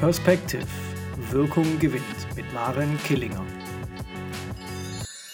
Perspective. 0.00 0.66
Wirkung 1.30 1.78
gewinnt 1.78 2.36
mit 2.36 2.52
Maren 2.52 2.98
Killinger. 3.04 3.42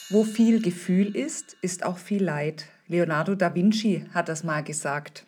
Wo 0.09 0.23
viel 0.23 0.63
Gefühl 0.63 1.17
ist, 1.17 1.57
ist 1.63 1.85
auch 1.85 1.99
viel 1.99 2.23
Leid. 2.23 2.67
Leonardo 2.87 3.35
da 3.35 3.57
Vinci 3.57 4.07
hat 4.15 4.29
das 4.29 4.45
mal 4.45 4.63
gesagt. 4.63 5.27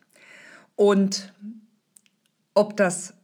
Und 0.77 1.33
ob 2.55 2.77
das 2.77 3.15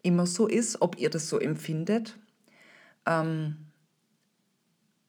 immer 0.00 0.24
so 0.24 0.46
ist, 0.46 0.80
ob 0.80 0.98
ihr 0.98 1.10
das 1.10 1.28
so 1.28 1.38
empfindet, 1.38 2.18
ähm, 3.04 3.58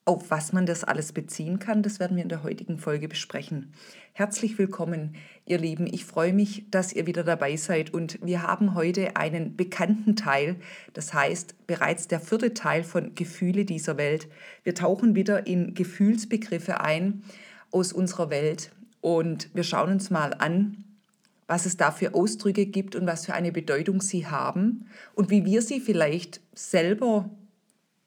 auf 0.06 0.30
was 0.32 0.52
man 0.52 0.66
das 0.66 0.84
alles 0.84 1.14
beziehen 1.14 1.60
kann, 1.60 1.82
das 1.82 2.00
werden 2.00 2.18
wir 2.18 2.24
in 2.24 2.30
der 2.30 2.44
heutigen 2.44 2.78
Folge 2.78 3.08
besprechen. 3.08 3.72
Herzlich 4.12 4.58
willkommen, 4.58 5.16
ihr 5.46 5.58
Lieben. 5.58 5.88
Ich 5.88 6.04
freue 6.04 6.34
mich, 6.34 6.66
dass 6.70 6.92
ihr 6.92 7.08
wieder 7.08 7.24
dabei 7.24 7.56
seid 7.56 7.94
und 7.94 8.20
wir 8.22 8.44
haben 8.44 8.76
heute 8.76 9.16
einen 9.16 9.56
bekannten 9.56 10.16
Teil, 10.18 10.58
das 10.94 11.14
heißt 11.14 11.68
bereits 11.68 12.10
der 12.10 12.20
vierte 12.20 12.54
Teil 12.54 12.84
von 12.84 13.16
Gefühle 13.16 13.64
dieser 13.64 13.98
Welt. 13.98 14.28
Wir 14.64 14.76
tauchen 14.76 15.16
wieder 15.16 15.48
in 15.48 15.74
Gefühlsbegriffe 15.74 16.82
ein 16.82 17.24
aus 17.72 17.94
unserer 17.94 18.30
Welt 18.30 18.72
und 19.00 19.50
wir 19.54 19.64
schauen 19.64 19.92
uns 19.92 20.10
mal 20.10 20.34
an, 20.34 20.84
was 21.48 21.66
es 21.66 21.78
da 21.78 21.92
für 21.92 22.14
Ausdrücke 22.14 22.66
gibt 22.66 22.96
und 22.96 23.06
was 23.08 23.26
für 23.26 23.34
eine 23.34 23.52
Bedeutung 23.52 24.02
sie 24.02 24.28
haben 24.28 24.86
und 25.16 25.30
wie 25.30 25.46
wir 25.46 25.62
sie 25.62 25.80
vielleicht 25.80 26.42
selber 26.54 27.30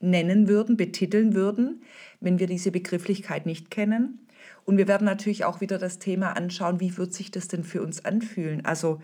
nennen 0.00 0.48
würden, 0.48 0.76
betiteln 0.76 1.34
würden, 1.34 1.82
wenn 2.20 2.38
wir 2.38 2.46
diese 2.46 2.70
Begrifflichkeit 2.70 3.46
nicht 3.46 3.70
kennen. 3.70 4.26
Und 4.64 4.76
wir 4.78 4.88
werden 4.88 5.04
natürlich 5.04 5.44
auch 5.44 5.60
wieder 5.60 5.78
das 5.78 5.98
Thema 5.98 6.36
anschauen, 6.36 6.80
wie 6.80 6.96
wird 6.96 7.14
sich 7.14 7.30
das 7.30 7.48
denn 7.48 7.64
für 7.64 7.82
uns 7.82 8.04
anfühlen? 8.04 8.64
Also 8.64 9.00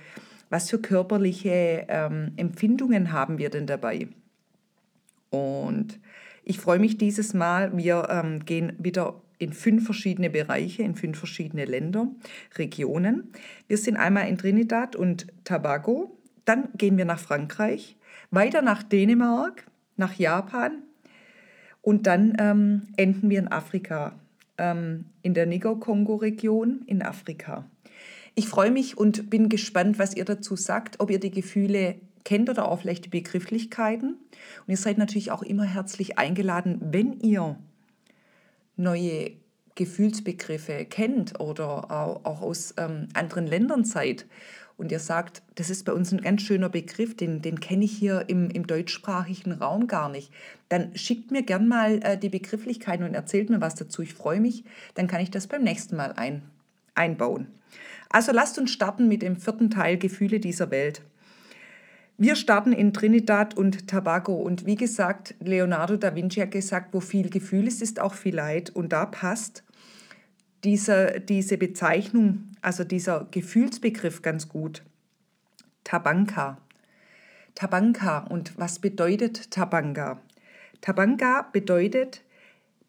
was 0.50 0.68
für 0.68 0.78
körperliche 0.78 1.86
ähm, 1.88 2.32
Empfindungen 2.36 3.12
haben 3.12 3.38
wir 3.38 3.48
denn 3.48 3.66
dabei? 3.66 4.08
Und 5.30 5.98
ich 6.44 6.58
freue 6.58 6.78
mich 6.78 6.98
dieses 6.98 7.32
Mal. 7.32 7.76
Wir 7.76 8.08
ähm, 8.10 8.44
gehen 8.44 8.74
wieder 8.78 9.22
in 9.38 9.52
fünf 9.52 9.84
verschiedene 9.84 10.30
Bereiche, 10.30 10.82
in 10.82 10.94
fünf 10.94 11.18
verschiedene 11.18 11.64
Länder, 11.64 12.08
Regionen. 12.56 13.32
Wir 13.66 13.78
sind 13.78 13.96
einmal 13.96 14.28
in 14.28 14.38
Trinidad 14.38 14.94
und 14.94 15.26
Tobago, 15.44 16.18
dann 16.44 16.68
gehen 16.76 16.98
wir 16.98 17.04
nach 17.04 17.18
Frankreich, 17.18 17.96
weiter 18.30 18.62
nach 18.62 18.82
Dänemark, 18.82 19.66
nach 19.96 20.14
Japan 20.14 20.82
und 21.82 22.06
dann 22.06 22.36
ähm, 22.38 22.88
enden 22.96 23.28
wir 23.28 23.40
in 23.40 23.48
Afrika, 23.48 24.14
ähm, 24.56 25.06
in 25.22 25.34
der 25.34 25.46
Niger-Kongo-Region 25.46 26.82
in 26.86 27.02
Afrika. 27.02 27.64
Ich 28.34 28.48
freue 28.48 28.70
mich 28.70 28.96
und 28.96 29.28
bin 29.28 29.48
gespannt, 29.50 29.98
was 29.98 30.16
ihr 30.16 30.24
dazu 30.24 30.56
sagt, 30.56 31.00
ob 31.00 31.10
ihr 31.10 31.20
die 31.20 31.30
Gefühle 31.30 31.96
kennt 32.24 32.48
oder 32.48 32.68
auch 32.68 32.80
vielleicht 32.80 33.06
die 33.06 33.10
Begrifflichkeiten. 33.10 34.14
Und 34.14 34.68
ihr 34.68 34.76
seid 34.76 34.96
natürlich 34.96 35.32
auch 35.32 35.42
immer 35.42 35.64
herzlich 35.64 36.18
eingeladen, 36.18 36.78
wenn 36.80 37.20
ihr 37.20 37.56
neue 38.76 39.32
Gefühlsbegriffe 39.74 40.84
kennt 40.84 41.40
oder 41.40 41.90
auch 42.24 42.42
aus 42.42 42.74
ähm, 42.78 43.08
anderen 43.14 43.46
Ländern 43.46 43.84
seid 43.84 44.26
und 44.76 44.92
ihr 44.92 44.98
sagt, 44.98 45.42
das 45.54 45.70
ist 45.70 45.84
bei 45.84 45.92
uns 45.92 46.12
ein 46.12 46.20
ganz 46.20 46.42
schöner 46.42 46.68
Begriff, 46.68 47.16
den, 47.16 47.42
den 47.42 47.60
kenne 47.60 47.84
ich 47.84 47.92
hier 47.92 48.24
im, 48.28 48.50
im 48.50 48.66
deutschsprachigen 48.66 49.52
Raum 49.52 49.86
gar 49.86 50.08
nicht, 50.08 50.32
dann 50.68 50.96
schickt 50.96 51.30
mir 51.30 51.42
gern 51.42 51.68
mal 51.68 52.00
äh, 52.02 52.18
die 52.18 52.28
Begrifflichkeiten 52.28 53.04
und 53.04 53.14
erzählt 53.14 53.50
mir 53.50 53.60
was 53.60 53.74
dazu. 53.74 54.02
Ich 54.02 54.14
freue 54.14 54.40
mich, 54.40 54.64
dann 54.94 55.06
kann 55.06 55.20
ich 55.20 55.30
das 55.30 55.46
beim 55.46 55.62
nächsten 55.62 55.96
Mal 55.96 56.12
ein, 56.12 56.42
einbauen. 56.94 57.46
Also 58.08 58.32
lasst 58.32 58.58
uns 58.58 58.70
starten 58.70 59.08
mit 59.08 59.22
dem 59.22 59.36
vierten 59.36 59.70
Teil 59.70 59.96
Gefühle 59.96 60.40
dieser 60.40 60.70
Welt. 60.70 61.02
Wir 62.18 62.36
starten 62.36 62.72
in 62.72 62.92
Trinidad 62.92 63.56
und 63.56 63.88
Tobago 63.88 64.34
und 64.34 64.66
wie 64.66 64.76
gesagt, 64.76 65.34
Leonardo 65.40 65.96
da 65.96 66.14
Vinci 66.14 66.40
hat 66.40 66.50
gesagt, 66.50 66.92
wo 66.92 67.00
viel 67.00 67.30
Gefühl 67.30 67.66
ist, 67.66 67.82
ist 67.82 68.00
auch 68.00 68.14
viel 68.14 68.34
Leid 68.34 68.70
und 68.70 68.92
da 68.92 69.06
passt 69.06 69.64
diese, 70.64 71.20
diese 71.20 71.58
Bezeichnung, 71.58 72.52
also 72.60 72.84
dieser 72.84 73.26
Gefühlsbegriff 73.30 74.22
ganz 74.22 74.48
gut. 74.48 74.82
Tabanka. 75.84 76.58
Tabanka. 77.54 78.18
Und 78.18 78.58
was 78.58 78.78
bedeutet 78.78 79.50
Tabanka? 79.50 80.20
Tabanka 80.80 81.48
bedeutet 81.52 82.22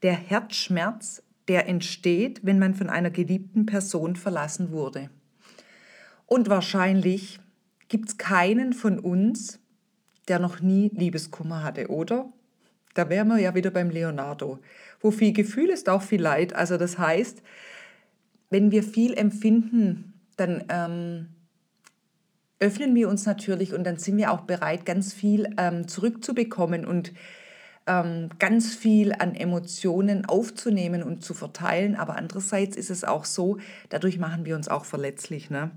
der 0.04 0.14
Herzschmerz, 0.14 1.24
der 1.48 1.68
entsteht, 1.68 2.42
wenn 2.44 2.60
man 2.60 2.74
von 2.76 2.90
einer 2.90 3.10
geliebten 3.10 3.66
Person 3.66 4.16
verlassen 4.16 4.72
wurde. 4.72 5.10
Und 6.26 6.50
wahrscheinlich 6.50 7.40
gibt 7.90 8.10
es 8.10 8.18
keinen 8.18 8.74
von 8.74 9.00
uns, 9.00 9.60
der 10.28 10.40
noch 10.40 10.62
nie 10.62 10.90
Liebeskummer 10.94 11.64
hatte, 11.64 11.90
oder? 11.90 12.32
Da 12.94 13.10
wären 13.10 13.28
wir 13.28 13.40
ja 13.40 13.56
wieder 13.56 13.72
beim 13.72 13.90
Leonardo. 13.90 14.60
Wo 15.04 15.12
viel 15.12 15.34
Gefühl 15.34 15.70
ist, 15.70 15.88
auch 15.90 16.02
viel 16.02 16.22
Leid. 16.22 16.56
Also 16.56 16.78
das 16.78 16.98
heißt, 16.98 17.44
wenn 18.50 18.72
wir 18.72 18.82
viel 18.82 19.14
empfinden, 19.14 20.14
dann 20.38 20.64
ähm, 20.70 21.28
öffnen 22.60 22.96
wir 22.96 23.10
uns 23.10 23.26
natürlich 23.26 23.74
und 23.74 23.84
dann 23.84 23.98
sind 23.98 24.18
wir 24.18 24.32
auch 24.32 24.42
bereit, 24.42 24.86
ganz 24.86 25.14
viel 25.14 25.54
ähm, 25.58 25.88
zurückzubekommen 25.88 26.86
und 26.86 27.14
ähm, 27.86 28.30
ganz 28.40 28.74
viel 28.74 29.12
an 29.12 29.36
Emotionen 29.36 30.26
aufzunehmen 30.26 31.04
und 31.04 31.24
zu 31.24 31.34
verteilen. 31.34 31.96
Aber 31.96 32.16
andererseits 32.16 32.78
ist 32.78 32.90
es 32.90 33.04
auch 33.04 33.26
so, 33.26 33.58
dadurch 33.90 34.18
machen 34.18 34.46
wir 34.46 34.56
uns 34.56 34.70
auch 34.70 34.86
verletzlich. 34.86 35.50
Ne? 35.50 35.72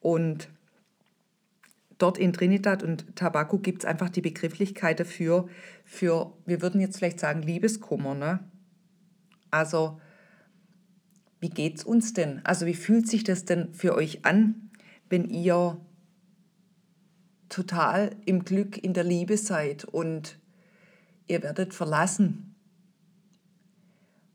Und 0.00 0.48
dort 1.98 2.16
in 2.16 2.32
Trinidad 2.32 2.82
und 2.82 3.16
Tobago 3.16 3.58
gibt 3.58 3.82
es 3.82 3.84
einfach 3.84 4.08
die 4.08 4.22
Begrifflichkeit 4.22 5.00
dafür, 5.00 5.48
für, 5.84 6.32
wir 6.46 6.62
würden 6.62 6.80
jetzt 6.80 6.96
vielleicht 6.96 7.20
sagen, 7.20 7.42
Liebeskummer. 7.42 8.14
Ne? 8.14 8.40
Also, 9.54 10.00
wie 11.38 11.48
geht 11.48 11.78
es 11.78 11.84
uns 11.84 12.12
denn? 12.12 12.44
Also, 12.44 12.66
wie 12.66 12.74
fühlt 12.74 13.06
sich 13.06 13.22
das 13.22 13.44
denn 13.44 13.72
für 13.72 13.94
euch 13.94 14.24
an, 14.24 14.72
wenn 15.08 15.28
ihr 15.28 15.80
total 17.48 18.16
im 18.26 18.44
Glück, 18.44 18.76
in 18.76 18.94
der 18.94 19.04
Liebe 19.04 19.36
seid 19.36 19.84
und 19.84 20.40
ihr 21.28 21.40
werdet 21.44 21.72
verlassen? 21.72 22.56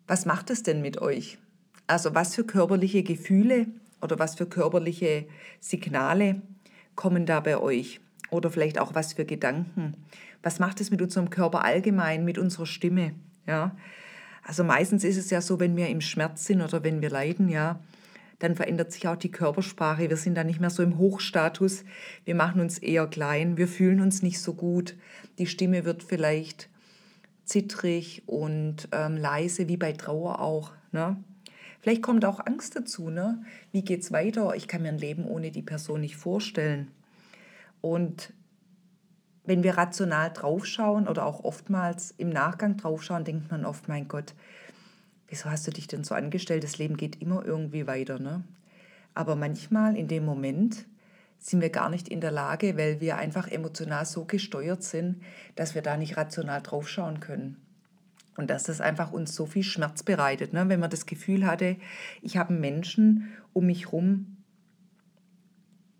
Was 0.07 0.25
macht 0.25 0.51
es 0.51 0.63
denn 0.63 0.81
mit 0.81 1.01
euch? 1.01 1.37
Also, 1.85 2.15
was 2.15 2.35
für 2.35 2.45
körperliche 2.45 3.03
Gefühle 3.03 3.67
oder 4.01 4.19
was 4.19 4.35
für 4.35 4.45
körperliche 4.45 5.27
Signale 5.59 6.41
kommen 6.95 7.25
da 7.25 7.41
bei 7.41 7.57
euch? 7.57 7.99
Oder 8.29 8.51
vielleicht 8.51 8.79
auch 8.79 8.95
was 8.95 9.11
für 9.11 9.25
Gedanken? 9.25 9.95
Was 10.43 10.59
macht 10.59 10.79
es 10.79 10.91
mit 10.91 11.01
unserem 11.01 11.29
Körper 11.29 11.65
allgemein, 11.65 12.23
mit 12.23 12.37
unserer 12.37 12.67
Stimme? 12.67 13.15
Ja, 13.45 13.75
also 14.49 14.63
meistens 14.63 15.03
ist 15.03 15.17
es 15.17 15.29
ja 15.29 15.41
so, 15.41 15.59
wenn 15.59 15.77
wir 15.77 15.89
im 15.89 16.01
Schmerz 16.01 16.45
sind 16.45 16.63
oder 16.63 16.83
wenn 16.83 17.03
wir 17.03 17.11
leiden, 17.11 17.49
ja, 17.49 17.79
dann 18.39 18.55
verändert 18.55 18.91
sich 18.91 19.07
auch 19.07 19.15
die 19.15 19.29
Körpersprache. 19.29 20.09
Wir 20.09 20.17
sind 20.17 20.33
dann 20.33 20.47
nicht 20.47 20.59
mehr 20.59 20.71
so 20.71 20.81
im 20.81 20.97
Hochstatus. 20.97 21.83
Wir 22.25 22.33
machen 22.33 22.59
uns 22.59 22.79
eher 22.79 23.05
klein. 23.05 23.57
Wir 23.57 23.67
fühlen 23.67 24.01
uns 24.01 24.23
nicht 24.23 24.41
so 24.41 24.55
gut. 24.55 24.95
Die 25.37 25.45
Stimme 25.45 25.85
wird 25.85 26.01
vielleicht 26.01 26.67
zittrig 27.45 28.23
und 28.25 28.89
ähm, 28.91 29.17
leise, 29.17 29.67
wie 29.67 29.77
bei 29.77 29.93
Trauer 29.93 30.41
auch. 30.41 30.71
Ne? 30.91 31.23
Vielleicht 31.79 32.01
kommt 32.01 32.25
auch 32.25 32.39
Angst 32.43 32.75
dazu. 32.75 33.11
Ne? 33.11 33.43
Wie 33.71 33.83
es 33.85 34.11
weiter? 34.11 34.55
Ich 34.55 34.67
kann 34.67 34.81
mir 34.81 34.89
ein 34.89 34.97
Leben 34.97 35.25
ohne 35.25 35.51
die 35.51 35.61
Person 35.61 36.01
nicht 36.01 36.15
vorstellen. 36.15 36.89
Und 37.81 38.33
wenn 39.45 39.63
wir 39.63 39.77
rational 39.77 40.31
draufschauen 40.31 41.07
oder 41.07 41.25
auch 41.25 41.43
oftmals 41.43 42.13
im 42.17 42.29
Nachgang 42.29 42.77
draufschauen, 42.77 43.23
denkt 43.23 43.49
man 43.51 43.65
oft, 43.65 43.87
mein 43.87 44.07
Gott, 44.07 44.33
wieso 45.27 45.49
hast 45.49 45.65
du 45.67 45.71
dich 45.71 45.87
denn 45.87 46.03
so 46.03 46.15
angestellt? 46.15 46.63
Das 46.63 46.77
Leben 46.77 46.97
geht 46.97 47.21
immer 47.21 47.45
irgendwie 47.45 47.87
weiter. 47.87 48.19
Ne? 48.19 48.43
Aber 49.13 49.35
manchmal 49.35 49.95
in 49.95 50.07
dem 50.07 50.25
Moment 50.25 50.85
sind 51.39 51.61
wir 51.61 51.69
gar 51.69 51.89
nicht 51.89 52.09
in 52.09 52.21
der 52.21 52.31
Lage, 52.31 52.77
weil 52.77 52.99
wir 52.99 53.17
einfach 53.17 53.47
emotional 53.47 54.05
so 54.05 54.25
gesteuert 54.25 54.83
sind, 54.83 55.21
dass 55.55 55.73
wir 55.73 55.81
da 55.81 55.95
nicht 55.95 56.17
rational 56.17 56.61
draufschauen 56.61 57.19
können. 57.19 57.57
Und 58.35 58.49
dass 58.49 58.63
das 58.63 58.81
einfach 58.81 59.11
uns 59.11 59.35
so 59.35 59.45
viel 59.45 59.63
Schmerz 59.63 60.03
bereitet. 60.03 60.53
Ne? 60.53 60.69
Wenn 60.69 60.79
man 60.79 60.89
das 60.89 61.05
Gefühl 61.05 61.45
hatte, 61.45 61.77
ich 62.21 62.37
habe 62.37 62.49
einen 62.49 62.61
Menschen 62.61 63.33
um 63.53 63.65
mich 63.65 63.85
herum, 63.85 64.37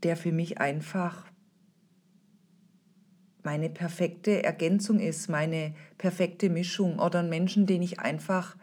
der 0.04 0.16
für 0.16 0.32
mich 0.32 0.60
einfach 0.60 1.29
meine 3.44 3.70
perfekte 3.70 4.44
Ergänzung 4.44 5.00
ist, 5.00 5.30
meine 5.30 5.74
perfekte 5.98 6.50
Mischung 6.50 7.00
oder 7.00 7.20
einen 7.20 7.30
Menschen, 7.30 7.66
den 7.66 7.82
ich 7.82 8.00
einfach, 8.00 8.56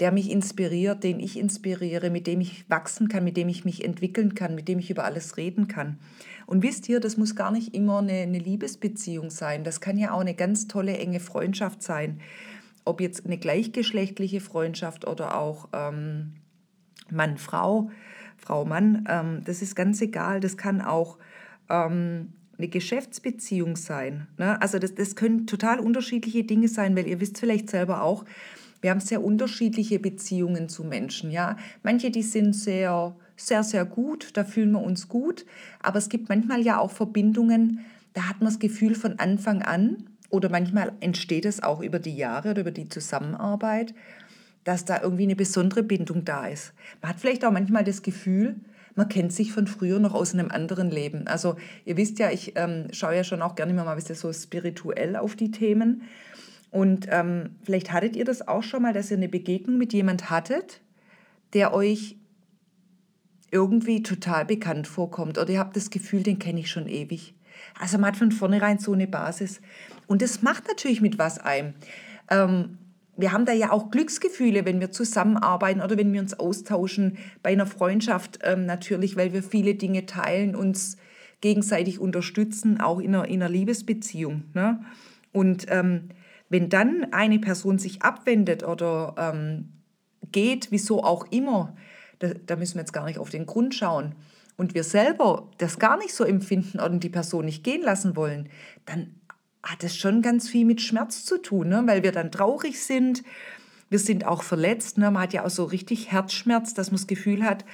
der 0.00 0.10
mich 0.10 0.30
inspiriert, 0.30 1.04
den 1.04 1.20
ich 1.20 1.38
inspiriere, 1.38 2.10
mit 2.10 2.26
dem 2.26 2.40
ich 2.40 2.68
wachsen 2.68 3.08
kann, 3.08 3.24
mit 3.24 3.36
dem 3.36 3.48
ich 3.48 3.64
mich 3.64 3.84
entwickeln 3.84 4.34
kann, 4.34 4.54
mit 4.54 4.68
dem 4.68 4.78
ich 4.78 4.90
über 4.90 5.04
alles 5.04 5.36
reden 5.36 5.68
kann. 5.68 5.98
Und 6.46 6.62
wisst 6.62 6.88
ihr, 6.88 7.00
das 7.00 7.16
muss 7.16 7.36
gar 7.36 7.52
nicht 7.52 7.74
immer 7.74 7.98
eine, 7.98 8.12
eine 8.12 8.38
Liebesbeziehung 8.38 9.30
sein. 9.30 9.64
Das 9.64 9.80
kann 9.80 9.96
ja 9.96 10.12
auch 10.12 10.20
eine 10.20 10.34
ganz 10.34 10.66
tolle, 10.66 10.98
enge 10.98 11.20
Freundschaft 11.20 11.82
sein 11.82 12.20
ob 12.84 13.00
jetzt 13.00 13.24
eine 13.24 13.38
gleichgeschlechtliche 13.38 14.40
Freundschaft 14.40 15.06
oder 15.06 15.38
auch 15.38 15.68
ähm, 15.72 16.34
Mann, 17.10 17.38
Frau, 17.38 17.90
Frau, 18.36 18.64
Mann, 18.64 19.06
ähm, 19.08 19.42
das 19.44 19.62
ist 19.62 19.74
ganz 19.74 20.00
egal. 20.00 20.40
Das 20.40 20.56
kann 20.56 20.80
auch 20.82 21.18
ähm, 21.70 22.32
eine 22.58 22.68
Geschäftsbeziehung 22.68 23.76
sein. 23.76 24.26
Ne? 24.38 24.60
Also 24.60 24.78
das, 24.78 24.94
das 24.94 25.16
können 25.16 25.46
total 25.46 25.80
unterschiedliche 25.80 26.44
Dinge 26.44 26.68
sein, 26.68 26.96
weil 26.96 27.06
ihr 27.06 27.20
wisst 27.20 27.38
vielleicht 27.38 27.70
selber 27.70 28.02
auch, 28.02 28.24
wir 28.80 28.90
haben 28.90 29.00
sehr 29.00 29.24
unterschiedliche 29.24 29.98
Beziehungen 29.98 30.68
zu 30.68 30.84
Menschen. 30.84 31.30
Ja? 31.30 31.56
Manche, 31.82 32.10
die 32.10 32.22
sind 32.22 32.54
sehr, 32.54 33.16
sehr, 33.36 33.64
sehr 33.64 33.84
gut, 33.84 34.30
da 34.34 34.44
fühlen 34.44 34.72
wir 34.72 34.82
uns 34.82 35.08
gut, 35.08 35.46
aber 35.80 35.98
es 35.98 36.08
gibt 36.08 36.28
manchmal 36.28 36.60
ja 36.60 36.78
auch 36.78 36.90
Verbindungen, 36.90 37.80
da 38.12 38.28
hat 38.28 38.40
man 38.40 38.48
das 38.48 38.58
Gefühl 38.58 38.94
von 38.94 39.18
Anfang 39.18 39.62
an, 39.62 40.04
oder 40.34 40.48
manchmal 40.48 40.92
entsteht 41.00 41.44
es 41.44 41.62
auch 41.62 41.80
über 41.80 42.00
die 42.00 42.16
Jahre 42.16 42.50
oder 42.50 42.62
über 42.62 42.72
die 42.72 42.88
Zusammenarbeit, 42.88 43.94
dass 44.64 44.84
da 44.84 45.00
irgendwie 45.00 45.22
eine 45.22 45.36
besondere 45.36 45.82
Bindung 45.82 46.24
da 46.24 46.46
ist. 46.46 46.72
Man 47.00 47.10
hat 47.10 47.20
vielleicht 47.20 47.44
auch 47.44 47.52
manchmal 47.52 47.84
das 47.84 48.02
Gefühl, 48.02 48.56
man 48.94 49.08
kennt 49.08 49.32
sich 49.32 49.52
von 49.52 49.66
früher 49.66 49.98
noch 49.98 50.14
aus 50.14 50.34
einem 50.34 50.50
anderen 50.50 50.90
Leben. 50.90 51.26
Also 51.26 51.56
ihr 51.84 51.96
wisst 51.96 52.18
ja, 52.18 52.30
ich 52.30 52.52
ähm, 52.56 52.88
schaue 52.92 53.16
ja 53.16 53.24
schon 53.24 53.42
auch 53.42 53.54
gerne 53.54 53.72
mal 53.74 53.86
ein 53.86 53.96
bisschen 53.96 54.14
so 54.14 54.32
spirituell 54.32 55.16
auf 55.16 55.34
die 55.34 55.50
Themen. 55.50 56.02
Und 56.70 57.06
ähm, 57.10 57.56
vielleicht 57.62 57.92
hattet 57.92 58.16
ihr 58.16 58.24
das 58.24 58.46
auch 58.46 58.62
schon 58.62 58.82
mal, 58.82 58.92
dass 58.92 59.10
ihr 59.10 59.16
eine 59.16 59.28
Begegnung 59.28 59.78
mit 59.78 59.92
jemand 59.92 60.30
hattet, 60.30 60.80
der 61.52 61.72
euch 61.72 62.16
irgendwie 63.50 64.02
total 64.02 64.44
bekannt 64.44 64.88
vorkommt 64.88 65.38
oder 65.38 65.50
ihr 65.50 65.60
habt 65.60 65.76
das 65.76 65.90
Gefühl, 65.90 66.24
den 66.24 66.40
kenne 66.40 66.60
ich 66.60 66.70
schon 66.70 66.88
ewig. 66.88 67.34
Also 67.78 67.98
man 67.98 68.08
hat 68.08 68.16
von 68.16 68.32
vornherein 68.32 68.78
so 68.78 68.92
eine 68.92 69.06
Basis. 69.06 69.60
Und 70.06 70.22
das 70.22 70.42
macht 70.42 70.66
natürlich 70.66 71.00
mit 71.00 71.18
was 71.18 71.38
einem. 71.38 71.74
Ähm, 72.30 72.78
wir 73.16 73.32
haben 73.32 73.46
da 73.46 73.52
ja 73.52 73.70
auch 73.70 73.90
Glücksgefühle, 73.90 74.64
wenn 74.64 74.80
wir 74.80 74.90
zusammenarbeiten 74.90 75.80
oder 75.80 75.96
wenn 75.96 76.12
wir 76.12 76.20
uns 76.20 76.38
austauschen. 76.38 77.18
Bei 77.42 77.50
einer 77.50 77.66
Freundschaft 77.66 78.40
ähm, 78.42 78.66
natürlich, 78.66 79.16
weil 79.16 79.32
wir 79.32 79.42
viele 79.42 79.74
Dinge 79.74 80.06
teilen, 80.06 80.56
uns 80.56 80.96
gegenseitig 81.40 82.00
unterstützen, 82.00 82.80
auch 82.80 82.98
in 82.98 83.14
einer, 83.14 83.28
in 83.28 83.42
einer 83.42 83.50
Liebesbeziehung. 83.50 84.44
Ne? 84.54 84.80
Und 85.32 85.66
ähm, 85.68 86.08
wenn 86.48 86.68
dann 86.68 87.08
eine 87.12 87.38
Person 87.38 87.78
sich 87.78 88.02
abwendet 88.02 88.64
oder 88.64 89.14
ähm, 89.18 89.68
geht, 90.32 90.70
wieso 90.70 91.02
auch 91.02 91.26
immer, 91.30 91.76
da, 92.18 92.32
da 92.46 92.56
müssen 92.56 92.76
wir 92.76 92.82
jetzt 92.82 92.92
gar 92.92 93.06
nicht 93.06 93.18
auf 93.18 93.30
den 93.30 93.46
Grund 93.46 93.74
schauen, 93.74 94.14
und 94.56 94.74
wir 94.74 94.84
selber 94.84 95.50
das 95.58 95.78
gar 95.78 95.96
nicht 95.96 96.14
so 96.14 96.24
empfinden 96.24 96.80
und 96.80 97.02
die 97.02 97.08
Person 97.08 97.44
nicht 97.44 97.64
gehen 97.64 97.82
lassen 97.82 98.16
wollen, 98.16 98.48
dann 98.86 99.14
hat 99.64 99.82
es 99.82 99.96
schon 99.96 100.22
ganz 100.22 100.48
viel 100.48 100.64
mit 100.64 100.80
Schmerz 100.80 101.24
zu 101.24 101.38
tun, 101.38 101.68
ne? 101.68 101.82
weil 101.86 102.02
wir 102.02 102.12
dann 102.12 102.30
traurig 102.30 102.80
sind. 102.82 103.22
Wir 103.88 103.98
sind 103.98 104.26
auch 104.26 104.42
verletzt. 104.42 104.98
Ne? 104.98 105.10
Man 105.10 105.22
hat 105.22 105.32
ja 105.32 105.44
auch 105.44 105.50
so 105.50 105.64
richtig 105.64 106.12
Herzschmerz, 106.12 106.74
dass 106.74 106.90
man 106.90 106.96
das 106.96 107.06
Gefühl 107.06 107.44
hat, 107.44 107.64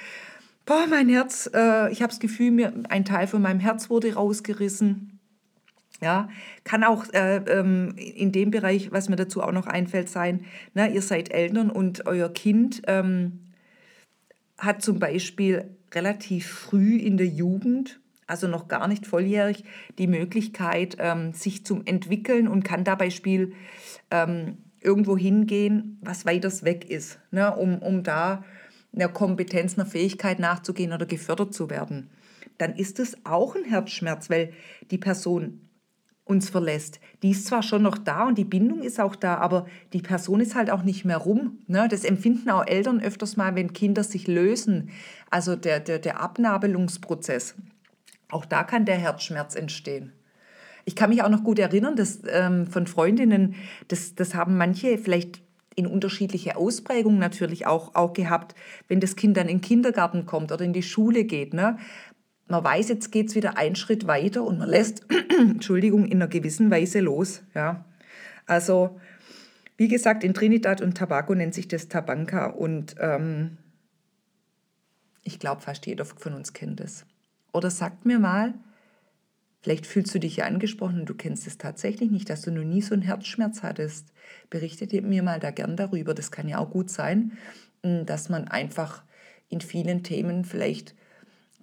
boah, 0.67 0.87
mein 0.89 1.09
Herz, 1.09 1.51
äh, 1.53 1.91
ich 1.91 2.03
habe 2.03 2.11
das 2.11 2.21
Gefühl, 2.21 2.53
mir, 2.53 2.73
ein 2.89 3.05
Teil 3.05 3.27
von 3.27 3.43
meinem 3.43 3.61
Herz 3.61 3.91
wurde 3.91 4.15
rausgerissen. 4.15 5.19
Ja, 6.03 6.31
kann 6.65 6.83
auch 6.83 7.13
äh, 7.13 7.37
ähm, 7.37 7.95
in 7.97 8.33
dem 8.33 8.51
Bereich, 8.51 8.91
was 8.91 9.11
mir 9.11 9.17
dazu 9.17 9.43
auch 9.43 9.53
noch 9.53 9.67
einfällt, 9.67 10.09
sein, 10.09 10.47
ne, 10.73 10.91
ihr 10.91 11.03
seid 11.03 11.31
Eltern 11.31 11.69
und 11.69 12.07
euer 12.07 12.31
Kind 12.33 12.81
ähm, 12.87 13.41
hat 14.57 14.81
zum 14.81 14.99
Beispiel 14.99 15.77
relativ 15.93 16.49
früh 16.49 16.97
in 16.97 17.19
der 17.19 17.27
Jugend 17.27 18.00
also 18.31 18.47
noch 18.47 18.69
gar 18.69 18.89
nicht 18.89 19.07
volljährig, 19.07 19.65
die 19.99 20.07
Möglichkeit, 20.07 20.97
ähm, 20.99 21.33
sich 21.33 21.67
zu 21.67 21.83
entwickeln 21.85 22.49
und 22.49 22.65
kann 22.65 22.85
dabei 22.85 23.11
Spiel 23.11 23.53
ähm, 24.11 24.59
irgendwo 24.81 25.19
hingehen, 25.19 25.99
was 26.01 26.25
weiters 26.25 26.65
weg 26.65 26.89
ist, 26.89 27.19
ne, 27.31 27.55
um, 27.55 27.79
um 27.79 28.03
da 28.03 28.45
einer 28.95 29.09
Kompetenz, 29.09 29.79
einer 29.79 29.87
Fähigkeit 29.87 30.39
nachzugehen 30.39 30.93
oder 30.93 31.07
gefördert 31.07 31.55
zu 31.55 31.71
werden. 31.71 32.11
Dann 32.59 32.75
ist 32.75 32.99
es 32.99 33.17
auch 33.25 33.55
ein 33.55 33.65
Herzschmerz, 33.65 34.31
weil 34.31 34.53
die 34.91 34.99
Person 34.99 35.61
uns 36.25 36.49
verlässt. 36.49 37.01
Die 37.23 37.31
ist 37.31 37.47
zwar 37.47 37.63
schon 37.63 37.83
noch 37.83 37.99
da 37.99 38.29
und 38.29 38.39
die 38.39 38.45
Bindung 38.45 38.83
ist 38.83 39.01
auch 39.01 39.17
da, 39.17 39.37
aber 39.37 39.67
die 39.93 40.01
Person 40.01 40.41
ist 40.41 40.55
halt 40.55 40.71
auch 40.71 40.83
nicht 40.83 41.05
mehr 41.05 41.17
rum. 41.17 41.59
Ne? 41.67 41.89
Das 41.91 42.05
empfinden 42.05 42.51
auch 42.51 42.67
Eltern 42.67 43.01
öfters 43.01 43.37
mal, 43.37 43.57
wenn 43.57 43.73
Kinder 43.73 44.05
sich 44.05 44.29
lösen. 44.29 44.91
Also 45.29 45.57
der, 45.57 45.81
der, 45.81 45.99
der 45.99 46.21
Abnabelungsprozess. 46.21 47.57
Auch 48.31 48.45
da 48.45 48.65
kann 48.65 48.85
der 48.85 48.97
Herzschmerz 48.97 49.55
entstehen. 49.55 50.13
Ich 50.85 50.97
kann 50.97 51.11
mich 51.11 51.23
auch 51.23 51.29
noch 51.29 51.45
gut 51.45 51.59
erinnern, 51.59 51.97
dass 51.97 52.21
ähm, 52.29 52.67
von 52.67 52.87
Freundinnen, 52.87 53.55
das, 53.89 54.15
das 54.15 54.35
haben 54.35 54.57
manche 54.57 54.99
vielleicht 54.99 55.43
in 55.77 55.87
unterschiedliche 55.87 56.57
Ausprägungen 56.57 57.19
natürlich 57.19 57.67
auch, 57.67 57.95
auch 57.95 58.13
gehabt, 58.13 58.55
wenn 58.89 59.01
das 59.01 59.17
Kind 59.17 59.37
dann 59.37 59.49
in 59.49 59.59
den 59.59 59.61
Kindergarten 59.63 60.27
kommt 60.27 60.53
oder 60.53 60.65
in 60.65 60.73
die 60.73 60.83
Schule 60.83 61.25
geht. 61.25 61.55
Ne? 61.55 61.79
Man 62.49 62.65
weiß, 62.65 62.89
jetzt 62.89 63.13
geht 63.13 63.29
es 63.29 63.35
wieder 63.35 63.57
einen 63.57 63.77
Schritt 63.77 64.07
weiter 64.07 64.43
und 64.43 64.59
man 64.59 64.69
lässt, 64.69 65.07
Entschuldigung, 65.39 66.05
in 66.07 66.19
einer 66.19 66.29
gewissen 66.29 66.71
Weise 66.71 67.01
los. 67.01 67.43
Ja? 67.55 67.85
Also, 68.47 68.99
wie 69.77 69.89
gesagt, 69.89 70.25
in 70.25 70.35
Trinidad 70.35 70.81
und 70.81 70.99
Tobago 70.99 71.35
nennt 71.35 71.55
sich 71.55 71.69
das 71.69 71.89
Tabanka 71.89 72.47
und 72.47 72.97
ähm, 72.99 73.59
ich 75.23 75.39
glaube, 75.39 75.61
fast 75.61 75.87
jeder 75.87 76.05
von 76.05 76.35
uns 76.35 76.53
kennt 76.53 76.81
es. 76.81 77.07
Oder 77.53 77.71
sagt 77.71 78.07
mir 78.07 78.19
mal, 78.19 78.55
vielleicht 79.63 79.87
fühlst 79.87 80.15
du 80.15 80.21
dich 80.21 80.37
ja 80.37 80.47
angesprochen 80.47 81.01
und 81.01 81.09
du 81.09 81.15
kennst 81.15 81.47
es 81.47 81.59
tatsächlich 81.59 82.11
nicht, 82.11 82.31
dass 82.31 82.43
du 82.43 82.51
noch 82.51 82.65
nie 82.65 82.83
so 82.83 82.95
einen 82.95 83.03
Herzschmerz 83.03 83.63
hattest. 83.63 84.13
Berichte 84.49 85.03
mir 85.03 85.23
mal 85.23 85.41
da 85.41 85.51
gern 85.51 85.77
darüber. 85.77 86.15
Das 86.15 86.31
kann 86.31 86.49
ja 86.49 86.59
auch 86.59 86.71
gut 86.71 86.91
sein, 86.91 87.33
hm, 87.83 88.07
dass 88.07 88.29
man 88.29 88.49
einfach 88.49 89.03
in 89.49 89.61
vielen 89.61 90.03
Themen 90.03 90.45
vielleicht 90.45 90.95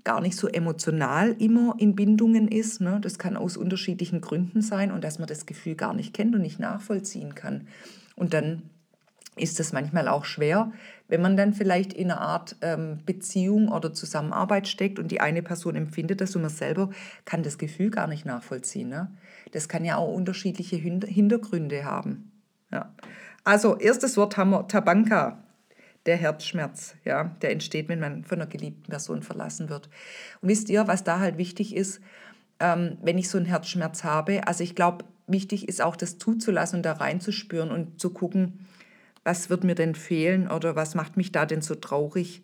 gar 0.03 0.21
nicht 0.21 0.37
so 0.37 0.47
emotional 0.47 1.35
immer 1.39 1.75
in 1.79 1.95
Bindungen 1.95 2.47
ist. 2.47 2.79
Ne? 2.79 2.99
Das 3.01 3.19
kann 3.19 3.35
aus 3.35 3.57
unterschiedlichen 3.57 4.21
Gründen 4.21 4.61
sein 4.61 4.91
und 4.91 5.03
dass 5.03 5.19
man 5.19 5.27
das 5.27 5.45
Gefühl 5.45 5.75
gar 5.75 5.93
nicht 5.93 6.13
kennt 6.13 6.33
und 6.33 6.41
nicht 6.41 6.59
nachvollziehen 6.59 7.35
kann. 7.35 7.67
Und 8.15 8.33
dann 8.33 8.63
ist 9.39 9.59
es 9.59 9.73
manchmal 9.73 10.07
auch 10.07 10.25
schwer, 10.25 10.71
wenn 11.07 11.21
man 11.21 11.37
dann 11.37 11.53
vielleicht 11.53 11.93
in 11.93 12.11
einer 12.11 12.21
Art 12.21 12.55
ähm, 12.61 12.99
Beziehung 13.05 13.69
oder 13.69 13.93
Zusammenarbeit 13.93 14.67
steckt 14.67 14.99
und 14.99 15.11
die 15.11 15.21
eine 15.21 15.41
Person 15.41 15.75
empfindet 15.75 16.21
das 16.21 16.35
und 16.35 16.41
man 16.41 16.51
selber 16.51 16.89
kann 17.25 17.43
das 17.43 17.57
Gefühl 17.57 17.89
gar 17.89 18.07
nicht 18.07 18.25
nachvollziehen. 18.25 18.89
Ne? 18.89 19.11
Das 19.51 19.69
kann 19.69 19.85
ja 19.85 19.97
auch 19.97 20.13
unterschiedliche 20.13 20.75
Hintergründe 20.75 21.85
haben. 21.85 22.31
Ja. 22.71 22.93
Also 23.43 23.77
erstes 23.77 24.17
Wort 24.17 24.35
haben 24.35 24.49
wir 24.49 24.67
Tabanka, 24.67 25.41
der 26.05 26.17
Herzschmerz, 26.17 26.95
ja, 27.05 27.35
der 27.41 27.51
entsteht, 27.51 27.89
wenn 27.89 27.99
man 27.99 28.23
von 28.23 28.41
einer 28.41 28.49
geliebten 28.49 28.89
Person 28.89 29.21
verlassen 29.21 29.69
wird. 29.69 29.89
Und 30.41 30.49
wisst 30.49 30.69
ihr, 30.69 30.87
was 30.87 31.03
da 31.03 31.19
halt 31.19 31.37
wichtig 31.37 31.75
ist, 31.75 32.01
ähm, 32.59 32.97
wenn 33.01 33.17
ich 33.17 33.29
so 33.29 33.37
einen 33.37 33.45
Herzschmerz 33.45 34.03
habe? 34.03 34.47
Also 34.47 34.63
ich 34.63 34.75
glaube, 34.75 35.05
wichtig 35.27 35.67
ist 35.67 35.81
auch 35.81 35.95
das 35.95 36.17
zuzulassen 36.17 36.77
und 36.77 36.83
da 36.83 36.93
reinzuspüren 36.93 37.71
und 37.71 37.99
zu 37.99 38.09
gucken, 38.11 38.65
was 39.27 39.49
wird 39.49 39.65
mir 39.65 39.75
denn 39.75 39.93
fehlen 39.93 40.49
oder 40.49 40.77
was 40.77 40.95
macht 40.95 41.17
mich 41.17 41.33
da 41.33 41.45
denn 41.45 41.61
so 41.61 41.75
traurig 41.75 42.43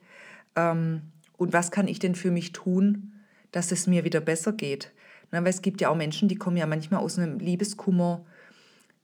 ähm, 0.58 1.02
und 1.38 1.54
was 1.54 1.72
kann 1.72 1.88
ich 1.88 1.98
denn 1.98 2.14
für 2.14 2.30
mich 2.30 2.52
tun, 2.52 3.14
dass 3.54 3.72
es 3.72 3.88
mir 3.88 4.04
wieder 4.04 4.20
besser 4.20 4.52
geht. 4.52 4.92
Na, 5.32 5.40
weil 5.42 5.50
es 5.50 5.62
gibt 5.62 5.80
ja 5.80 5.88
auch 5.88 5.96
Menschen, 5.96 6.28
die 6.28 6.36
kommen 6.36 6.58
ja 6.58 6.68
manchmal 6.68 7.00
aus 7.00 7.18
einem 7.18 7.40
Liebeskummer 7.40 8.26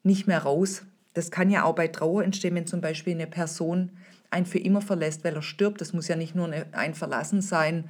nicht 0.04 0.28
mehr 0.28 0.40
raus. 0.40 0.84
Das 1.14 1.32
kann 1.32 1.50
ja 1.50 1.64
auch 1.64 1.74
bei 1.74 1.88
Trauer 1.88 2.26
entstehen, 2.26 2.54
wenn 2.56 2.68
zum 2.68 2.82
Beispiel 2.82 3.14
eine 3.14 3.28
Person 3.28 3.92
einen 4.30 4.46
für 4.46 4.60
immer 4.60 4.82
verlässt, 4.82 5.24
weil 5.24 5.36
er 5.36 5.42
stirbt. 5.42 5.80
Das 5.80 5.94
muss 5.94 6.10
ja 6.10 6.18
nicht 6.18 6.36
nur 6.36 6.52
ein 6.74 6.94
Verlassen 6.96 7.42
sein, 7.42 7.90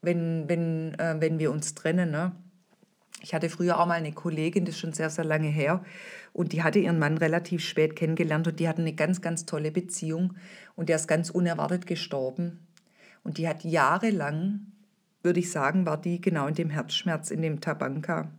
wenn, 0.00 0.48
wenn, 0.48 0.98
äh, 0.98 1.16
wenn 1.18 1.38
wir 1.38 1.50
uns 1.50 1.74
trennen. 1.74 2.10
Ne? 2.10 2.32
Ich 3.20 3.34
hatte 3.34 3.50
früher 3.50 3.78
auch 3.78 3.86
mal 3.86 3.94
eine 3.94 4.12
Kollegin, 4.12 4.64
das 4.64 4.76
ist 4.76 4.80
schon 4.80 4.94
sehr, 4.94 5.10
sehr 5.10 5.24
lange 5.26 5.48
her, 5.48 5.84
und 6.32 6.52
die 6.52 6.62
hatte 6.62 6.78
ihren 6.78 6.98
Mann 6.98 7.18
relativ 7.18 7.64
spät 7.64 7.96
kennengelernt 7.96 8.46
und 8.46 8.60
die 8.60 8.68
hatten 8.68 8.82
eine 8.82 8.94
ganz, 8.94 9.20
ganz 9.20 9.46
tolle 9.46 9.70
Beziehung 9.70 10.34
und 10.76 10.88
der 10.88 10.96
ist 10.96 11.08
ganz 11.08 11.30
unerwartet 11.30 11.86
gestorben. 11.86 12.60
Und 13.24 13.38
die 13.38 13.48
hat 13.48 13.64
jahrelang, 13.64 14.60
würde 15.22 15.40
ich 15.40 15.50
sagen, 15.50 15.86
war 15.86 16.00
die 16.00 16.20
genau 16.20 16.46
in 16.46 16.54
dem 16.54 16.70
Herzschmerz, 16.70 17.30
in 17.30 17.42
dem 17.42 17.60
Tabanka, 17.60 18.30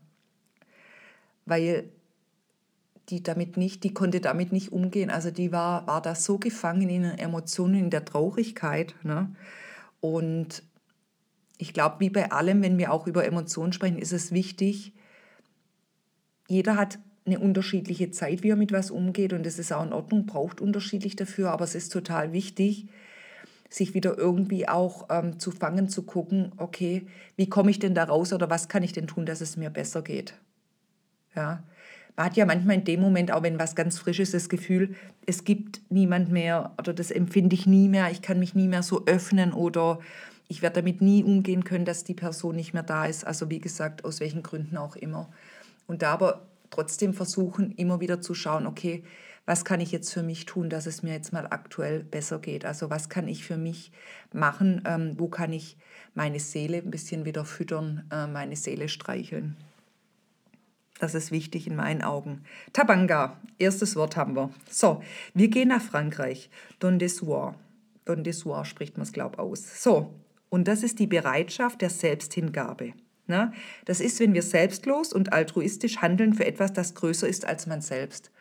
weil 1.45 1.89
die 3.09 3.23
damit 3.23 3.57
nicht, 3.57 3.83
die 3.83 3.93
konnte 3.93 4.21
damit 4.21 4.51
nicht 4.51 4.71
umgehen. 4.71 5.09
Also 5.09 5.31
die 5.31 5.51
war, 5.51 5.87
war 5.87 6.01
da 6.01 6.15
so 6.15 6.37
gefangen 6.37 6.89
in 6.89 7.03
den 7.03 7.17
Emotionen, 7.17 7.75
in 7.75 7.89
der 7.89 8.05
Traurigkeit. 8.05 8.95
Ne? 9.03 9.33
Und 9.99 10.63
ich 11.57 11.73
glaube, 11.73 11.99
wie 11.99 12.09
bei 12.09 12.31
allem, 12.31 12.61
wenn 12.61 12.77
wir 12.77 12.93
auch 12.93 13.07
über 13.07 13.25
Emotionen 13.25 13.73
sprechen, 13.73 13.97
ist 13.97 14.13
es 14.13 14.31
wichtig, 14.31 14.93
jeder 16.47 16.77
hat 16.77 16.99
eine 17.29 17.39
unterschiedliche 17.39 18.11
Zeit, 18.11 18.43
wie 18.43 18.49
er 18.49 18.55
mit 18.55 18.71
was 18.71 18.91
umgeht 18.91 19.33
und 19.33 19.45
das 19.45 19.59
ist 19.59 19.71
auch 19.71 19.85
in 19.85 19.93
Ordnung, 19.93 20.25
braucht 20.25 20.61
unterschiedlich 20.61 21.15
dafür, 21.15 21.51
aber 21.51 21.63
es 21.63 21.75
ist 21.75 21.91
total 21.91 22.33
wichtig, 22.33 22.87
sich 23.69 23.93
wieder 23.93 24.17
irgendwie 24.17 24.67
auch 24.67 25.07
ähm, 25.09 25.39
zu 25.39 25.51
fangen, 25.51 25.89
zu 25.89 26.03
gucken, 26.03 26.51
okay, 26.57 27.05
wie 27.35 27.47
komme 27.47 27.71
ich 27.71 27.79
denn 27.79 27.93
da 27.93 28.03
raus 28.03 28.33
oder 28.33 28.49
was 28.49 28.67
kann 28.67 28.83
ich 28.83 28.93
denn 28.93 29.07
tun, 29.07 29.25
dass 29.25 29.41
es 29.41 29.57
mir 29.57 29.69
besser 29.69 30.01
geht. 30.01 30.33
Ja, 31.35 31.63
man 32.15 32.25
hat 32.25 32.35
ja 32.35 32.45
manchmal 32.45 32.75
in 32.75 32.83
dem 32.83 32.99
Moment, 32.99 33.31
auch 33.31 33.43
wenn 33.43 33.59
was 33.59 33.75
ganz 33.75 33.99
frisch 33.99 34.19
ist, 34.19 34.33
das 34.33 34.49
Gefühl, 34.49 34.95
es 35.25 35.43
gibt 35.43 35.81
niemand 35.89 36.31
mehr 36.31 36.73
oder 36.79 36.93
das 36.93 37.11
empfinde 37.11 37.53
ich 37.53 37.67
nie 37.67 37.87
mehr, 37.87 38.09
ich 38.11 38.21
kann 38.21 38.39
mich 38.39 38.55
nie 38.55 38.67
mehr 38.67 38.83
so 38.83 39.05
öffnen 39.05 39.53
oder 39.53 39.99
ich 40.47 40.63
werde 40.63 40.81
damit 40.81 41.01
nie 41.01 41.23
umgehen 41.23 41.63
können, 41.63 41.85
dass 41.85 42.03
die 42.03 42.15
Person 42.15 42.55
nicht 42.55 42.73
mehr 42.73 42.83
da 42.83 43.05
ist. 43.05 43.25
Also 43.25 43.51
wie 43.51 43.59
gesagt, 43.59 44.03
aus 44.03 44.19
welchen 44.19 44.41
Gründen 44.41 44.77
auch 44.77 44.95
immer. 44.95 45.29
Und 45.85 46.01
da 46.01 46.11
aber 46.11 46.48
trotzdem 46.69 47.13
versuchen, 47.13 47.71
immer 47.71 47.99
wieder 47.99 48.21
zu 48.21 48.33
schauen, 48.33 48.67
okay, 48.67 49.03
was 49.45 49.65
kann 49.65 49.81
ich 49.81 49.91
jetzt 49.91 50.13
für 50.13 50.21
mich 50.21 50.45
tun, 50.45 50.69
dass 50.69 50.85
es 50.85 51.01
mir 51.01 51.13
jetzt 51.13 51.33
mal 51.33 51.47
aktuell 51.49 52.03
besser 52.03 52.39
geht? 52.39 52.65
Also 52.65 52.89
was 52.91 53.09
kann 53.09 53.27
ich 53.27 53.43
für 53.43 53.57
mich 53.57 53.91
machen? 54.31 54.83
Ähm, 54.85 55.15
wo 55.17 55.27
kann 55.27 55.51
ich 55.53 55.75
meine 56.13 56.39
Seele 56.39 56.77
ein 56.77 56.91
bisschen 56.91 57.25
wieder 57.25 57.45
füttern, 57.45 58.05
äh, 58.11 58.27
meine 58.27 58.55
Seele 58.55 58.89
streicheln? 58.89 59.57
Das 60.99 61.15
ist 61.15 61.31
wichtig 61.31 61.65
in 61.65 61.75
meinen 61.75 62.03
Augen. 62.03 62.43
Tabanga, 62.73 63.39
erstes 63.57 63.95
Wort 63.95 64.17
haben 64.17 64.35
wir. 64.35 64.51
So, 64.69 65.01
wir 65.33 65.47
gehen 65.47 65.69
nach 65.69 65.81
Frankreich. 65.81 66.49
Don 66.79 66.99
Dessoir. 66.99 67.55
Don 68.05 68.23
Dessoir 68.23 68.65
spricht 68.65 68.97
man 68.97 69.07
es, 69.07 69.13
glaube 69.13 69.35
ich, 69.35 69.39
aus. 69.39 69.81
So, 69.81 70.13
und 70.49 70.67
das 70.67 70.83
ist 70.83 70.99
die 70.99 71.07
Bereitschaft 71.07 71.81
der 71.81 71.89
Selbsthingabe. 71.89 72.93
Ne? 73.29 73.53
Das 73.85 74.01
ist, 74.01 74.19
wenn 74.19 74.33
wir 74.33 74.41
selbstlos 74.41 75.13
und 75.13 75.31
altruistisch 75.31 75.97
handeln 75.97 76.33
für 76.33 76.45
etwas, 76.45 76.73
das 76.73 76.95
größer 76.95 77.27
ist 77.27 77.45
als 77.45 77.67
man 77.67 77.81
selbst. 77.81 78.31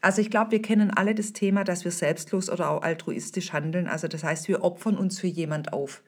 Also 0.00 0.20
ich 0.20 0.30
glaube, 0.30 0.52
wir 0.52 0.62
kennen 0.62 0.90
alle 0.90 1.14
das 1.14 1.32
Thema, 1.32 1.64
dass 1.64 1.84
wir 1.84 1.90
selbstlos 1.90 2.50
oder 2.50 2.70
auch 2.70 2.82
altruistisch 2.82 3.52
handeln. 3.52 3.88
Also 3.88 4.06
das 4.06 4.22
heißt, 4.22 4.48
wir 4.48 4.62
opfern 4.62 4.98
uns 4.98 5.18
für 5.18 5.26
jemand 5.26 5.72
auf. 5.72 6.02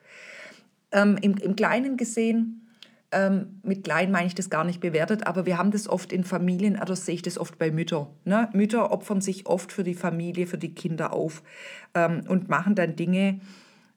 Ähm, 0.91 1.17
im, 1.21 1.35
Im 1.37 1.55
Kleinen 1.55 1.97
gesehen, 1.97 2.67
ähm, 3.11 3.59
mit 3.63 3.85
klein 3.85 4.11
meine 4.11 4.27
ich 4.27 4.35
das 4.35 4.49
gar 4.49 4.63
nicht 4.63 4.81
bewertet, 4.81 5.25
aber 5.25 5.45
wir 5.45 5.57
haben 5.57 5.71
das 5.71 5.87
oft 5.87 6.11
in 6.11 6.23
Familien, 6.23 6.79
oder 6.79 6.95
sehe 6.95 7.15
ich 7.15 7.21
das 7.21 7.37
oft 7.37 7.57
bei 7.57 7.71
Müttern. 7.71 8.07
Ne? 8.25 8.49
Mütter 8.53 8.91
opfern 8.91 9.21
sich 9.21 9.47
oft 9.47 9.71
für 9.71 9.83
die 9.83 9.95
Familie, 9.95 10.45
für 10.45 10.57
die 10.57 10.75
Kinder 10.75 11.13
auf 11.13 11.41
ähm, 11.93 12.21
und 12.27 12.49
machen 12.49 12.75
dann 12.75 12.95
Dinge, 12.95 13.39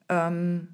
ähm, 0.09 0.69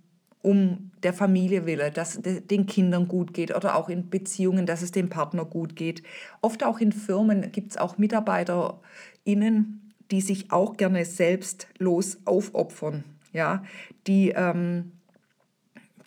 um 0.47 0.93
der 1.03 1.13
Familie 1.13 1.67
willen, 1.67 1.93
dass 1.93 2.21
den 2.23 2.67
Kindern 2.67 3.09
gut 3.09 3.35
geht 3.35 3.53
oder 3.53 3.75
auch 3.75 3.89
in 3.89 4.11
Beziehungen, 4.11 4.65
dass 4.65 4.81
es 4.81 4.93
dem 4.93 5.09
Partner 5.09 5.45
gut 5.45 5.75
geht. 5.75 6.05
Oft 6.41 6.63
auch 6.63 6.79
in 6.79 6.93
Firmen 6.93 7.51
gibt 7.51 7.73
es 7.73 7.77
auch 7.77 7.99
MitarbeiterInnen, 7.99 9.93
die 10.13 10.21
sich 10.21 10.53
auch 10.53 10.77
gerne 10.77 11.05
selbstlos 11.05 12.19
aufopfern, 12.27 13.03
ja, 13.33 13.65
die, 14.07 14.35
ähm, 14.37 14.93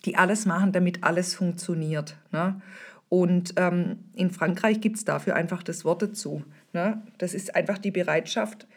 die 0.06 0.16
alles 0.16 0.46
machen, 0.46 0.72
damit 0.72 1.04
alles 1.04 1.36
funktioniert. 1.36 2.16
Ne? 2.32 2.62
Und 3.10 3.56
ähm, 3.58 4.06
in 4.14 4.32
Frankreich 4.32 4.80
gibt 4.80 4.96
es 4.96 5.04
dafür 5.04 5.36
einfach 5.36 5.64
das 5.64 5.84
Wort 5.84 6.02
dazu. 6.02 6.46
Ne? 6.72 7.02
Das 7.18 7.34
ist 7.34 7.58
einfach 7.58 7.78
die 7.78 7.92
Bereitschaft, 7.92 8.68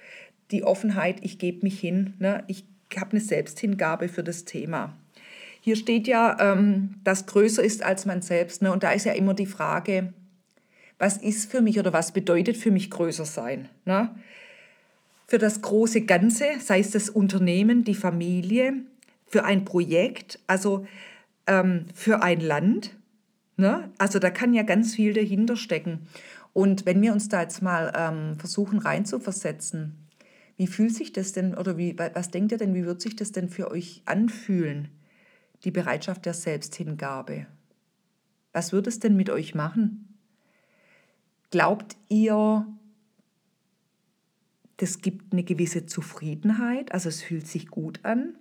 die 0.51 0.65
Offenheit, 0.65 1.19
ich 1.23 1.39
gebe 1.39 1.63
mich 1.63 1.79
hin, 1.79 2.15
ne? 2.19 2.43
ich 2.49 2.65
habe 2.97 3.13
eine 3.13 3.21
Selbsthingabe 3.21 4.09
für 4.09 4.25
das 4.25 4.45
Thema. 4.45 4.97
Hier 5.65 5.77
steht 5.77 6.09
ja, 6.09 6.37
ähm, 6.41 6.97
dass 7.05 7.27
größer 7.27 7.63
ist 7.63 7.85
als 7.85 8.05
man 8.05 8.21
selbst. 8.21 8.63
Ne? 8.63 8.73
Und 8.73 8.83
da 8.83 8.91
ist 8.91 9.07
ja 9.07 9.13
immer 9.13 9.33
die 9.33 9.47
Frage, 9.47 10.13
was 10.99 11.19
ist 11.19 11.53
für 11.53 11.61
mich 11.61 11.79
oder 11.79 11.93
was 11.93 12.11
bedeutet 12.11 12.57
für 12.57 12.73
mich 12.73 12.91
größer 12.91 13.25
sein? 13.25 13.69
Ne? 13.85 14.13
Für 15.29 15.39
das 15.39 15.63
große 15.63 16.01
Ganze, 16.01 16.47
sei 16.59 16.81
es 16.81 16.91
das 16.91 17.09
Unternehmen, 17.09 17.85
die 17.85 17.95
Familie, 17.95 18.75
für 19.29 19.45
ein 19.45 19.65
Projekt, 19.65 20.41
also 20.49 20.85
ähm, 21.47 21.87
für 21.95 22.25
ein 22.25 22.41
Land. 22.41 22.97
Ne? 23.57 23.89
Also 23.99 24.19
da 24.19 24.31
kann 24.31 24.55
ja 24.55 24.65
ganz 24.65 24.97
viel 24.97 25.13
dahinter 25.13 25.55
stecken. 25.55 26.09
Und 26.53 26.87
wenn 26.87 27.01
wir 27.01 27.13
uns 27.13 27.29
da 27.29 27.43
jetzt 27.43 27.63
mal 27.63 27.93
ähm, 27.97 28.37
versuchen 28.37 28.81
reinzuversetzen, 28.81 29.95
wie 30.57 30.67
fühlt 30.67 30.97
sich 30.97 31.13
das 31.13 31.31
denn 31.31 31.55
oder 31.55 31.79
wie, 31.79 31.97
was 31.97 32.33
denkt 32.33 32.51
ihr 32.51 32.59
denn, 32.59 32.75
wie 32.75 32.85
wird 32.85 33.01
sich 33.01 33.15
das 33.15 33.31
denn 33.31 33.49
für 33.49 33.71
euch 33.71 34.03
anfühlen? 34.07 34.89
Die 35.65 35.71
Bereitschaft 35.71 36.27
der 36.27 36.35
Selbsthingabe. 36.35 37.47
Was 38.53 38.73
wird 38.73 38.87
es 38.87 38.99
denn 38.99 39.17
mit 39.17 39.31
euch 39.31 39.55
machen? 39.55 40.19
Glaubt 41.51 41.97
ihr, 42.09 42.67
das 44.79 45.01
gibt 45.01 45.33
eine 45.33 45.45
gewisse 45.45 45.87
Zufriedenheit, 45.87 46.93
also 46.93 47.09
es 47.09 47.23
fühlt 47.23 47.47
sich 47.47 47.69
gut 47.69 48.01
an? 48.05 48.37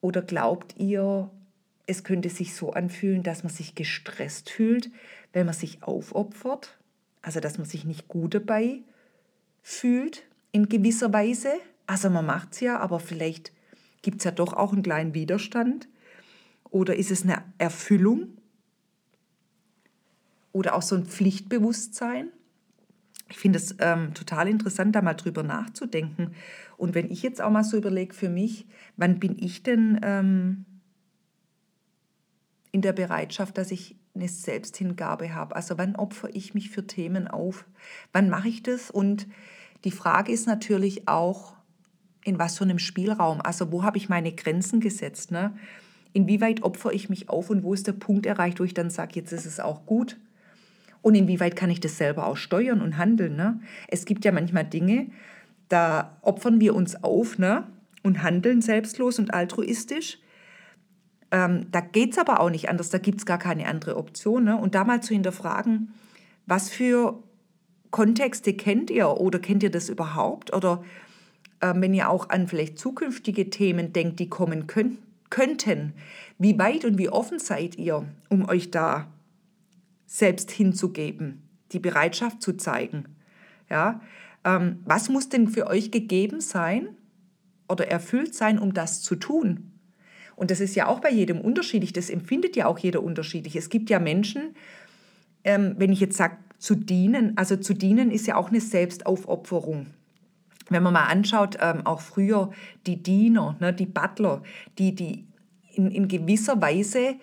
Oder 0.00 0.22
glaubt 0.22 0.74
ihr, 0.78 1.30
es 1.86 2.04
könnte 2.04 2.28
sich 2.28 2.54
so 2.54 2.72
anfühlen, 2.72 3.22
dass 3.22 3.42
man 3.42 3.52
sich 3.52 3.74
gestresst 3.74 4.50
fühlt, 4.50 4.90
wenn 5.32 5.46
man 5.46 5.54
sich 5.54 5.82
aufopfert? 5.82 6.78
Also 7.22 7.40
dass 7.40 7.58
man 7.58 7.66
sich 7.66 7.84
nicht 7.84 8.08
gut 8.08 8.34
dabei 8.34 8.80
fühlt 9.62 10.24
in 10.52 10.68
gewisser 10.68 11.12
Weise? 11.12 11.52
Also 11.86 12.10
man 12.10 12.26
macht 12.26 12.52
es 12.52 12.60
ja, 12.60 12.78
aber 12.78 13.00
vielleicht 13.00 13.52
gibt 14.02 14.18
es 14.18 14.24
ja 14.24 14.30
doch 14.30 14.52
auch 14.52 14.72
einen 14.72 14.82
kleinen 14.82 15.14
Widerstand. 15.14 15.88
Oder 16.70 16.96
ist 16.96 17.10
es 17.10 17.22
eine 17.22 17.42
Erfüllung? 17.58 18.28
Oder 20.52 20.74
auch 20.74 20.82
so 20.82 20.96
ein 20.96 21.06
Pflichtbewusstsein? 21.06 22.30
Ich 23.30 23.38
finde 23.38 23.58
es 23.58 23.76
ähm, 23.78 24.14
total 24.14 24.48
interessant, 24.48 24.94
da 24.94 25.02
mal 25.02 25.14
drüber 25.14 25.42
nachzudenken. 25.42 26.32
Und 26.76 26.94
wenn 26.94 27.10
ich 27.10 27.22
jetzt 27.22 27.42
auch 27.42 27.50
mal 27.50 27.64
so 27.64 27.76
überlege 27.76 28.14
für 28.14 28.30
mich, 28.30 28.66
wann 28.96 29.18
bin 29.18 29.36
ich 29.38 29.62
denn 29.62 30.00
ähm, 30.02 30.64
in 32.72 32.80
der 32.80 32.92
Bereitschaft, 32.92 33.58
dass 33.58 33.70
ich 33.70 33.96
eine 34.14 34.28
Selbsthingabe 34.28 35.34
habe? 35.34 35.56
Also 35.56 35.76
wann 35.76 35.96
opfere 35.96 36.30
ich 36.30 36.54
mich 36.54 36.70
für 36.70 36.86
Themen 36.86 37.28
auf? 37.28 37.66
Wann 38.12 38.30
mache 38.30 38.48
ich 38.48 38.62
das? 38.62 38.90
Und 38.90 39.26
die 39.84 39.90
Frage 39.90 40.32
ist 40.32 40.46
natürlich 40.46 41.06
auch, 41.06 41.54
in 42.24 42.38
was 42.38 42.58
für 42.58 42.64
einem 42.64 42.78
Spielraum? 42.78 43.40
Also 43.40 43.72
wo 43.72 43.82
habe 43.82 43.96
ich 43.96 44.08
meine 44.08 44.32
Grenzen 44.32 44.80
gesetzt? 44.80 45.30
Ne? 45.30 45.56
Inwieweit 46.12 46.62
opfere 46.62 46.92
ich 46.92 47.08
mich 47.08 47.28
auf 47.28 47.50
und 47.50 47.62
wo 47.62 47.74
ist 47.74 47.86
der 47.86 47.92
Punkt 47.92 48.26
erreicht, 48.26 48.60
wo 48.60 48.64
ich 48.64 48.74
dann 48.74 48.90
sage, 48.90 49.12
jetzt 49.14 49.32
ist 49.32 49.46
es 49.46 49.60
auch 49.60 49.86
gut. 49.86 50.16
Und 51.02 51.14
inwieweit 51.14 51.56
kann 51.56 51.70
ich 51.70 51.80
das 51.80 51.96
selber 51.96 52.26
auch 52.26 52.36
steuern 52.36 52.82
und 52.82 52.96
handeln. 52.96 53.36
Ne? 53.36 53.60
Es 53.86 54.04
gibt 54.04 54.24
ja 54.24 54.32
manchmal 54.32 54.64
Dinge, 54.64 55.06
da 55.68 56.18
opfern 56.22 56.60
wir 56.60 56.74
uns 56.74 57.02
auf 57.02 57.38
ne? 57.38 57.66
und 58.02 58.22
handeln 58.22 58.62
selbstlos 58.62 59.18
und 59.18 59.32
altruistisch. 59.32 60.18
Ähm, 61.30 61.66
da 61.70 61.80
geht 61.80 62.12
es 62.12 62.18
aber 62.18 62.40
auch 62.40 62.50
nicht 62.50 62.68
anders, 62.68 62.90
da 62.90 62.98
gibt 62.98 63.18
es 63.18 63.26
gar 63.26 63.38
keine 63.38 63.66
andere 63.66 63.96
Option. 63.96 64.44
Ne? 64.44 64.56
Und 64.56 64.74
da 64.74 64.84
mal 64.84 65.02
zu 65.02 65.14
hinterfragen, 65.14 65.92
was 66.46 66.70
für 66.70 67.22
Kontexte 67.90 68.54
kennt 68.54 68.90
ihr 68.90 69.08
oder 69.08 69.38
kennt 69.38 69.62
ihr 69.62 69.70
das 69.70 69.88
überhaupt? 69.88 70.54
Oder 70.54 70.82
äh, 71.60 71.74
wenn 71.76 71.94
ihr 71.94 72.10
auch 72.10 72.30
an 72.30 72.48
vielleicht 72.48 72.78
zukünftige 72.78 73.50
Themen 73.50 73.92
denkt, 73.92 74.20
die 74.20 74.28
kommen 74.28 74.66
könnten, 74.66 75.07
könnten. 75.30 75.94
Wie 76.38 76.58
weit 76.58 76.84
und 76.84 76.98
wie 76.98 77.08
offen 77.08 77.38
seid 77.38 77.76
ihr, 77.76 78.06
um 78.28 78.48
euch 78.48 78.70
da 78.70 79.08
selbst 80.06 80.50
hinzugeben, 80.50 81.42
die 81.72 81.78
Bereitschaft 81.78 82.42
zu 82.42 82.54
zeigen? 82.54 83.04
Ja, 83.68 84.00
ähm, 84.44 84.78
was 84.84 85.08
muss 85.08 85.28
denn 85.28 85.48
für 85.48 85.66
euch 85.66 85.90
gegeben 85.90 86.40
sein 86.40 86.88
oder 87.68 87.88
erfüllt 87.88 88.34
sein, 88.34 88.58
um 88.58 88.72
das 88.72 89.02
zu 89.02 89.16
tun? 89.16 89.72
Und 90.36 90.50
das 90.50 90.60
ist 90.60 90.76
ja 90.76 90.86
auch 90.86 91.00
bei 91.00 91.10
jedem 91.10 91.40
unterschiedlich, 91.40 91.92
das 91.92 92.10
empfindet 92.10 92.54
ja 92.56 92.66
auch 92.66 92.78
jeder 92.78 93.02
unterschiedlich. 93.02 93.56
Es 93.56 93.68
gibt 93.68 93.90
ja 93.90 93.98
Menschen, 93.98 94.54
ähm, 95.44 95.74
wenn 95.78 95.92
ich 95.92 96.00
jetzt 96.00 96.16
sage, 96.16 96.36
zu 96.58 96.74
dienen, 96.74 97.36
also 97.36 97.56
zu 97.56 97.74
dienen 97.74 98.10
ist 98.10 98.26
ja 98.26 98.36
auch 98.36 98.48
eine 98.48 98.60
Selbstaufopferung 98.60 99.86
wenn 100.68 100.82
man 100.82 100.92
mal 100.92 101.06
anschaut, 101.06 101.56
ähm, 101.60 101.86
auch 101.86 102.00
früher 102.00 102.50
die 102.86 103.02
Diener, 103.02 103.56
ne, 103.60 103.72
die 103.72 103.86
Butler, 103.86 104.42
die, 104.78 104.94
die 104.94 105.26
in, 105.74 105.90
in 105.90 106.08
gewisser 106.08 106.60
Weise 106.60 107.16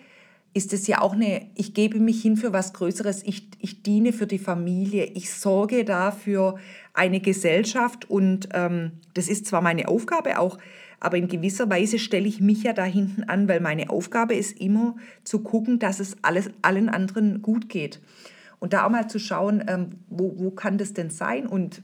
ist 0.54 0.72
es 0.72 0.86
ja 0.86 1.02
auch 1.02 1.12
eine, 1.12 1.50
ich 1.54 1.74
gebe 1.74 2.00
mich 2.00 2.22
hin 2.22 2.38
für 2.38 2.52
was 2.52 2.72
Größeres, 2.72 3.22
ich, 3.24 3.50
ich 3.58 3.82
diene 3.82 4.14
für 4.14 4.26
die 4.26 4.38
Familie, 4.38 5.04
ich 5.04 5.30
sorge 5.30 5.84
dafür 5.84 6.56
eine 6.94 7.20
Gesellschaft 7.20 8.08
und 8.08 8.48
ähm, 8.54 8.92
das 9.12 9.28
ist 9.28 9.44
zwar 9.44 9.60
meine 9.60 9.86
Aufgabe 9.86 10.38
auch, 10.38 10.56
aber 10.98 11.18
in 11.18 11.28
gewisser 11.28 11.68
Weise 11.68 11.98
stelle 11.98 12.26
ich 12.26 12.40
mich 12.40 12.62
ja 12.62 12.72
da 12.72 12.84
hinten 12.84 13.24
an, 13.24 13.48
weil 13.48 13.60
meine 13.60 13.90
Aufgabe 13.90 14.34
ist 14.34 14.58
immer 14.58 14.96
zu 15.24 15.40
gucken, 15.40 15.78
dass 15.78 16.00
es 16.00 16.16
alles, 16.22 16.48
allen 16.62 16.88
anderen 16.88 17.42
gut 17.42 17.68
geht. 17.68 18.00
Und 18.58 18.72
da 18.72 18.86
auch 18.86 18.90
mal 18.90 19.08
zu 19.08 19.18
schauen, 19.18 19.62
ähm, 19.68 19.90
wo, 20.08 20.38
wo 20.38 20.50
kann 20.50 20.78
das 20.78 20.94
denn 20.94 21.10
sein 21.10 21.46
und 21.46 21.82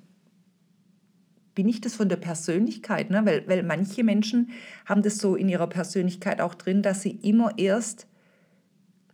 bin 1.55 1.69
ich 1.69 1.81
das 1.81 1.95
von 1.95 2.09
der 2.09 2.17
Persönlichkeit, 2.17 3.11
ne? 3.11 3.23
weil, 3.25 3.47
weil 3.47 3.63
manche 3.63 4.05
Menschen 4.05 4.51
haben 4.87 5.03
das 5.03 5.19
so 5.19 5.37
in 5.37 5.49
ihrer 5.49 5.67
Persönlichkeit 5.67 6.41
auch 6.41 6.55
drin, 6.55 6.83
dass 6.83 7.03
sie 7.03 7.19
immer 7.23 7.59
erst 7.59 8.07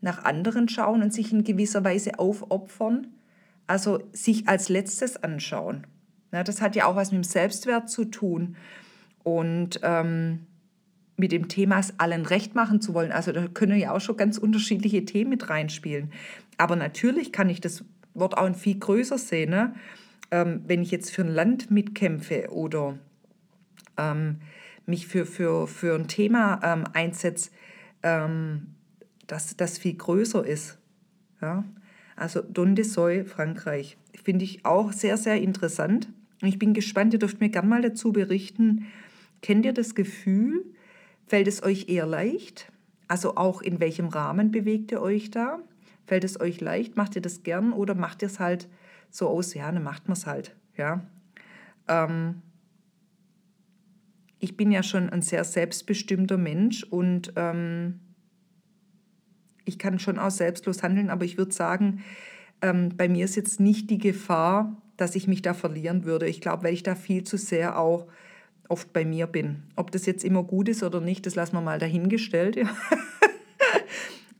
nach 0.00 0.25
anderen 0.25 0.68
schauen 0.68 1.02
und 1.02 1.12
sich 1.12 1.33
in 1.33 1.42
gewisser 1.42 1.83
Weise 1.83 2.18
aufopfern, 2.18 3.09
also 3.66 4.00
sich 4.12 4.47
als 4.49 4.68
letztes 4.68 5.23
anschauen. 5.23 5.87
Ne? 6.30 6.45
Das 6.45 6.61
hat 6.61 6.76
ja 6.76 6.87
auch 6.87 6.97
was 6.97 7.11
mit 7.11 7.25
dem 7.25 7.25
Selbstwert 7.25 7.90
zu 7.90 8.04
tun 8.04 8.57
und 9.25 9.80
ähm, 9.83 10.47
mit 11.16 11.33
dem 11.33 11.49
Thema 11.49 11.80
es 11.80 11.99
allen 11.99 12.25
recht 12.25 12.54
machen 12.54 12.80
zu 12.80 12.95
wollen. 12.95 13.11
Also 13.11 13.33
da 13.33 13.49
können 13.49 13.78
ja 13.78 13.92
auch 13.92 14.00
schon 14.00 14.16
ganz 14.16 14.38
unterschiedliche 14.38 15.04
Themen 15.04 15.30
mit 15.30 15.50
reinspielen. 15.50 16.12
Aber 16.57 16.76
natürlich 16.76 17.33
kann 17.33 17.50
ich 17.50 17.61
das 17.61 17.85
Wort 18.14 18.38
auch 18.38 18.45
ein 18.45 18.54
viel 18.54 18.78
größer 18.78 19.18
sehen. 19.18 19.50
Ne? 19.50 19.75
Ähm, 20.30 20.62
wenn 20.66 20.82
ich 20.82 20.90
jetzt 20.90 21.11
für 21.11 21.23
ein 21.23 21.35
Land 21.35 21.70
mitkämpfe 21.70 22.50
oder 22.50 22.99
ähm, 23.97 24.37
mich 24.87 25.06
für, 25.06 25.26
für, 25.26 25.66
für 25.66 25.94
ein 25.94 26.08
Thema 26.08 26.61
ähm, 26.62 26.85
einsetze, 26.92 27.50
ähm, 28.02 28.68
dass 29.26 29.56
das 29.56 29.78
viel 29.78 29.94
größer 29.94 30.44
ist. 30.47 30.78
Ja? 31.40 31.64
Also 32.16 32.42
Don 32.42 32.75
de 32.75 32.85
Soy, 32.85 33.25
Frankreich. 33.25 33.97
Finde 34.25 34.44
ich 34.44 34.64
auch 34.64 34.92
sehr, 34.92 35.16
sehr 35.16 35.40
interessant. 35.40 36.08
Ich 36.42 36.58
bin 36.58 36.73
gespannt, 36.75 37.12
ihr 37.12 37.18
dürft 37.18 37.40
mir 37.40 37.49
gerne 37.49 37.68
mal 37.68 37.82
dazu 37.82 38.12
berichten. 38.12 38.87
Kennt 39.42 39.64
ihr 39.64 39.73
das 39.73 39.94
Gefühl? 39.94 40.64
Fällt 41.26 41.49
es 41.49 41.62
euch 41.62 41.88
eher 41.88 42.06
leicht? 42.06 42.73
Also 43.06 43.37
auch 43.37 43.62
in 43.62 43.80
welchem 43.80 44.08
Rahmen 44.08 44.50
bewegt 44.50 44.92
ihr 44.92 45.00
euch 45.00 45.30
da? 45.30 45.58
Fällt 46.06 46.25
es 46.25 46.40
euch 46.40 46.61
leicht? 46.61 46.97
Macht 46.97 47.16
ihr 47.16 47.23
das 47.23 47.42
gern 47.42 47.73
oder 47.73 47.94
macht 47.94 48.23
ihr 48.23 48.26
es 48.26 48.40
halt 48.40 48.68
so 49.11 49.29
aus? 49.29 49.55
Ja, 49.55 49.71
dann 49.71 49.83
macht 49.83 50.09
man 50.09 50.17
es 50.17 50.27
halt. 50.27 50.57
Ja. 50.77 51.05
Ähm, 51.88 52.43
ich 54.38 54.57
bin 54.57 54.71
ja 54.71 54.83
schon 54.83 55.11
ein 55.11 55.23
sehr 55.23 55.45
selbstbestimmter 55.45 56.38
Mensch 56.38 56.85
und 56.85 57.33
ähm, 57.37 58.00
ich 59.65 59.79
kann 59.79 59.99
schon 59.99 60.19
auch 60.19 60.31
selbstlos 60.31 60.83
handeln, 60.83 61.11
aber 61.11 61.25
ich 61.25 61.37
würde 61.37 61.53
sagen, 61.53 62.05
ähm, 62.62 62.91
bei 62.97 63.09
mir 63.09 63.25
ist 63.25 63.37
jetzt 63.37 63.61
nicht 63.61 63.91
die 63.91 63.99
Gefahr, 63.99 64.81
dass 64.97 65.15
ich 65.15 65.29
mich 65.29 65.43
da 65.43 65.55
verlieren 65.55 66.05
würde. 66.05 66.27
Ich 66.29 66.41
glaube, 66.41 66.65
weil 66.65 66.75
ich 66.75 66.83
da 66.83 66.95
viel 66.95 67.25
zu 67.25 67.37
sehr 67.37 67.79
auch 67.79 68.07
oft 68.69 68.93
bei 68.93 69.05
mir 69.05 69.27
bin. 69.27 69.62
Ob 69.77 69.91
das 69.91 70.07
jetzt 70.07 70.25
immer 70.25 70.43
gut 70.43 70.69
ist 70.69 70.83
oder 70.83 71.00
nicht, 71.00 71.27
das 71.27 71.35
lassen 71.35 71.55
wir 71.55 71.61
mal 71.61 71.79
dahingestellt. 71.79 72.57
Ja. 72.57 72.69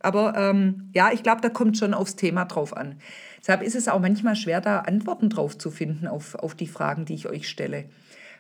Aber 0.01 0.35
ähm, 0.37 0.91
ja, 0.95 1.11
ich 1.13 1.23
glaube, 1.23 1.41
da 1.41 1.49
kommt 1.49 1.79
schon 1.79 1.95
aufs 1.95 2.17
Thema 2.17 2.45
drauf 2.45 2.77
an. 2.77 2.97
Deshalb 3.41 3.63
ist 3.63 3.75
es 3.75 3.89
auch 3.89 4.01
manchmal 4.01 4.37
schwer, 4.37 4.61
da 4.61 4.81
Antworten 4.81 5.31
drauf 5.31 5.57
zu 5.57 5.71
finden 5.71 6.07
auf, 6.07 6.35
auf 6.35 6.55
die 6.55 6.67
Fragen, 6.67 7.05
die 7.05 7.15
ich 7.15 7.29
euch 7.29 7.49
stelle. 7.49 7.85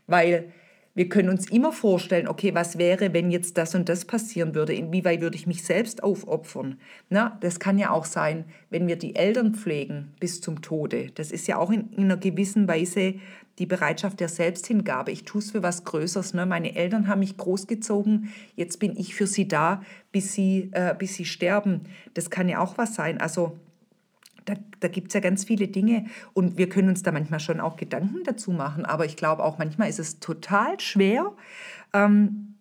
Weil 0.06 0.52
wir 0.98 1.08
können 1.08 1.28
uns 1.28 1.48
immer 1.48 1.70
vorstellen, 1.70 2.26
okay, 2.26 2.56
was 2.56 2.76
wäre, 2.76 3.12
wenn 3.12 3.30
jetzt 3.30 3.56
das 3.56 3.76
und 3.76 3.88
das 3.88 4.04
passieren 4.04 4.56
würde? 4.56 4.74
Inwieweit 4.74 5.20
würde 5.20 5.36
ich 5.36 5.46
mich 5.46 5.62
selbst 5.62 6.02
aufopfern? 6.02 6.80
Na, 7.08 7.38
das 7.40 7.60
kann 7.60 7.78
ja 7.78 7.90
auch 7.90 8.04
sein, 8.04 8.46
wenn 8.70 8.88
wir 8.88 8.96
die 8.96 9.14
Eltern 9.14 9.54
pflegen 9.54 10.12
bis 10.18 10.40
zum 10.40 10.60
Tode. 10.60 11.12
Das 11.14 11.30
ist 11.30 11.46
ja 11.46 11.56
auch 11.56 11.70
in, 11.70 11.92
in 11.92 12.04
einer 12.04 12.16
gewissen 12.16 12.66
Weise 12.66 13.14
die 13.58 13.66
Bereitschaft 13.66 14.20
der 14.20 14.28
Selbsthingabe. 14.28 15.10
Ich 15.10 15.24
tue 15.24 15.40
es 15.40 15.50
für 15.50 15.62
was 15.62 15.84
Größeres. 15.84 16.34
Ne? 16.34 16.46
Meine 16.46 16.76
Eltern 16.76 17.08
haben 17.08 17.20
mich 17.20 17.36
großgezogen, 17.36 18.32
jetzt 18.54 18.78
bin 18.78 18.96
ich 18.96 19.14
für 19.14 19.26
sie 19.26 19.48
da, 19.48 19.82
bis 20.12 20.32
sie, 20.32 20.70
äh, 20.72 20.94
bis 20.96 21.14
sie 21.14 21.24
sterben. 21.24 21.82
Das 22.14 22.30
kann 22.30 22.48
ja 22.48 22.60
auch 22.60 22.78
was 22.78 22.94
sein. 22.94 23.20
Also 23.20 23.58
da, 24.44 24.54
da 24.80 24.88
gibt 24.88 25.08
es 25.08 25.14
ja 25.14 25.20
ganz 25.20 25.44
viele 25.44 25.68
Dinge 25.68 26.06
und 26.32 26.56
wir 26.56 26.68
können 26.68 26.88
uns 26.88 27.02
da 27.02 27.12
manchmal 27.12 27.40
schon 27.40 27.60
auch 27.60 27.76
Gedanken 27.76 28.24
dazu 28.24 28.50
machen, 28.50 28.86
aber 28.86 29.04
ich 29.04 29.16
glaube 29.16 29.44
auch 29.44 29.58
manchmal 29.58 29.90
ist 29.90 29.98
es 29.98 30.20
total 30.20 30.80
schwer, 30.80 31.32
ähm, 31.92 32.54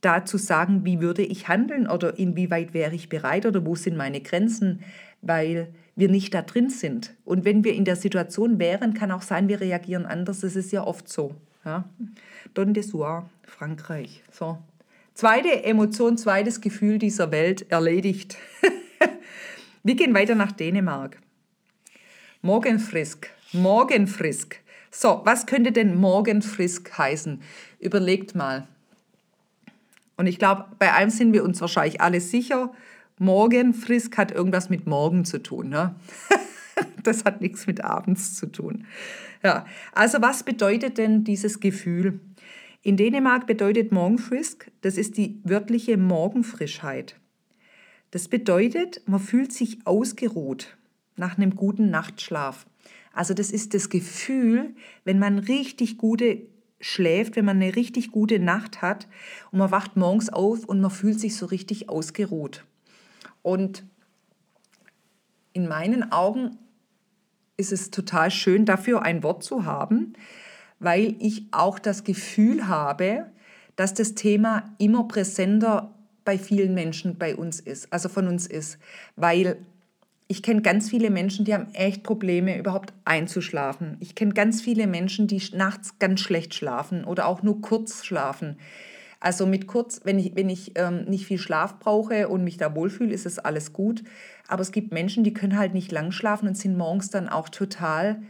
da 0.00 0.24
zu 0.24 0.38
sagen, 0.38 0.86
wie 0.86 1.00
würde 1.00 1.22
ich 1.22 1.48
handeln 1.48 1.86
oder 1.86 2.18
inwieweit 2.18 2.72
wäre 2.72 2.94
ich 2.94 3.10
bereit 3.10 3.44
oder 3.44 3.66
wo 3.66 3.74
sind 3.74 3.98
meine 3.98 4.22
Grenzen, 4.22 4.80
weil 5.20 5.74
wir 6.00 6.08
nicht 6.08 6.34
da 6.34 6.42
drin 6.42 6.70
sind. 6.70 7.14
Und 7.24 7.44
wenn 7.44 7.62
wir 7.62 7.74
in 7.74 7.84
der 7.84 7.96
Situation 7.96 8.58
wären, 8.58 8.94
kann 8.94 9.12
auch 9.12 9.22
sein, 9.22 9.48
wir 9.48 9.60
reagieren 9.60 10.06
anders. 10.06 10.40
Das 10.40 10.56
ist 10.56 10.72
ja 10.72 10.84
oft 10.84 11.08
so. 11.08 11.36
Ja? 11.64 11.84
Don 12.54 12.74
de 12.74 12.82
Soir, 12.82 13.30
Frankreich. 13.44 14.22
So. 14.32 14.58
Zweite 15.14 15.64
Emotion, 15.64 16.16
zweites 16.16 16.60
Gefühl 16.60 16.98
dieser 16.98 17.30
Welt 17.30 17.70
erledigt. 17.70 18.36
Wir 19.82 19.94
gehen 19.94 20.14
weiter 20.14 20.34
nach 20.34 20.52
Dänemark. 20.52 21.18
Morgenfrisk. 22.42 23.30
Morgenfrisk. 23.52 24.60
So, 24.90 25.20
was 25.24 25.46
könnte 25.46 25.72
denn 25.72 25.94
Morgenfrisk 25.94 26.96
heißen? 26.96 27.42
Überlegt 27.78 28.34
mal. 28.34 28.66
Und 30.16 30.26
ich 30.26 30.38
glaube, 30.38 30.66
bei 30.78 30.92
allem 30.92 31.10
sind 31.10 31.32
wir 31.32 31.44
uns 31.44 31.60
wahrscheinlich 31.60 32.00
alle 32.00 32.20
sicher. 32.20 32.72
Morgenfrisk 33.20 34.16
hat 34.16 34.32
irgendwas 34.32 34.70
mit 34.70 34.86
morgen 34.86 35.24
zu 35.26 35.42
tun. 35.42 35.68
Ne? 35.68 35.94
das 37.02 37.24
hat 37.24 37.42
nichts 37.42 37.66
mit 37.66 37.84
abends 37.84 38.34
zu 38.34 38.46
tun. 38.46 38.86
Ja, 39.42 39.66
also 39.92 40.22
was 40.22 40.42
bedeutet 40.42 40.96
denn 40.96 41.22
dieses 41.22 41.60
Gefühl? 41.60 42.20
In 42.82 42.96
Dänemark 42.96 43.46
bedeutet 43.46 43.92
Morgenfrisk, 43.92 44.70
das 44.80 44.96
ist 44.96 45.18
die 45.18 45.38
wörtliche 45.44 45.98
Morgenfrischheit. 45.98 47.16
Das 48.10 48.26
bedeutet, 48.28 49.02
man 49.06 49.20
fühlt 49.20 49.52
sich 49.52 49.86
ausgeruht 49.86 50.78
nach 51.16 51.36
einem 51.36 51.54
guten 51.54 51.90
Nachtschlaf. 51.90 52.66
Also 53.12 53.34
das 53.34 53.50
ist 53.50 53.74
das 53.74 53.90
Gefühl, 53.90 54.74
wenn 55.04 55.18
man 55.18 55.38
richtig 55.38 55.98
gute 55.98 56.46
schläft, 56.80 57.36
wenn 57.36 57.44
man 57.44 57.60
eine 57.60 57.76
richtig 57.76 58.12
gute 58.12 58.38
Nacht 58.38 58.80
hat 58.80 59.08
und 59.52 59.58
man 59.58 59.70
wacht 59.70 59.98
morgens 59.98 60.30
auf 60.30 60.64
und 60.64 60.80
man 60.80 60.90
fühlt 60.90 61.20
sich 61.20 61.36
so 61.36 61.44
richtig 61.44 61.90
ausgeruht. 61.90 62.64
Und 63.42 63.84
in 65.52 65.68
meinen 65.68 66.12
Augen 66.12 66.58
ist 67.56 67.72
es 67.72 67.90
total 67.90 68.30
schön, 68.30 68.64
dafür 68.64 69.02
ein 69.02 69.22
Wort 69.22 69.42
zu 69.42 69.64
haben, 69.64 70.14
weil 70.78 71.16
ich 71.18 71.46
auch 71.50 71.78
das 71.78 72.04
Gefühl 72.04 72.68
habe, 72.68 73.26
dass 73.76 73.94
das 73.94 74.14
Thema 74.14 74.74
immer 74.78 75.06
präsenter 75.08 75.94
bei 76.24 76.38
vielen 76.38 76.74
Menschen 76.74 77.18
bei 77.18 77.36
uns 77.36 77.60
ist, 77.60 77.92
also 77.92 78.08
von 78.08 78.28
uns 78.28 78.46
ist. 78.46 78.78
Weil 79.16 79.58
ich 80.28 80.42
kenne 80.42 80.62
ganz 80.62 80.88
viele 80.88 81.10
Menschen, 81.10 81.44
die 81.44 81.54
haben 81.54 81.74
echt 81.74 82.02
Probleme, 82.02 82.56
überhaupt 82.56 82.92
einzuschlafen. 83.04 83.96
Ich 84.00 84.14
kenne 84.14 84.32
ganz 84.32 84.62
viele 84.62 84.86
Menschen, 84.86 85.26
die 85.26 85.42
nachts 85.54 85.98
ganz 85.98 86.20
schlecht 86.20 86.54
schlafen 86.54 87.04
oder 87.04 87.26
auch 87.26 87.42
nur 87.42 87.60
kurz 87.60 88.04
schlafen. 88.04 88.56
Also 89.20 89.46
mit 89.46 89.66
kurz, 89.66 90.00
wenn 90.04 90.18
ich, 90.18 90.34
wenn 90.34 90.48
ich 90.48 90.72
ähm, 90.76 91.04
nicht 91.04 91.26
viel 91.26 91.38
Schlaf 91.38 91.78
brauche 91.78 92.28
und 92.28 92.42
mich 92.42 92.56
da 92.56 92.74
wohlfühle, 92.74 93.12
ist 93.12 93.26
es 93.26 93.38
alles 93.38 93.74
gut. 93.74 94.02
Aber 94.48 94.62
es 94.62 94.72
gibt 94.72 94.92
Menschen, 94.92 95.24
die 95.24 95.34
können 95.34 95.58
halt 95.58 95.74
nicht 95.74 95.92
lang 95.92 96.10
schlafen 96.10 96.48
und 96.48 96.56
sind 96.56 96.76
morgens 96.76 97.10
dann 97.10 97.28
auch 97.28 97.50
total 97.50 98.22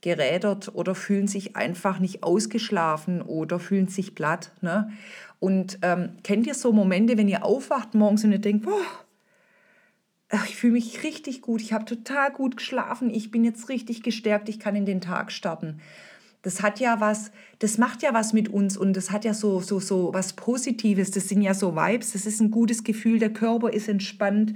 gerädert 0.00 0.74
oder 0.74 0.94
fühlen 0.94 1.28
sich 1.28 1.54
einfach 1.54 1.98
nicht 1.98 2.22
ausgeschlafen 2.22 3.22
oder 3.22 3.60
fühlen 3.60 3.88
sich 3.88 4.14
platt. 4.14 4.52
Ne? 4.62 4.90
Und 5.38 5.78
ähm, 5.82 6.16
kennt 6.24 6.46
ihr 6.46 6.54
so 6.54 6.72
Momente, 6.72 7.18
wenn 7.18 7.28
ihr 7.28 7.44
aufwacht 7.44 7.94
morgens 7.94 8.24
und 8.24 8.32
ihr 8.32 8.38
denkt, 8.38 8.64
boah, 8.64 8.80
ich 10.46 10.56
fühle 10.56 10.74
mich 10.74 11.04
richtig 11.04 11.42
gut, 11.42 11.60
ich 11.60 11.72
habe 11.72 11.84
total 11.84 12.32
gut 12.32 12.56
geschlafen, 12.56 13.10
ich 13.10 13.30
bin 13.30 13.44
jetzt 13.44 13.68
richtig 13.68 14.02
gestärkt, 14.02 14.48
ich 14.48 14.58
kann 14.58 14.74
in 14.74 14.86
den 14.86 15.02
Tag 15.02 15.30
starten. 15.30 15.80
Das 16.42 16.60
hat 16.60 16.80
ja 16.80 17.00
was, 17.00 17.30
das 17.60 17.78
macht 17.78 18.02
ja 18.02 18.12
was 18.12 18.32
mit 18.32 18.48
uns 18.48 18.76
und 18.76 18.96
das 18.96 19.10
hat 19.10 19.24
ja 19.24 19.32
so, 19.32 19.60
so, 19.60 19.78
so 19.78 20.12
was 20.12 20.32
Positives, 20.34 21.12
das 21.12 21.28
sind 21.28 21.40
ja 21.42 21.54
so 21.54 21.76
Vibes, 21.76 22.12
das 22.12 22.26
ist 22.26 22.40
ein 22.40 22.50
gutes 22.50 22.82
Gefühl, 22.82 23.20
der 23.20 23.32
Körper 23.32 23.72
ist 23.72 23.88
entspannt, 23.88 24.54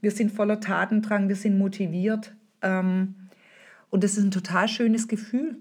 wir 0.00 0.10
sind 0.10 0.32
voller 0.32 0.60
Tatendrang, 0.60 1.28
wir 1.28 1.36
sind 1.36 1.58
motiviert 1.58 2.34
ähm, 2.62 3.14
und 3.90 4.02
das 4.02 4.16
ist 4.16 4.24
ein 4.24 4.30
total 4.30 4.68
schönes 4.68 5.08
Gefühl. 5.08 5.58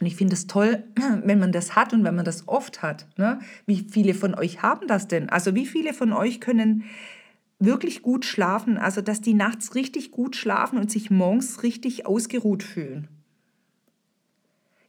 Und 0.00 0.06
ich 0.06 0.16
finde 0.16 0.34
es 0.34 0.46
toll, 0.46 0.84
wenn 1.24 1.38
man 1.38 1.52
das 1.52 1.76
hat 1.76 1.92
und 1.92 2.04
wenn 2.04 2.14
man 2.14 2.24
das 2.24 2.46
oft 2.48 2.82
hat. 2.82 3.06
Ne? 3.16 3.40
Wie 3.66 3.86
viele 3.90 4.14
von 4.14 4.34
euch 4.34 4.62
haben 4.62 4.86
das 4.86 5.08
denn? 5.08 5.28
Also 5.28 5.54
wie 5.54 5.66
viele 5.66 5.92
von 5.92 6.12
euch 6.12 6.40
können 6.40 6.84
wirklich 7.58 8.02
gut 8.02 8.24
schlafen, 8.24 8.78
also 8.78 9.00
dass 9.00 9.20
die 9.20 9.34
nachts 9.34 9.74
richtig 9.74 10.12
gut 10.12 10.36
schlafen 10.36 10.78
und 10.78 10.90
sich 10.90 11.10
morgens 11.10 11.62
richtig 11.62 12.06
ausgeruht 12.06 12.62
fühlen? 12.62 13.08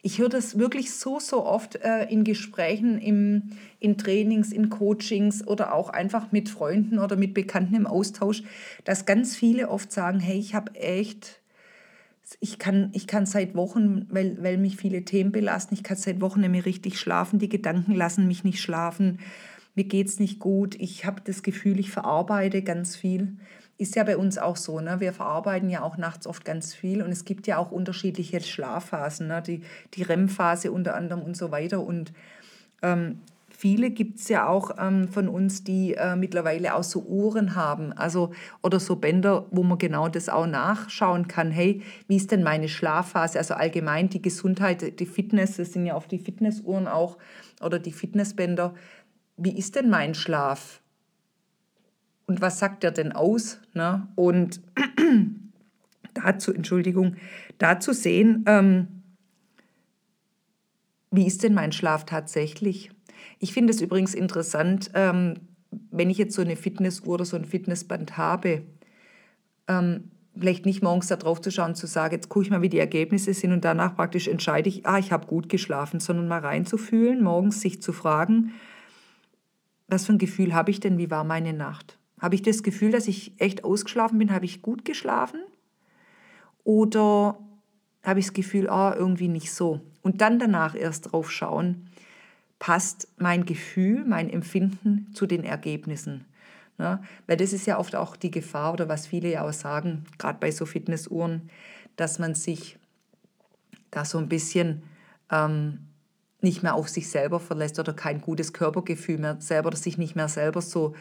Ich 0.02 0.20
höre 0.20 0.30
das 0.30 0.58
wirklich 0.58 0.94
so, 0.94 1.20
so 1.20 1.46
oft 1.46 1.76
äh, 1.76 2.06
in 2.06 2.24
Gesprächen, 2.24 3.00
im, 3.00 3.52
in 3.80 3.98
Trainings, 3.98 4.54
in 4.54 4.70
Coachings 4.70 5.46
oder 5.46 5.74
auch 5.74 5.90
einfach 5.90 6.32
mit 6.32 6.48
Freunden 6.48 7.00
oder 7.00 7.18
mit 7.18 7.34
Bekannten 7.34 7.76
im 7.76 7.86
Austausch, 7.88 8.44
dass 8.86 9.06
ganz 9.06 9.36
viele 9.36 9.70
oft 9.70 9.92
sagen, 9.92 10.20
hey, 10.20 10.40
ich 10.40 10.56
habe 10.56 10.74
echt 10.76 11.40
ich 12.40 12.60
kann, 12.60 12.90
ich 12.94 13.08
kann 13.08 13.26
seit 13.26 13.56
Wochen, 13.56 14.06
weil, 14.10 14.38
weil 14.42 14.58
mich 14.58 14.78
viele 14.78 15.04
Themen 15.04 15.32
belasten, 15.32 15.74
ich 15.74 15.84
kann 15.84 15.98
seit 15.98 16.22
Wochen 16.22 16.42
nicht 16.42 16.52
mehr 16.52 16.66
richtig 16.66 17.00
schlafen, 17.00 17.40
die 17.40 17.50
Gedanken 17.50 17.96
lassen 17.96 18.28
mich 18.28 18.44
nicht 18.44 18.62
schlafen, 18.62 19.20
mir 19.76 19.86
geht 19.86 20.08
es 20.08 20.20
nicht 20.20 20.40
gut, 20.40 20.76
ich 20.76 21.06
habe 21.06 21.22
das 21.24 21.44
Gefühl, 21.44 21.80
ich 21.80 21.92
verarbeite 21.92 22.62
ganz 22.62 22.96
viel. 22.96 23.38
Ist 23.80 23.96
ja 23.96 24.04
bei 24.04 24.18
uns 24.18 24.38
auch 24.38 24.58
so, 24.58 24.82
ne? 24.82 25.00
wir 25.00 25.14
verarbeiten 25.14 25.70
ja 25.70 25.84
auch 25.84 25.96
nachts 25.96 26.28
oft 26.28 26.44
ganz 26.44 26.76
viel 26.76 27.02
und 27.02 27.14
es 27.14 27.24
gibt 27.24 27.48
ja 27.48 27.58
auch 27.58 27.72
unterschiedliche 27.72 28.42
Schlafphasen, 28.42 29.30
ne? 29.30 29.42
die, 29.42 29.62
die 29.94 30.04
REM-Phase 30.04 30.74
unter 30.74 30.96
anderem 30.96 31.24
und 31.24 31.38
so 31.38 31.50
weiter. 31.52 31.80
Und 31.80 32.12
ähm, 32.82 33.22
viele 33.48 33.92
gibt 33.92 34.20
es 34.20 34.28
ja 34.28 34.50
auch 34.50 34.72
ähm, 34.78 35.08
von 35.08 35.30
uns, 35.30 35.64
die 35.64 35.94
äh, 35.94 36.18
mittlerweile 36.18 36.76
auch 36.76 36.84
so 36.84 37.04
Uhren 37.04 37.56
haben, 37.56 37.94
also 37.94 38.34
oder 38.62 38.82
so 38.82 38.98
Bänder, 38.98 39.46
wo 39.50 39.64
man 39.64 39.78
genau 39.78 40.10
das 40.10 40.28
auch 40.28 40.46
nachschauen 40.46 41.30
kann. 41.30 41.50
Hey, 41.50 41.82
wie 42.10 42.18
ist 42.18 42.34
denn 42.34 42.44
meine 42.44 42.68
Schlafphase? 42.68 43.38
Also 43.38 43.54
allgemein 43.54 44.10
die 44.10 44.22
Gesundheit, 44.22 45.00
die 45.00 45.06
Fitness, 45.06 45.56
das 45.56 45.72
sind 45.72 45.86
ja 45.86 45.96
oft 45.96 46.12
die 46.12 46.20
Fitnessuhren 46.20 46.90
auch 46.90 47.18
oder 47.62 47.80
die 47.80 47.94
Fitnessbänder. 47.94 48.74
Wie 49.38 49.58
ist 49.58 49.78
denn 49.78 49.90
mein 49.90 50.16
Schlaf? 50.16 50.82
Und 52.30 52.42
was 52.42 52.60
sagt 52.60 52.84
er 52.84 52.92
denn 52.92 53.12
aus? 53.12 53.60
Ne? 53.74 54.08
Und 54.14 54.62
dazu, 56.14 56.54
Entschuldigung, 56.54 57.16
dazu 57.58 57.92
sehen, 57.92 58.44
ähm, 58.46 58.88
wie 61.10 61.26
ist 61.26 61.42
denn 61.42 61.56
mein 61.56 61.72
Schlaf 61.72 62.06
tatsächlich? 62.06 62.92
Ich 63.40 63.52
finde 63.52 63.74
es 63.74 63.82
übrigens 63.82 64.14
interessant, 64.14 64.92
ähm, 64.94 65.40
wenn 65.90 66.12
ich 66.12 66.20
jetzt 66.20 66.36
so 66.36 66.44
eine 66.44 66.56
Fitnessuhr 66.56 67.16
oder 67.16 67.26
so 67.26 67.36
ein 67.36 67.46
Fitnessband 67.46 68.16
habe, 68.16 68.62
ähm, 69.68 70.12
vielleicht 70.38 70.68
nicht 70.68 70.84
morgens 70.84 71.08
da 71.08 71.16
drauf 71.16 71.42
zu 71.42 71.50
schauen, 71.50 71.74
zu 71.74 71.88
sagen, 71.88 72.14
jetzt 72.14 72.30
gucke 72.30 72.46
ich 72.46 72.52
mal, 72.52 72.62
wie 72.62 72.70
die 72.70 72.78
Ergebnisse 72.78 73.34
sind 73.34 73.54
und 73.54 73.66
danach 73.66 73.96
praktisch 73.96 74.28
entscheide 74.28 74.70
ich, 74.70 74.86
ah, 74.86 75.00
ich 75.00 75.12
habe 75.12 75.26
gut 75.26 75.50
geschlafen, 75.50 76.00
sondern 76.00 76.28
mal 76.28 76.42
reinzufühlen, 76.42 77.24
morgens 77.24 77.60
sich 77.60 77.82
zu 77.82 77.92
fragen, 77.92 78.54
was 79.88 80.06
für 80.06 80.14
ein 80.14 80.20
Gefühl 80.20 80.54
habe 80.54 80.70
ich 80.70 80.80
denn, 80.80 81.00
wie 81.00 81.10
war 81.10 81.24
meine 81.24 81.54
Nacht? 81.54 81.99
Habe 82.20 82.36
ich 82.36 82.42
das 82.42 82.64
Gefühl, 82.64 82.92
dass 82.92 83.08
ich 83.08 83.40
echt 83.40 83.64
ausgeschlafen 83.64 84.20
bin? 84.20 84.32
Habe 84.32 84.46
ich 84.46 84.62
gut 84.62 84.86
geschlafen? 84.86 85.42
Oder 86.64 87.40
habe 88.04 88.20
ich 88.20 88.28
das 88.28 88.34
Gefühl, 88.34 88.70
ah, 88.70 88.94
irgendwie 88.96 89.28
nicht 89.28 89.52
so? 89.52 89.82
Und 90.02 90.22
dann 90.22 90.40
danach 90.40 90.76
erst 90.76 91.12
drauf 91.12 91.32
schauen, 91.32 91.90
passt 92.60 93.08
mein 93.18 93.46
Gefühl, 93.46 94.04
mein 94.06 94.30
Empfinden 94.30 95.14
zu 95.14 95.26
den 95.26 95.44
Ergebnissen? 95.44 96.26
Ne? 96.78 97.02
Weil 97.28 97.38
das 97.38 97.54
ist 97.54 97.66
ja 97.66 97.78
oft 97.78 97.96
auch 97.96 98.16
die 98.16 98.32
Gefahr 98.32 98.74
oder 98.74 98.90
was 98.90 99.08
viele 99.08 99.32
ja 99.32 99.48
auch 99.48 99.54
sagen, 99.54 100.06
gerade 100.18 100.40
bei 100.40 100.52
so 100.52 100.66
Fitnessuhren, 100.66 101.50
dass 101.96 102.20
man 102.20 102.36
sich 102.36 102.78
da 103.92 104.06
so 104.06 104.18
ein 104.18 104.30
bisschen 104.30 104.84
ähm, 105.32 105.80
nicht 106.42 106.64
mehr 106.64 106.76
auf 106.76 106.88
sich 106.88 107.10
selber 107.10 107.40
verlässt 107.40 107.80
oder 107.80 107.94
kein 107.94 108.22
gutes 108.22 108.54
Körpergefühl 108.54 109.18
mehr 109.18 109.38
selber 109.40 109.68
oder 109.68 109.78
sich 109.78 109.98
nicht 109.98 110.16
mehr 110.16 110.30
selber 110.30 110.62
so 110.62 110.96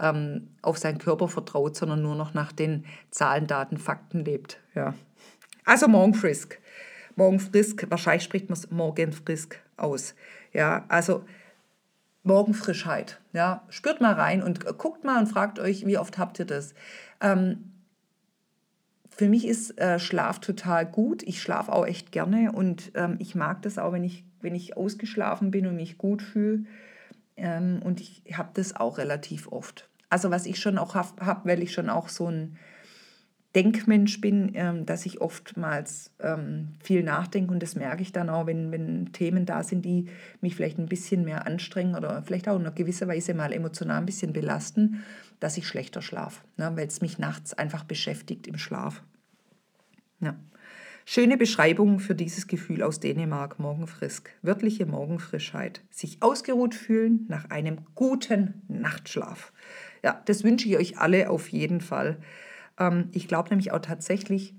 ähm, 0.00 0.48
auf 0.62 0.78
seinen 0.78 0.98
Körper 0.98 1.28
vertraut, 1.28 1.76
sondern 1.76 2.02
nur 2.02 2.14
noch 2.14 2.34
nach 2.34 2.52
den 2.52 2.84
Zahlen, 3.10 3.46
Daten, 3.46 3.76
Fakten 3.76 4.24
lebt. 4.24 4.58
Ja. 4.74 4.94
Also 5.64 5.88
morgen 5.88 6.14
frisk. 6.14 6.58
Wahrscheinlich 7.16 8.24
spricht 8.24 8.48
man 8.48 8.56
es 8.58 8.70
morgen 8.70 9.12
frisk 9.12 9.60
aus. 9.76 10.14
Ja, 10.52 10.84
also 10.88 11.24
Morgenfrischheit. 12.22 13.20
Ja, 13.32 13.64
spürt 13.68 14.00
mal 14.00 14.14
rein 14.14 14.42
und 14.42 14.64
guckt 14.78 15.04
mal 15.04 15.18
und 15.18 15.26
fragt 15.26 15.58
euch, 15.58 15.86
wie 15.86 15.98
oft 15.98 16.18
habt 16.18 16.38
ihr 16.38 16.44
das? 16.44 16.74
Ähm, 17.20 17.72
für 19.10 19.28
mich 19.28 19.46
ist 19.46 19.78
äh, 19.78 19.98
Schlaf 19.98 20.38
total 20.38 20.86
gut. 20.86 21.22
Ich 21.22 21.42
schlafe 21.42 21.72
auch 21.72 21.86
echt 21.86 22.12
gerne 22.12 22.52
und 22.52 22.92
ähm, 22.94 23.16
ich 23.18 23.34
mag 23.34 23.60
das 23.62 23.78
auch, 23.78 23.92
wenn 23.92 24.04
ich, 24.04 24.24
wenn 24.40 24.54
ich 24.54 24.76
ausgeschlafen 24.76 25.50
bin 25.50 25.66
und 25.66 25.76
mich 25.76 25.98
gut 25.98 26.22
fühle. 26.22 26.64
Ähm, 27.36 27.80
und 27.84 28.00
ich 28.00 28.22
habe 28.32 28.50
das 28.54 28.76
auch 28.76 28.98
relativ 28.98 29.48
oft. 29.48 29.89
Also 30.10 30.30
was 30.30 30.44
ich 30.44 30.58
schon 30.58 30.76
auch 30.76 30.94
habe, 30.94 31.24
hab, 31.24 31.46
weil 31.46 31.62
ich 31.62 31.72
schon 31.72 31.88
auch 31.88 32.08
so 32.08 32.28
ein 32.28 32.58
Denkmensch 33.54 34.20
bin, 34.20 34.52
ähm, 34.54 34.86
dass 34.86 35.06
ich 35.06 35.20
oftmals 35.20 36.12
ähm, 36.20 36.68
viel 36.82 37.02
nachdenke 37.02 37.52
und 37.52 37.62
das 37.62 37.74
merke 37.74 38.02
ich 38.02 38.12
dann 38.12 38.30
auch, 38.30 38.46
wenn, 38.46 38.70
wenn 38.70 39.12
Themen 39.12 39.44
da 39.44 39.64
sind, 39.64 39.84
die 39.84 40.06
mich 40.40 40.54
vielleicht 40.54 40.78
ein 40.78 40.86
bisschen 40.86 41.24
mehr 41.24 41.46
anstrengen 41.46 41.96
oder 41.96 42.22
vielleicht 42.22 42.48
auch 42.48 42.54
in 42.54 42.62
einer 42.62 42.70
gewisser 42.70 43.08
Weise 43.08 43.34
mal 43.34 43.52
emotional 43.52 43.98
ein 43.98 44.06
bisschen 44.06 44.32
belasten, 44.32 45.02
dass 45.40 45.56
ich 45.56 45.66
schlechter 45.66 46.00
schlafe, 46.00 46.42
ne, 46.58 46.70
weil 46.76 46.86
es 46.86 47.00
mich 47.00 47.18
nachts 47.18 47.52
einfach 47.54 47.82
beschäftigt 47.82 48.46
im 48.46 48.56
Schlaf. 48.56 49.02
Ja. 50.20 50.36
Schöne 51.06 51.36
Beschreibung 51.36 51.98
für 51.98 52.14
dieses 52.14 52.46
Gefühl 52.46 52.84
aus 52.84 53.00
Dänemark, 53.00 53.58
Morgenfrisk. 53.58 54.30
Wörtliche 54.42 54.86
Morgenfrischheit. 54.86 55.80
Sich 55.90 56.22
ausgeruht 56.22 56.74
fühlen 56.74 57.24
nach 57.28 57.50
einem 57.50 57.78
guten 57.96 58.62
Nachtschlaf. 58.68 59.52
Ja, 60.02 60.20
das 60.24 60.44
wünsche 60.44 60.68
ich 60.68 60.76
euch 60.76 60.98
alle 60.98 61.30
auf 61.30 61.48
jeden 61.48 61.80
Fall. 61.80 62.18
Ähm, 62.78 63.08
ich 63.12 63.28
glaube 63.28 63.50
nämlich 63.50 63.72
auch 63.72 63.80
tatsächlich, 63.80 64.54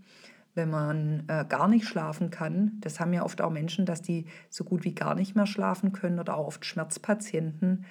wenn 0.54 0.70
man 0.70 1.24
äh, 1.28 1.46
gar 1.48 1.68
nicht 1.68 1.86
schlafen 1.86 2.30
kann, 2.30 2.74
das 2.82 3.00
haben 3.00 3.14
ja 3.14 3.24
oft 3.24 3.42
auch 3.42 3.52
Menschen, 3.52 3.86
dass 3.86 4.02
die 4.02 4.26
so 4.50 4.64
gut 4.64 4.84
wie 4.84 4.94
gar 4.94 5.16
nicht 5.16 5.36
mehr 5.36 5.48
schlafen 5.48 5.94
können 5.94 6.20
oder 6.20 6.38
auch 6.38 6.48
oft 6.48 6.66
Schmerzpatienten, 6.66 7.86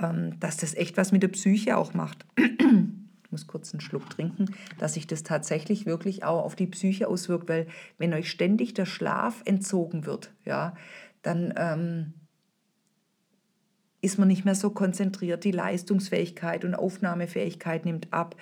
ähm, 0.00 0.38
dass 0.40 0.56
das 0.56 0.74
echt 0.74 0.96
was 0.96 1.12
mit 1.12 1.22
der 1.22 1.28
Psyche 1.28 1.76
auch 1.76 1.94
macht. 1.94 2.24
ich 2.36 3.32
muss 3.32 3.46
kurz 3.48 3.72
einen 3.72 3.80
Schluck 3.80 4.08
trinken, 4.08 4.46
dass 4.78 4.94
sich 4.94 5.06
das 5.06 5.24
tatsächlich 5.24 5.84
wirklich 5.84 6.24
auch 6.24 6.44
auf 6.44 6.54
die 6.54 6.68
Psyche 6.68 7.08
auswirkt, 7.08 7.48
weil 7.48 7.66
wenn 7.98 8.14
euch 8.14 8.30
ständig 8.30 8.74
der 8.74 8.86
Schlaf 8.86 9.42
entzogen 9.44 10.06
wird, 10.06 10.32
ja, 10.44 10.74
dann 11.22 11.52
ähm, 11.56 12.14
ist 14.00 14.18
man 14.18 14.28
nicht 14.28 14.44
mehr 14.44 14.54
so 14.54 14.70
konzentriert, 14.70 15.44
die 15.44 15.52
Leistungsfähigkeit 15.52 16.64
und 16.64 16.74
Aufnahmefähigkeit 16.74 17.84
nimmt 17.84 18.12
ab 18.12 18.36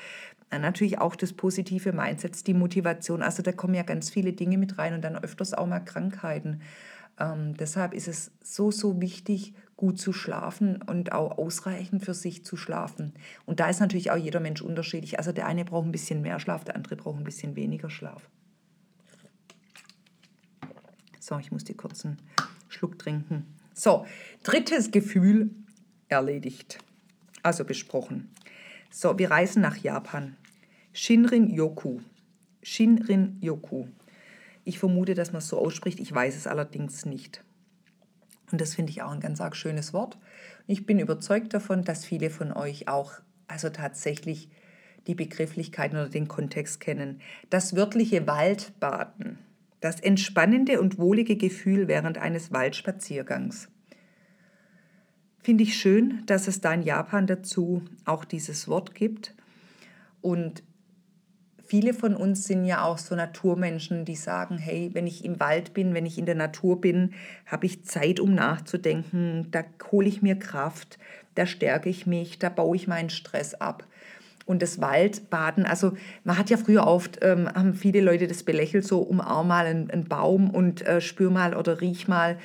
natürlich 0.59 0.99
auch 0.99 1.17
das 1.17 1.33
positive 1.33 1.93
Mindset, 1.93 2.47
die 2.47 2.55
Motivation. 2.55 3.23
Also 3.23 3.43
da 3.43 3.53
kommen 3.53 3.75
ja 3.75 3.83
ganz 3.83 4.11
viele 4.11 4.33
Dinge 4.33 4.59
mit 4.59 4.79
rein 4.79 4.95
und 4.95 5.03
dann 5.03 5.17
öfters 5.17 5.55
auch 5.55 5.67
mal 5.67 5.81
Krankheiten. 5.81 6.61
Ähm, 7.19 7.57
deshalb 7.57 7.95
ist 7.95 8.09
es 8.09 8.33
so, 8.43 8.71
so 8.71 9.01
wichtig, 9.01 9.55
gut 9.77 10.01
zu 10.01 10.13
schlafen 10.13 10.83
und 10.83 11.13
auch 11.13 11.39
ausreichend 11.39 12.05
für 12.05 12.15
sich 12.15 12.45
zu 12.45 12.57
schlafen. 12.57 13.15
Und 13.45 13.61
da 13.61 13.69
ist 13.69 13.81
natürlich 13.81 14.11
auch 14.11 14.17
jeder 14.17 14.41
Mensch 14.41 14.63
unterschiedlich. 14.63 15.19
Also 15.19 15.33
der 15.33 15.47
eine 15.47 15.65
braucht 15.65 15.87
ein 15.87 15.93
bisschen 15.93 16.23
mehr 16.23 16.39
Schlaf, 16.39 16.65
der 16.65 16.77
andere 16.77 16.97
braucht 16.97 17.19
ein 17.19 17.25
bisschen 17.25 17.57
weniger 17.57 17.91
Schlaf. 17.91 18.29
So, 21.21 21.39
ich 21.39 21.51
muss 21.51 21.65
die 21.65 21.75
kurzen 21.75 22.19
Schluck 22.69 22.99
trinken. 22.99 23.54
So, 23.75 24.07
drittes 24.45 24.93
Gefühl 24.93 25.51
erledigt. 26.09 26.79
Also 27.43 27.65
besprochen. 27.65 28.31
So, 28.91 29.19
wir 29.19 29.31
reisen 29.31 29.61
nach 29.61 29.77
Japan. 29.77 30.37
Shinrin-yoku. 30.93 32.01
Shinrin-yoku. 32.63 33.89
Ich 34.65 34.79
vermute, 34.79 35.15
dass 35.15 35.33
man 35.33 35.41
es 35.41 35.49
so 35.49 35.59
ausspricht, 35.59 35.99
ich 35.99 36.15
weiß 36.15 36.37
es 36.37 36.47
allerdings 36.47 37.05
nicht. 37.05 37.45
Und 38.53 38.61
das 38.61 38.75
finde 38.75 38.93
ich 38.93 39.03
auch 39.03 39.11
ein 39.11 39.21
ganz 39.21 39.41
arg 39.41 39.57
schönes 39.57 39.93
Wort. 39.93 40.17
Ich 40.69 40.87
bin 40.87 41.01
überzeugt 41.01 41.53
davon, 41.53 41.83
dass 41.83 42.05
viele 42.05 42.31
von 42.31 42.53
euch 42.53 42.87
auch 42.89 43.15
also 43.49 43.69
tatsächlich 43.69 44.49
die 45.07 45.15
Begrifflichkeiten 45.15 45.99
oder 45.99 46.09
den 46.09 46.29
Kontext 46.29 46.81
kennen. 46.81 47.21
Das 47.51 47.77
wörtliche 47.77 48.27
Waldbaden, 48.27 49.39
das 49.85 50.01
entspannende 50.01 50.81
und 50.81 50.99
wohlige 50.99 51.37
Gefühl 51.37 51.89
während 51.89 52.17
eines 52.17 52.53
Waldspaziergangs. 52.53 53.69
Finde 55.43 55.63
ich 55.63 55.77
schön, 55.77 56.23
dass 56.25 56.49
es 56.49 56.63
da 56.63 56.73
in 56.73 56.81
Japan 56.81 57.27
dazu 57.27 57.83
auch 58.07 58.25
dieses 58.25 58.67
Wort 58.67 58.95
gibt. 58.95 59.35
Und 60.23 60.63
viele 61.63 61.93
von 61.93 62.17
uns 62.17 62.45
sind 62.45 62.65
ja 62.65 62.83
auch 62.83 62.97
so 62.97 63.15
Naturmenschen, 63.15 64.07
die 64.07 64.17
sagen, 64.17 64.57
hey, 64.57 64.89
wenn 64.95 65.07
ich 65.07 65.23
im 65.23 65.39
Wald 65.39 65.75
bin, 65.75 65.93
wenn 65.93 66.07
ich 66.07 66.17
in 66.17 66.25
der 66.25 66.35
Natur 66.35 66.81
bin, 66.81 67.13
habe 67.45 67.67
ich 67.67 67.85
Zeit, 67.85 68.21
um 68.21 68.35
nachzudenken, 68.35 69.49
da 69.51 69.65
hole 69.93 70.09
ich 70.09 70.23
mir 70.23 70.39
Kraft, 70.39 70.99
da 71.35 71.45
stärke 71.45 71.91
ich 71.91 72.07
mich, 72.07 72.39
da 72.39 72.49
baue 72.49 72.75
ich 72.75 72.89
meinen 72.89 73.11
Stress 73.11 73.53
ab. 73.53 73.87
Und 74.47 74.61
das 74.61 74.81
Waldbaden, 74.81 75.65
also 75.65 75.93
man 76.23 76.37
hat 76.37 76.51
ja 76.51 76.57
früher 76.57 76.87
oft, 76.87 77.21
ähm, 77.23 77.49
haben 77.49 77.75
viele 77.75 78.01
Leute 78.01 78.27
das 78.27 78.43
belächelt, 78.43 78.87
so 78.87 79.01
umarm 79.01 79.49
mal 79.49 79.67
einen, 79.67 79.91
einen 79.91 80.05
Baum 80.05 80.51
und 80.51 80.87
äh, 80.87 81.01
spür 81.01 81.31
mal 81.31 81.57
oder 81.57 81.81
riech 81.81 82.09
mal 82.09 82.37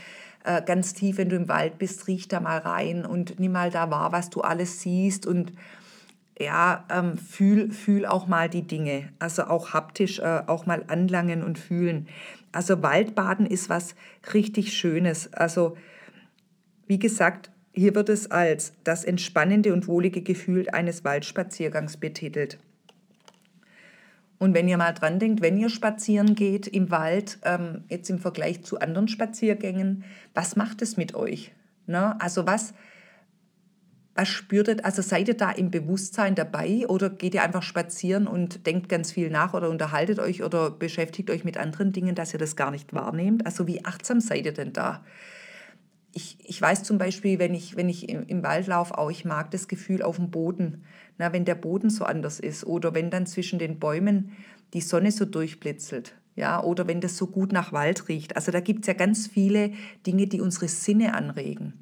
äh, 0.46 0.62
ganz 0.62 0.94
tief, 0.94 1.18
wenn 1.18 1.30
du 1.30 1.36
im 1.36 1.50
Wald 1.50 1.78
bist, 1.78 2.08
riech 2.08 2.28
da 2.28 2.40
mal 2.40 2.60
rein 2.60 3.06
und 3.06 3.40
nimm 3.40 3.52
mal 3.52 3.70
da 3.70 3.92
wahr, 3.92 4.12
was 4.12 4.30
du 4.30 4.42
alles 4.42 4.82
siehst 4.82 5.28
und 5.28 5.54
ja, 6.40 6.86
ähm, 6.90 7.18
fühl, 7.18 7.72
fühl 7.72 8.06
auch 8.06 8.28
mal 8.28 8.50
die 8.50 8.66
Dinge, 8.66 9.10
also 9.20 9.44
auch 9.44 9.74
haptisch 9.74 10.20
äh, 10.20 10.44
auch 10.48 10.66
mal 10.66 10.86
anlangen 10.88 11.44
und 11.44 11.60
fühlen. 11.60 12.08
Also 12.54 12.82
Waldbaden 12.82 13.46
ist 13.46 13.70
was 13.70 13.94
richtig 14.34 14.74
Schönes. 14.74 15.34
Also 15.34 15.76
wie 16.88 16.98
gesagt, 16.98 17.52
hier 17.74 17.96
wird 17.96 18.10
es 18.10 18.32
als 18.32 18.74
das 18.84 19.04
entspannende 19.04 19.74
und 19.74 19.88
wohlige 19.88 20.22
Gefühl 20.22 20.70
eines 20.70 21.04
Waldspaziergangs 21.04 21.98
betitelt. 21.98 22.58
Und 24.40 24.54
wenn 24.54 24.70
ihr 24.70 24.78
mal 24.78 24.94
dran 24.94 25.20
denkt, 25.20 25.42
wenn 25.42 25.58
ihr 25.58 25.70
spazieren 25.70 26.34
geht 26.34 26.66
im 26.66 26.92
Wald, 26.92 27.40
ähm, 27.44 27.84
jetzt 27.90 28.10
im 28.10 28.20
Vergleich 28.20 28.64
zu 28.64 28.80
anderen 28.80 29.10
Spaziergängen, 29.10 30.06
was 30.34 30.56
macht 30.56 30.82
es 30.82 30.96
mit 30.96 31.14
euch? 31.14 31.52
Ne? 31.88 32.20
Also 32.22 32.48
was, 32.48 32.74
was 34.16 34.30
spürt 34.30 34.70
ihr, 34.70 34.86
also 34.86 35.02
seid 35.02 35.28
ihr 35.28 35.36
da 35.36 35.52
im 35.52 35.72
Bewusstsein 35.72 36.36
dabei 36.36 36.88
oder 36.88 37.10
geht 37.10 37.34
ihr 37.34 37.44
einfach 37.44 37.64
spazieren 37.64 38.28
und 38.28 38.66
denkt 38.66 38.88
ganz 38.88 39.12
viel 39.12 39.30
nach 39.30 39.54
oder 39.54 39.70
unterhaltet 39.70 40.20
euch 40.20 40.42
oder 40.42 40.72
beschäftigt 40.72 41.30
euch 41.30 41.44
mit 41.44 41.58
anderen 41.58 41.92
Dingen, 41.92 42.16
dass 42.16 42.34
ihr 42.34 42.40
das 42.40 42.56
gar 42.56 42.72
nicht 42.72 42.94
wahrnehmt? 42.94 43.46
Also 43.46 43.68
wie 43.68 43.84
achtsam 43.84 44.22
seid 44.22 44.46
ihr 44.46 44.54
denn 44.54 44.72
da? 44.72 45.04
Ich, 46.12 46.38
ich 46.44 46.62
weiß 46.62 46.84
zum 46.84 46.98
Beispiel, 46.98 47.40
wenn 47.40 47.54
ich, 47.54 47.76
wenn 47.76 47.88
ich 47.88 48.10
im, 48.10 48.44
Wald 48.44 48.68
laufe, 48.68 48.98
auch 48.98 49.12
ich 49.12 49.26
mag 49.26 49.52
das 49.52 49.68
Gefühl 49.68 50.02
auf 50.02 50.16
dem 50.16 50.32
Boden, 50.32 50.84
na, 51.18 51.34
wenn 51.34 51.46
der 51.46 51.56
Boden 51.56 51.90
so 51.90 52.04
anders 52.04 52.40
ist 52.40 52.66
oder 52.66 52.96
wenn 52.96 53.12
dann 53.12 53.28
zwischen 53.28 53.60
den 53.60 53.80
Bäumen 53.80 54.32
die 54.74 54.82
Sonne 54.82 55.12
so 55.12 55.26
durchblitzelt. 55.26 56.16
Ja, 56.36 56.64
oder 56.64 56.88
wenn 56.88 57.02
das 57.02 57.18
so 57.18 57.28
gut 57.28 57.52
nach 57.52 57.74
Wald 57.74 58.08
riecht. 58.08 58.36
Also 58.38 58.52
da 58.52 58.62
gibt 58.62 58.82
es 58.82 58.88
ja 58.88 58.94
ganz 58.94 59.28
viele 59.28 59.74
Dinge, 60.08 60.28
die 60.28 60.40
unsere 60.40 60.70
Sinne 60.70 61.14
anregen. 61.14 61.74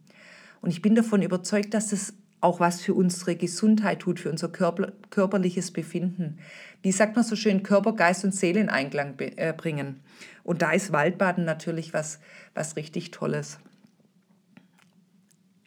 Und 0.62 0.72
ich 0.72 0.82
bin 0.82 0.96
davon 0.96 1.22
überzeugt, 1.22 1.74
dass 1.74 1.90
das 1.90 2.14
auch 2.42 2.60
was 2.60 2.82
für 2.82 2.94
unsere 2.94 3.36
Gesundheit 3.36 4.00
tut, 4.00 4.20
für 4.20 4.30
unser 4.30 4.50
Körper, 4.50 4.94
körperliches 5.10 5.72
Befinden. 5.72 6.40
Wie 6.82 6.92
sagt 6.92 7.16
man 7.16 7.26
so 7.26 7.36
schön, 7.36 7.64
Körper, 7.64 7.94
Geist 7.94 8.24
und 8.24 8.34
Seele 8.34 8.60
in 8.60 8.70
Einklang 8.70 9.16
äh, 9.20 9.54
bringen. 9.56 10.02
Und 10.44 10.62
da 10.62 10.72
ist 10.72 10.92
Waldbaden 10.92 11.46
natürlich 11.46 11.94
was, 11.94 12.20
was 12.54 12.76
richtig 12.76 13.12
Tolles. 13.12 13.60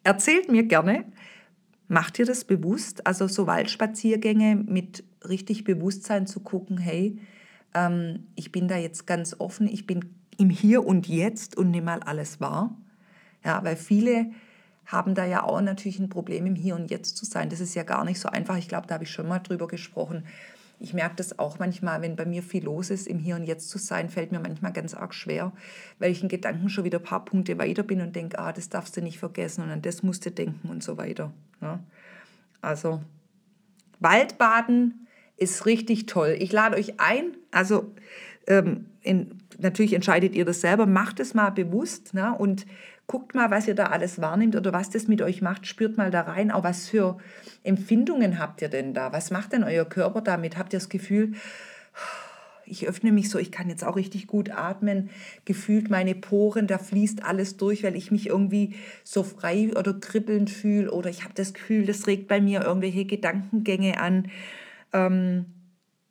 Erzählt 0.02 0.50
mir 0.50 0.64
gerne, 0.64 1.04
Macht 1.90 2.20
ihr 2.20 2.24
das 2.24 2.44
bewusst? 2.44 3.04
Also 3.04 3.26
so 3.26 3.48
Waldspaziergänge 3.48 4.54
mit 4.54 5.02
richtig 5.28 5.64
Bewusstsein 5.64 6.28
zu 6.28 6.38
gucken, 6.38 6.78
hey, 6.78 7.18
ähm, 7.74 8.28
ich 8.36 8.52
bin 8.52 8.68
da 8.68 8.76
jetzt 8.76 9.08
ganz 9.08 9.34
offen, 9.40 9.66
ich 9.66 9.88
bin 9.88 10.14
im 10.38 10.50
Hier 10.50 10.86
und 10.86 11.08
Jetzt 11.08 11.56
und 11.56 11.72
nehme 11.72 11.86
mal 11.86 12.00
alles 12.04 12.40
wahr. 12.40 12.76
Ja, 13.44 13.64
weil 13.64 13.74
viele 13.74 14.30
haben 14.86 15.16
da 15.16 15.24
ja 15.24 15.42
auch 15.42 15.60
natürlich 15.60 15.98
ein 15.98 16.08
Problem, 16.08 16.46
im 16.46 16.54
Hier 16.54 16.76
und 16.76 16.92
Jetzt 16.92 17.16
zu 17.16 17.24
sein. 17.24 17.50
Das 17.50 17.58
ist 17.58 17.74
ja 17.74 17.82
gar 17.82 18.04
nicht 18.04 18.20
so 18.20 18.28
einfach. 18.28 18.56
Ich 18.56 18.68
glaube, 18.68 18.86
da 18.86 18.94
habe 18.94 19.02
ich 19.02 19.10
schon 19.10 19.26
mal 19.26 19.40
drüber 19.40 19.66
gesprochen. 19.66 20.22
Ich 20.82 20.94
merke 20.94 21.16
das 21.16 21.38
auch 21.38 21.58
manchmal, 21.58 22.00
wenn 22.00 22.16
bei 22.16 22.24
mir 22.24 22.42
viel 22.42 22.64
los 22.64 22.88
ist, 22.88 23.06
im 23.06 23.18
Hier 23.18 23.36
und 23.36 23.44
Jetzt 23.44 23.68
zu 23.68 23.76
sein, 23.78 24.08
fällt 24.08 24.32
mir 24.32 24.40
manchmal 24.40 24.72
ganz 24.72 24.94
arg 24.94 25.14
schwer, 25.14 25.52
weil 25.98 26.10
ich 26.10 26.22
in 26.22 26.28
Gedanken 26.28 26.70
schon 26.70 26.84
wieder 26.84 26.98
ein 26.98 27.04
paar 27.04 27.24
Punkte 27.24 27.58
weiter 27.58 27.82
bin 27.82 28.00
und 28.00 28.16
denke, 28.16 28.38
ah, 28.38 28.52
das 28.52 28.70
darfst 28.70 28.96
du 28.96 29.02
nicht 29.02 29.18
vergessen 29.18 29.62
und 29.62 29.70
an 29.70 29.82
das 29.82 30.02
musst 30.02 30.24
du 30.24 30.30
denken 30.30 30.70
und 30.70 30.82
so 30.82 30.96
weiter. 30.96 31.32
Ja. 31.60 31.80
Also 32.62 33.02
Waldbaden 33.98 35.06
ist 35.36 35.66
richtig 35.66 36.06
toll. 36.06 36.36
Ich 36.38 36.50
lade 36.50 36.76
euch 36.76 36.98
ein, 36.98 37.36
also 37.50 37.94
ähm, 38.46 38.86
in, 39.02 39.38
natürlich 39.58 39.92
entscheidet 39.92 40.34
ihr 40.34 40.46
das 40.46 40.62
selber, 40.62 40.86
macht 40.86 41.20
es 41.20 41.34
mal 41.34 41.50
bewusst 41.50 42.14
ne, 42.14 42.34
und 42.36 42.66
guckt 43.10 43.34
mal, 43.34 43.50
was 43.50 43.66
ihr 43.66 43.74
da 43.74 43.86
alles 43.86 44.20
wahrnimmt 44.20 44.54
oder 44.54 44.72
was 44.72 44.88
das 44.88 45.08
mit 45.08 45.20
euch 45.20 45.42
macht. 45.42 45.66
Spürt 45.66 45.96
mal 45.96 46.12
da 46.12 46.20
rein, 46.20 46.52
auch 46.52 46.62
was 46.62 46.88
für 46.88 47.18
Empfindungen 47.64 48.38
habt 48.38 48.62
ihr 48.62 48.68
denn 48.68 48.94
da? 48.94 49.12
Was 49.12 49.32
macht 49.32 49.52
denn 49.52 49.64
euer 49.64 49.84
Körper 49.84 50.20
damit? 50.20 50.56
Habt 50.56 50.72
ihr 50.72 50.78
das 50.78 50.88
Gefühl, 50.88 51.32
ich 52.64 52.86
öffne 52.86 53.10
mich 53.10 53.28
so, 53.28 53.40
ich 53.40 53.50
kann 53.50 53.68
jetzt 53.68 53.82
auch 53.82 53.96
richtig 53.96 54.28
gut 54.28 54.52
atmen, 54.52 55.10
gefühlt 55.44 55.90
meine 55.90 56.14
Poren, 56.14 56.68
da 56.68 56.78
fließt 56.78 57.24
alles 57.24 57.56
durch, 57.56 57.82
weil 57.82 57.96
ich 57.96 58.12
mich 58.12 58.28
irgendwie 58.28 58.76
so 59.02 59.24
frei 59.24 59.72
oder 59.76 59.92
kribbelnd 59.92 60.48
fühle 60.48 60.92
oder 60.92 61.10
ich 61.10 61.24
habe 61.24 61.34
das 61.34 61.52
Gefühl, 61.52 61.86
das 61.86 62.06
regt 62.06 62.28
bei 62.28 62.40
mir 62.40 62.62
irgendwelche 62.62 63.06
Gedankengänge 63.06 63.98
an. 63.98 64.30
Ähm, 64.92 65.46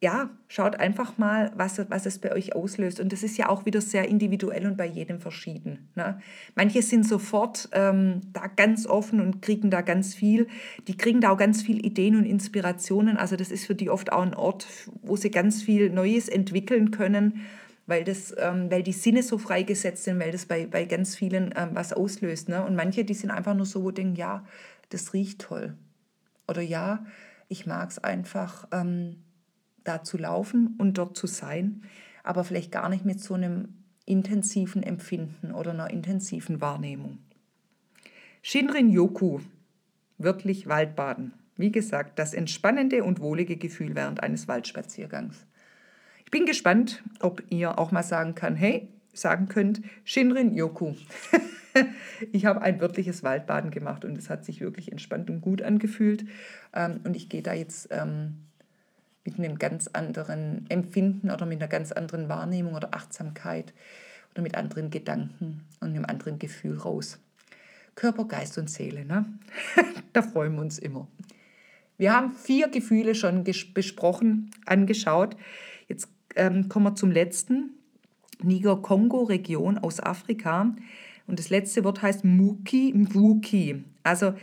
ja, 0.01 0.29
schaut 0.47 0.77
einfach 0.77 1.17
mal, 1.17 1.51
was, 1.55 1.77
was 1.89 2.05
es 2.05 2.19
bei 2.19 2.31
euch 2.31 2.55
auslöst. 2.55 3.01
Und 3.01 3.11
das 3.11 3.21
ist 3.21 3.37
ja 3.37 3.49
auch 3.49 3.65
wieder 3.65 3.81
sehr 3.81 4.07
individuell 4.07 4.65
und 4.65 4.77
bei 4.77 4.85
jedem 4.85 5.19
verschieden. 5.19 5.89
Ne? 5.95 6.19
Manche 6.55 6.81
sind 6.81 7.05
sofort 7.05 7.67
ähm, 7.73 8.21
da 8.31 8.47
ganz 8.47 8.87
offen 8.87 9.19
und 9.19 9.41
kriegen 9.41 9.69
da 9.69 9.81
ganz 9.81 10.15
viel. 10.15 10.47
Die 10.87 10.95
kriegen 10.95 11.19
da 11.19 11.31
auch 11.31 11.37
ganz 11.37 11.61
viel 11.61 11.85
Ideen 11.85 12.15
und 12.15 12.23
Inspirationen. 12.23 13.17
Also 13.17 13.35
das 13.35 13.51
ist 13.51 13.65
für 13.65 13.75
die 13.75 13.89
oft 13.89 14.13
auch 14.13 14.21
ein 14.21 14.33
Ort, 14.33 14.67
wo 15.01 15.17
sie 15.17 15.31
ganz 15.31 15.61
viel 15.61 15.89
Neues 15.89 16.29
entwickeln 16.29 16.91
können, 16.91 17.41
weil, 17.85 18.05
das, 18.05 18.33
ähm, 18.37 18.71
weil 18.71 18.83
die 18.83 18.93
Sinne 18.93 19.21
so 19.21 19.37
freigesetzt 19.37 20.05
sind, 20.05 20.17
weil 20.19 20.31
das 20.31 20.45
bei, 20.45 20.65
bei 20.65 20.85
ganz 20.85 21.17
vielen 21.17 21.53
ähm, 21.57 21.71
was 21.73 21.91
auslöst. 21.91 22.47
Ne? 22.47 22.63
Und 22.63 22.75
manche, 22.75 23.03
die 23.03 23.15
sind 23.15 23.31
einfach 23.31 23.53
nur 23.53 23.65
so, 23.65 23.83
wo 23.83 23.91
denken, 23.91 24.15
ja, 24.15 24.45
das 24.91 25.13
riecht 25.13 25.41
toll. 25.41 25.75
Oder 26.47 26.61
ja, 26.61 27.05
ich 27.49 27.65
mag 27.65 27.89
es 27.89 27.99
einfach 27.99 28.65
ähm, 28.71 29.17
da 29.89 30.03
zu 30.03 30.17
laufen 30.17 30.75
und 30.77 30.97
dort 30.97 31.17
zu 31.17 31.27
sein, 31.27 31.81
aber 32.23 32.43
vielleicht 32.43 32.71
gar 32.71 32.89
nicht 32.89 33.05
mit 33.05 33.19
so 33.19 33.33
einem 33.33 33.73
intensiven 34.05 34.83
Empfinden 34.83 35.51
oder 35.51 35.71
einer 35.71 35.89
intensiven 35.89 36.61
Wahrnehmung. 36.61 37.17
Shinrin 38.41 38.89
Yoku, 38.89 39.39
wirklich 40.17 40.67
Waldbaden. 40.67 41.33
Wie 41.57 41.71
gesagt, 41.71 42.19
das 42.19 42.33
entspannende 42.33 43.03
und 43.03 43.19
wohlige 43.19 43.57
Gefühl 43.57 43.95
während 43.95 44.23
eines 44.23 44.47
Waldspaziergangs. 44.47 45.45
Ich 46.23 46.31
bin 46.31 46.45
gespannt, 46.45 47.03
ob 47.19 47.43
ihr 47.49 47.79
auch 47.79 47.91
mal 47.91 48.03
sagen 48.03 48.35
kann, 48.35 48.55
hey, 48.55 48.87
sagen 49.13 49.47
könnt, 49.49 49.81
Shinrin 50.03 50.53
Yoku. 50.53 50.93
ich 52.31 52.45
habe 52.45 52.61
ein 52.61 52.79
wirkliches 52.79 53.23
Waldbaden 53.23 53.71
gemacht 53.71 54.05
und 54.05 54.17
es 54.17 54.29
hat 54.29 54.45
sich 54.45 54.61
wirklich 54.61 54.91
entspannt 54.91 55.29
und 55.29 55.41
gut 55.41 55.61
angefühlt. 55.61 56.25
Ähm, 56.73 57.01
und 57.03 57.15
ich 57.15 57.29
gehe 57.29 57.41
da 57.41 57.53
jetzt 57.53 57.89
ähm, 57.91 58.48
mit 59.25 59.37
einem 59.37 59.59
ganz 59.59 59.87
anderen 59.87 60.65
Empfinden 60.69 61.31
oder 61.31 61.45
mit 61.45 61.59
einer 61.59 61.67
ganz 61.67 61.91
anderen 61.91 62.29
Wahrnehmung 62.29 62.73
oder 62.73 62.93
Achtsamkeit 62.93 63.73
oder 64.31 64.41
mit 64.41 64.55
anderen 64.55 64.89
Gedanken 64.89 65.65
und 65.79 65.89
einem 65.89 66.05
anderen 66.05 66.39
Gefühl 66.39 66.77
raus. 66.77 67.19
Körper, 67.95 68.25
Geist 68.25 68.57
und 68.57 68.69
Seele, 68.69 69.05
ne? 69.05 69.25
da 70.13 70.21
freuen 70.21 70.55
wir 70.55 70.61
uns 70.61 70.79
immer. 70.79 71.07
Wir 71.97 72.13
haben 72.13 72.31
vier 72.31 72.69
Gefühle 72.69 73.13
schon 73.13 73.43
besprochen, 73.73 74.51
angeschaut. 74.65 75.35
Jetzt 75.89 76.07
ähm, 76.35 76.69
kommen 76.69 76.85
wir 76.85 76.95
zum 76.95 77.11
letzten. 77.11 77.71
Niger-Kongo-Region 78.41 79.77
aus 79.79 79.99
Afrika. 79.99 80.73
Und 81.27 81.39
das 81.39 81.49
letzte 81.49 81.83
Wort 81.83 82.01
heißt 82.01 82.23
Muki 82.23 82.93
Mvuki. 82.95 83.83
Also 84.03 84.33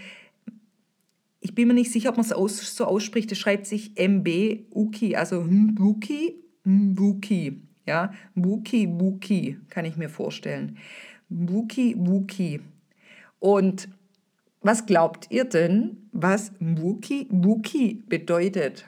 ich 1.47 1.55
bin 1.55 1.69
mir 1.69 1.75
nicht 1.75 1.93
sicher, 1.93 2.09
ob 2.09 2.17
man 2.17 2.27
es 2.27 2.33
aus, 2.33 2.75
so 2.75 2.87
ausspricht. 2.87 3.31
Es 3.31 3.39
schreibt 3.39 3.69
sich 3.69 3.93
MB 3.97 4.65
Uki, 4.75 5.15
also 5.15 5.43
Mbuki, 5.43 6.35
Mbuki. 6.65 7.63
Ja, 7.87 8.13
Mbuki, 8.35 8.89
Mbuki, 8.89 9.57
kann 9.71 9.85
ich 9.85 9.97
mir 9.97 10.09
vorstellen. 10.09 10.77
Mbuki, 11.29 11.95
Mbuki. 11.95 12.59
Und 13.39 13.89
was 14.61 14.87
glaubt 14.87 15.29
ihr 15.31 15.45
denn, 15.45 16.09
was 16.11 16.51
Mbuki, 16.59 17.29
Mbuki 17.31 18.03
bedeutet? 18.09 18.87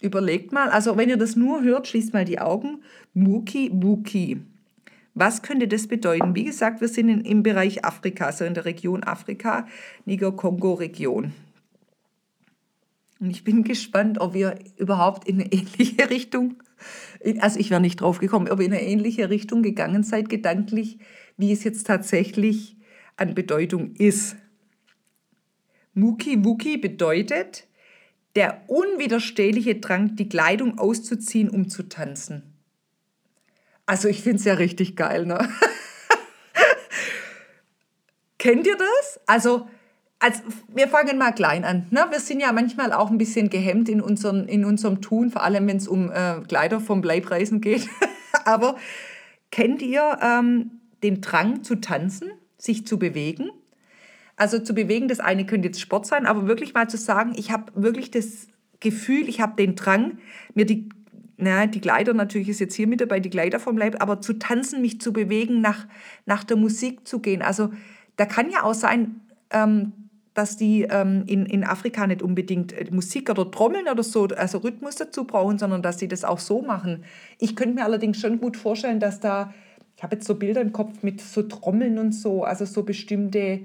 Überlegt 0.00 0.52
mal, 0.52 0.68
also 0.68 0.96
wenn 0.96 1.08
ihr 1.08 1.16
das 1.16 1.34
nur 1.34 1.64
hört, 1.64 1.88
schließt 1.88 2.12
mal 2.12 2.24
die 2.24 2.38
Augen. 2.38 2.84
Mbuki, 3.14 3.68
Mbuki. 3.70 4.42
Was 5.14 5.42
könnte 5.42 5.66
das 5.66 5.88
bedeuten? 5.88 6.36
Wie 6.36 6.44
gesagt, 6.44 6.80
wir 6.80 6.88
sind 6.88 7.08
in, 7.08 7.22
im 7.22 7.42
Bereich 7.42 7.84
Afrika, 7.84 8.26
also 8.26 8.44
in 8.44 8.54
der 8.54 8.64
Region 8.64 9.02
Afrika, 9.02 9.66
Niger-Kongo-Region. 10.04 11.32
Und 13.18 13.30
ich 13.30 13.44
bin 13.44 13.64
gespannt, 13.64 14.20
ob 14.20 14.34
ihr 14.34 14.58
überhaupt 14.76 15.26
in 15.26 15.40
eine 15.40 15.52
ähnliche 15.52 16.10
Richtung, 16.10 16.62
also 17.40 17.58
ich 17.58 17.70
wäre 17.70 17.80
nicht 17.80 18.00
drauf 18.00 18.18
gekommen, 18.18 18.48
ob 18.48 18.60
ihr 18.60 18.66
in 18.66 18.72
eine 18.72 18.82
ähnliche 18.82 19.30
Richtung 19.30 19.62
gegangen 19.62 20.02
seid, 20.02 20.28
gedanklich, 20.28 20.98
wie 21.36 21.52
es 21.52 21.64
jetzt 21.64 21.86
tatsächlich 21.86 22.76
an 23.16 23.34
Bedeutung 23.34 23.94
ist. 23.94 24.36
Muki 25.94 26.44
Wuki 26.44 26.76
bedeutet 26.76 27.66
der 28.34 28.62
unwiderstehliche 28.66 29.76
Drang, 29.76 30.14
die 30.14 30.28
Kleidung 30.28 30.78
auszuziehen, 30.78 31.48
um 31.48 31.70
zu 31.70 31.84
tanzen. 31.84 32.42
Also 33.86 34.08
ich 34.08 34.22
finde 34.22 34.38
es 34.38 34.44
ja 34.44 34.54
richtig 34.54 34.94
geil, 34.94 35.24
ne? 35.24 35.38
Kennt 38.38 38.66
ihr 38.66 38.76
das? 38.76 39.20
Also, 39.26 39.68
also 40.18 40.42
wir 40.68 40.88
fangen 40.88 41.18
mal 41.18 41.32
klein 41.32 41.64
an. 41.64 41.86
Ne? 41.90 42.06
Wir 42.10 42.20
sind 42.20 42.40
ja 42.40 42.52
manchmal 42.52 42.92
auch 42.92 43.10
ein 43.10 43.18
bisschen 43.18 43.50
gehemmt 43.50 43.88
in, 43.88 44.00
unseren, 44.00 44.48
in 44.48 44.64
unserem 44.64 45.00
Tun, 45.00 45.30
vor 45.30 45.42
allem 45.42 45.66
wenn 45.66 45.76
es 45.76 45.88
um 45.88 46.10
äh, 46.10 46.40
Kleider 46.48 46.80
vom 46.80 47.00
Bleibreisen 47.00 47.60
geht. 47.60 47.88
Aber 48.44 48.76
kennt 49.50 49.82
ihr 49.82 50.18
ähm, 50.22 50.80
den 51.02 51.20
Drang 51.20 51.62
zu 51.62 51.76
tanzen, 51.76 52.30
sich 52.56 52.86
zu 52.86 52.98
bewegen? 52.98 53.50
Also 54.36 54.58
zu 54.58 54.74
bewegen, 54.74 55.08
das 55.08 55.20
eine 55.20 55.46
könnte 55.46 55.68
jetzt 55.68 55.80
Sport 55.80 56.06
sein, 56.06 56.26
aber 56.26 56.46
wirklich 56.46 56.74
mal 56.74 56.90
zu 56.90 56.98
sagen, 56.98 57.32
ich 57.36 57.50
habe 57.50 57.72
wirklich 57.74 58.10
das 58.10 58.48
Gefühl, 58.80 59.30
ich 59.30 59.40
habe 59.40 59.56
den 59.56 59.76
Drang, 59.76 60.18
mir 60.52 60.66
die 60.66 60.90
na, 61.38 61.66
die 61.66 61.80
Kleider 61.80 62.14
natürlich 62.14 62.48
ist 62.48 62.60
jetzt 62.60 62.74
hier 62.74 62.86
mit 62.86 63.00
dabei, 63.00 63.20
die 63.20 63.30
Kleider 63.30 63.60
vom 63.60 63.76
Leib, 63.76 64.00
aber 64.00 64.20
zu 64.20 64.34
tanzen, 64.34 64.80
mich 64.80 65.00
zu 65.00 65.12
bewegen, 65.12 65.60
nach, 65.60 65.86
nach 66.24 66.44
der 66.44 66.56
Musik 66.56 67.06
zu 67.06 67.20
gehen. 67.20 67.42
Also 67.42 67.70
da 68.16 68.24
kann 68.24 68.50
ja 68.50 68.62
auch 68.62 68.74
sein, 68.74 69.20
ähm, 69.50 69.92
dass 70.36 70.58
die 70.58 70.82
ähm, 70.82 71.24
in, 71.26 71.46
in 71.46 71.64
Afrika 71.64 72.06
nicht 72.06 72.22
unbedingt 72.22 72.74
äh, 72.74 72.86
Musik 72.90 73.30
oder 73.30 73.50
Trommeln 73.50 73.88
oder 73.88 74.02
so, 74.02 74.26
also 74.26 74.58
Rhythmus 74.58 74.96
dazu 74.96 75.24
brauchen, 75.24 75.58
sondern 75.58 75.80
dass 75.80 75.98
sie 75.98 76.08
das 76.08 76.24
auch 76.24 76.38
so 76.38 76.60
machen. 76.60 77.04
Ich 77.38 77.56
könnte 77.56 77.76
mir 77.76 77.84
allerdings 77.84 78.20
schon 78.20 78.38
gut 78.38 78.58
vorstellen, 78.58 79.00
dass 79.00 79.18
da, 79.18 79.54
ich 79.96 80.02
habe 80.02 80.16
jetzt 80.16 80.26
so 80.26 80.34
Bilder 80.34 80.60
im 80.60 80.72
Kopf 80.72 81.02
mit 81.02 81.22
so 81.22 81.42
Trommeln 81.42 81.98
und 81.98 82.12
so, 82.12 82.44
also 82.44 82.66
so 82.66 82.82
bestimmte 82.82 83.60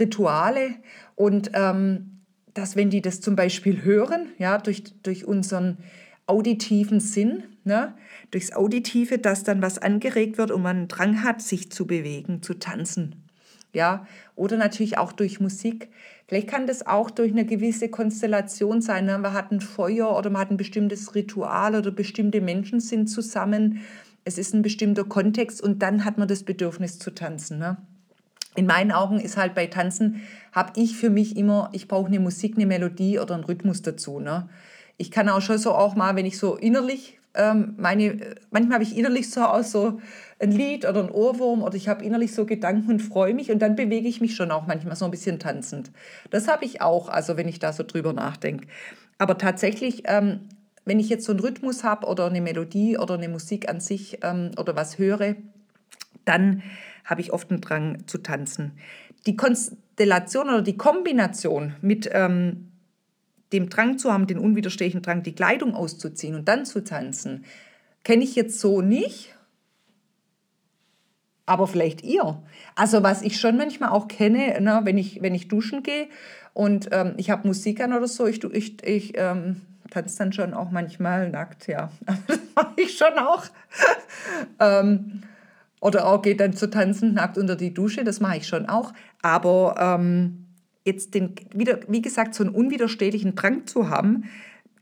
Rituale 0.00 0.76
und 1.14 1.50
ähm, 1.52 2.22
dass 2.54 2.74
wenn 2.74 2.88
die 2.88 3.02
das 3.02 3.20
zum 3.20 3.36
Beispiel 3.36 3.82
hören, 3.82 4.28
ja, 4.38 4.56
durch, 4.56 4.84
durch 5.02 5.26
unseren 5.26 5.76
auditiven 6.26 7.00
Sinn, 7.00 7.42
ne? 7.64 7.94
durchs 8.30 8.52
Auditive, 8.52 9.18
dass 9.18 9.44
dann 9.44 9.60
was 9.60 9.78
angeregt 9.78 10.38
wird 10.38 10.50
und 10.50 10.62
man 10.62 10.76
einen 10.76 10.88
Drang 10.88 11.22
hat, 11.22 11.42
sich 11.42 11.70
zu 11.70 11.86
bewegen, 11.86 12.42
zu 12.42 12.54
tanzen. 12.54 13.27
Ja, 13.72 14.06
oder 14.34 14.56
natürlich 14.56 14.96
auch 14.96 15.12
durch 15.12 15.40
Musik. 15.40 15.88
Vielleicht 16.26 16.48
kann 16.48 16.66
das 16.66 16.86
auch 16.86 17.10
durch 17.10 17.32
eine 17.32 17.44
gewisse 17.44 17.88
Konstellation 17.88 18.80
sein. 18.80 19.04
Ne? 19.04 19.18
Man 19.18 19.34
hat 19.34 19.52
ein 19.52 19.60
Feuer 19.60 20.16
oder 20.16 20.30
man 20.30 20.42
hat 20.42 20.50
ein 20.50 20.56
bestimmtes 20.56 21.14
Ritual 21.14 21.74
oder 21.74 21.90
bestimmte 21.90 22.40
Menschen 22.40 22.80
sind 22.80 23.08
zusammen. 23.08 23.80
Es 24.24 24.38
ist 24.38 24.54
ein 24.54 24.62
bestimmter 24.62 25.04
Kontext 25.04 25.62
und 25.62 25.82
dann 25.82 26.04
hat 26.04 26.18
man 26.18 26.28
das 26.28 26.44
Bedürfnis 26.44 26.98
zu 26.98 27.10
tanzen. 27.10 27.58
Ne? 27.58 27.76
In 28.56 28.66
meinen 28.66 28.90
Augen 28.90 29.20
ist 29.20 29.36
halt 29.36 29.54
bei 29.54 29.66
Tanzen, 29.66 30.22
habe 30.52 30.72
ich 30.76 30.96
für 30.96 31.10
mich 31.10 31.36
immer, 31.36 31.68
ich 31.72 31.88
brauche 31.88 32.08
eine 32.08 32.20
Musik, 32.20 32.56
eine 32.56 32.66
Melodie 32.66 33.18
oder 33.18 33.34
einen 33.34 33.44
Rhythmus 33.44 33.82
dazu. 33.82 34.18
Ne? 34.18 34.48
ich 34.98 35.10
kann 35.10 35.28
auch 35.28 35.40
schon 35.40 35.58
so 35.58 35.72
auch 35.72 35.94
mal, 35.94 36.16
wenn 36.16 36.26
ich 36.26 36.38
so 36.38 36.56
innerlich 36.56 37.18
ähm, 37.34 37.74
meine, 37.78 38.34
manchmal 38.50 38.74
habe 38.74 38.84
ich 38.84 38.96
innerlich 38.96 39.30
so 39.30 39.42
aus 39.42 39.70
so 39.70 40.00
ein 40.40 40.52
Lied 40.52 40.86
oder 40.86 41.02
ein 41.02 41.10
Ohrwurm 41.10 41.62
oder 41.62 41.74
ich 41.74 41.88
habe 41.88 42.04
innerlich 42.04 42.32
so 42.32 42.46
Gedanken 42.46 42.90
und 42.90 43.00
freue 43.00 43.34
mich 43.34 43.50
und 43.50 43.60
dann 43.60 43.74
bewege 43.74 44.08
ich 44.08 44.20
mich 44.20 44.36
schon 44.36 44.50
auch 44.50 44.66
manchmal 44.66 44.94
so 44.94 45.04
ein 45.04 45.10
bisschen 45.10 45.38
tanzend. 45.38 45.90
Das 46.30 46.46
habe 46.46 46.64
ich 46.64 46.80
auch, 46.80 47.08
also 47.08 47.36
wenn 47.36 47.48
ich 47.48 47.58
da 47.58 47.72
so 47.72 47.82
drüber 47.82 48.12
nachdenke. 48.12 48.68
Aber 49.18 49.36
tatsächlich, 49.36 50.04
ähm, 50.06 50.40
wenn 50.84 51.00
ich 51.00 51.08
jetzt 51.08 51.24
so 51.24 51.32
einen 51.32 51.40
Rhythmus 51.40 51.82
habe 51.82 52.06
oder 52.06 52.26
eine 52.26 52.40
Melodie 52.40 52.98
oder 52.98 53.14
eine 53.14 53.28
Musik 53.28 53.68
an 53.68 53.80
sich 53.80 54.20
ähm, 54.22 54.52
oder 54.56 54.76
was 54.76 54.98
höre, 54.98 55.34
dann 56.24 56.62
habe 57.04 57.20
ich 57.20 57.32
oft 57.32 57.50
einen 57.50 57.60
Drang 57.60 58.06
zu 58.06 58.18
tanzen. 58.18 58.72
Die 59.26 59.34
Konstellation 59.34 60.48
oder 60.48 60.62
die 60.62 60.76
Kombination 60.76 61.74
mit 61.80 62.08
ähm, 62.12 62.68
dem 63.52 63.70
Drang 63.70 63.98
zu 63.98 64.12
haben, 64.12 64.26
den 64.26 64.38
unwiderstehlichen 64.38 65.02
Drang, 65.02 65.22
die 65.22 65.34
Kleidung 65.34 65.74
auszuziehen 65.74 66.34
und 66.34 66.46
dann 66.46 66.64
zu 66.64 66.84
tanzen, 66.84 67.44
kenne 68.04 68.22
ich 68.22 68.36
jetzt 68.36 68.60
so 68.60 68.82
nicht. 68.82 69.34
Aber 71.48 71.66
vielleicht 71.66 72.02
ihr. 72.02 72.42
Also 72.74 73.02
was 73.02 73.22
ich 73.22 73.40
schon 73.40 73.56
manchmal 73.56 73.88
auch 73.88 74.06
kenne, 74.06 74.60
ne, 74.60 74.80
wenn, 74.84 74.98
ich, 74.98 75.22
wenn 75.22 75.34
ich 75.34 75.48
duschen 75.48 75.82
gehe 75.82 76.08
und 76.52 76.90
ähm, 76.92 77.14
ich 77.16 77.30
habe 77.30 77.48
Musik 77.48 77.80
an 77.80 77.94
oder 77.94 78.06
so, 78.06 78.26
ich, 78.26 78.44
ich, 78.44 78.86
ich 78.86 79.12
ähm, 79.16 79.62
tanze 79.90 80.18
dann 80.18 80.34
schon 80.34 80.52
auch 80.52 80.70
manchmal 80.70 81.30
nackt, 81.30 81.66
ja. 81.66 81.90
das 82.26 82.38
mache 82.54 82.74
ich 82.76 82.98
schon 82.98 83.14
auch. 83.18 83.44
ähm, 84.60 85.22
oder 85.80 86.06
auch 86.06 86.20
geht 86.20 86.40
dann 86.40 86.52
zu 86.52 86.68
tanzen 86.68 87.14
nackt 87.14 87.38
unter 87.38 87.56
die 87.56 87.72
Dusche, 87.72 88.04
das 88.04 88.20
mache 88.20 88.36
ich 88.36 88.46
schon 88.46 88.68
auch. 88.68 88.92
Aber 89.22 89.76
ähm, 89.78 90.48
jetzt 90.84 91.14
den, 91.14 91.34
wieder, 91.54 91.78
wie 91.88 92.02
gesagt, 92.02 92.34
so 92.34 92.44
einen 92.44 92.54
unwiderstehlichen 92.54 93.36
Drang 93.36 93.66
zu 93.66 93.88
haben, 93.88 94.24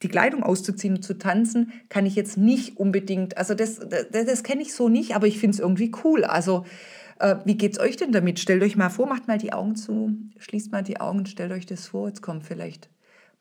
die 0.03 0.09
Kleidung 0.09 0.43
auszuziehen 0.43 0.97
und 0.97 1.03
zu 1.03 1.19
tanzen, 1.19 1.73
kann 1.89 2.07
ich 2.07 2.15
jetzt 2.15 2.37
nicht 2.37 2.77
unbedingt, 2.77 3.37
also 3.37 3.55
das, 3.55 3.79
das, 3.79 4.07
das 4.11 4.43
kenne 4.43 4.63
ich 4.63 4.75
so 4.75 4.89
nicht, 4.89 5.15
aber 5.15 5.27
ich 5.27 5.39
finde 5.39 5.55
es 5.55 5.61
irgendwie 5.61 5.93
cool. 6.05 6.25
Also 6.25 6.65
äh, 7.19 7.37
wie 7.45 7.57
geht 7.57 7.73
es 7.73 7.79
euch 7.79 7.97
denn 7.97 8.13
damit? 8.13 8.39
Stellt 8.39 8.63
euch 8.63 8.77
mal 8.77 8.91
vor, 8.91 9.07
macht 9.07 9.29
mal 9.29 9.39
die 9.39 9.53
Augen 9.53 9.77
zu, 9.77 10.17
schließt 10.39 10.73
mal 10.73 10.83
die 10.83 11.01
Augen 11.01 11.27
stellt 11.27 11.53
euch 11.53 11.67
das 11.67 11.87
vor. 11.87 12.09
Jetzt 12.09 12.23
kommt 12.23 12.45
vielleicht 12.45 12.91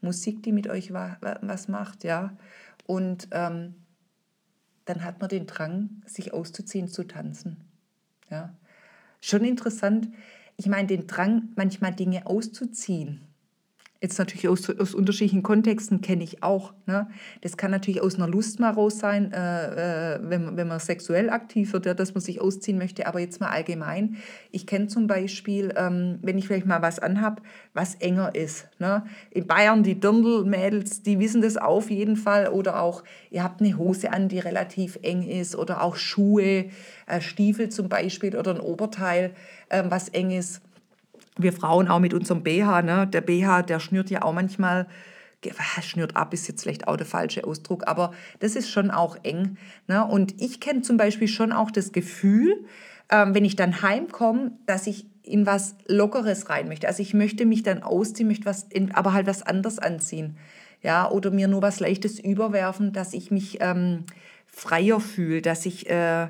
Musik, 0.01 0.43
die 0.43 0.51
mit 0.51 0.67
euch 0.67 0.93
wa 0.93 1.17
was 1.41 1.67
macht, 1.67 2.03
ja. 2.03 2.37
Und 2.85 3.27
ähm, 3.31 3.75
dann 4.85 5.03
hat 5.03 5.19
man 5.19 5.29
den 5.29 5.47
Drang, 5.47 6.01
sich 6.05 6.33
auszuziehen, 6.33 6.87
zu 6.87 7.03
tanzen. 7.05 7.57
Ja. 8.29 8.55
Schon 9.19 9.43
interessant. 9.43 10.09
Ich 10.57 10.67
meine, 10.67 10.87
den 10.87 11.07
Drang, 11.07 11.49
manchmal 11.55 11.93
Dinge 11.93 12.27
auszuziehen, 12.27 13.21
Jetzt 14.01 14.19
natürlich 14.19 14.49
aus, 14.49 14.69
aus 14.69 14.93
unterschiedlichen 14.93 15.41
Kontexten 15.41 16.01
kenne 16.01 16.23
ich 16.23 16.43
auch. 16.43 16.73
Ne? 16.85 17.07
Das 17.41 17.55
kann 17.55 17.71
natürlich 17.71 18.01
aus 18.01 18.15
einer 18.15 18.27
Lust 18.27 18.59
mal 18.59 18.71
raus 18.71 18.99
sein, 18.99 19.31
äh, 19.31 20.15
äh, 20.15 20.19
wenn, 20.21 20.57
wenn 20.57 20.67
man 20.67 20.79
sexuell 20.79 21.29
aktiv 21.29 21.71
wird, 21.71 21.85
ja, 21.85 21.93
dass 21.93 22.13
man 22.13 22.21
sich 22.21 22.41
ausziehen 22.41 22.77
möchte. 22.77 23.07
Aber 23.07 23.21
jetzt 23.21 23.39
mal 23.39 23.49
allgemein. 23.49 24.17
Ich 24.51 24.67
kenne 24.67 24.87
zum 24.87 25.07
Beispiel, 25.07 25.73
ähm, 25.77 26.19
wenn 26.21 26.37
ich 26.37 26.45
vielleicht 26.45 26.65
mal 26.65 26.81
was 26.81 26.99
anhab, 26.99 27.41
was 27.73 27.95
enger 27.95 28.35
ist. 28.35 28.67
Ne? 28.79 29.05
In 29.31 29.47
Bayern, 29.47 29.81
die 29.81 29.97
Dirndl-Mädels, 29.97 31.01
die 31.01 31.17
wissen 31.19 31.41
das 31.41 31.55
auf 31.55 31.89
jeden 31.89 32.17
Fall. 32.17 32.49
Oder 32.49 32.81
auch, 32.81 33.01
ihr 33.31 33.43
habt 33.43 33.61
eine 33.61 33.77
Hose 33.77 34.11
an, 34.11 34.27
die 34.27 34.39
relativ 34.39 34.99
eng 35.03 35.23
ist. 35.23 35.55
Oder 35.55 35.81
auch 35.81 35.95
Schuhe, 35.95 36.65
äh, 37.07 37.21
Stiefel 37.21 37.69
zum 37.69 37.87
Beispiel 37.87 38.35
oder 38.35 38.55
ein 38.55 38.59
Oberteil, 38.59 39.31
äh, 39.69 39.83
was 39.87 40.09
eng 40.09 40.31
ist 40.31 40.61
wir 41.37 41.53
Frauen 41.53 41.87
auch 41.87 41.99
mit 41.99 42.13
unserem 42.13 42.43
BH, 42.43 42.81
ne? 42.81 43.07
der 43.07 43.21
BH, 43.21 43.63
der 43.63 43.79
schnürt 43.79 44.09
ja 44.09 44.21
auch 44.21 44.33
manchmal, 44.33 44.87
schnürt 45.81 46.15
ab 46.15 46.33
ist 46.33 46.47
jetzt 46.47 46.63
vielleicht 46.63 46.87
auch 46.87 46.97
der 46.97 47.05
falsche 47.05 47.43
Ausdruck, 47.43 47.87
aber 47.87 48.13
das 48.39 48.55
ist 48.55 48.69
schon 48.69 48.89
auch 48.89 49.17
eng. 49.23 49.57
Ne? 49.87 50.05
Und 50.05 50.41
ich 50.41 50.59
kenne 50.59 50.81
zum 50.81 50.97
Beispiel 50.97 51.27
schon 51.27 51.51
auch 51.51 51.71
das 51.71 51.91
Gefühl, 51.91 52.65
ähm, 53.09 53.35
wenn 53.35 53.45
ich 53.45 53.55
dann 53.55 53.81
heimkomme, 53.81 54.53
dass 54.65 54.87
ich 54.87 55.05
in 55.23 55.45
was 55.45 55.75
Lockeres 55.87 56.49
rein 56.49 56.67
möchte. 56.67 56.87
Also 56.87 57.01
ich 57.01 57.13
möchte 57.13 57.45
mich 57.45 57.63
dann 57.63 57.83
ausziehen, 57.83 58.27
möchte 58.27 58.45
was 58.45 58.63
in, 58.63 58.93
aber 58.93 59.13
halt 59.13 59.27
was 59.27 59.41
anderes 59.41 59.79
anziehen. 59.79 60.37
Ja, 60.81 61.09
oder 61.09 61.31
mir 61.31 61.47
nur 61.47 61.61
was 61.61 61.79
Leichtes 61.79 62.19
überwerfen, 62.19 62.93
dass 62.93 63.13
ich 63.13 63.31
mich 63.31 63.57
ähm, 63.59 64.05
freier 64.45 64.99
fühle, 64.99 65.41
dass 65.41 65.65
ich 65.65 65.89
äh, 65.89 66.27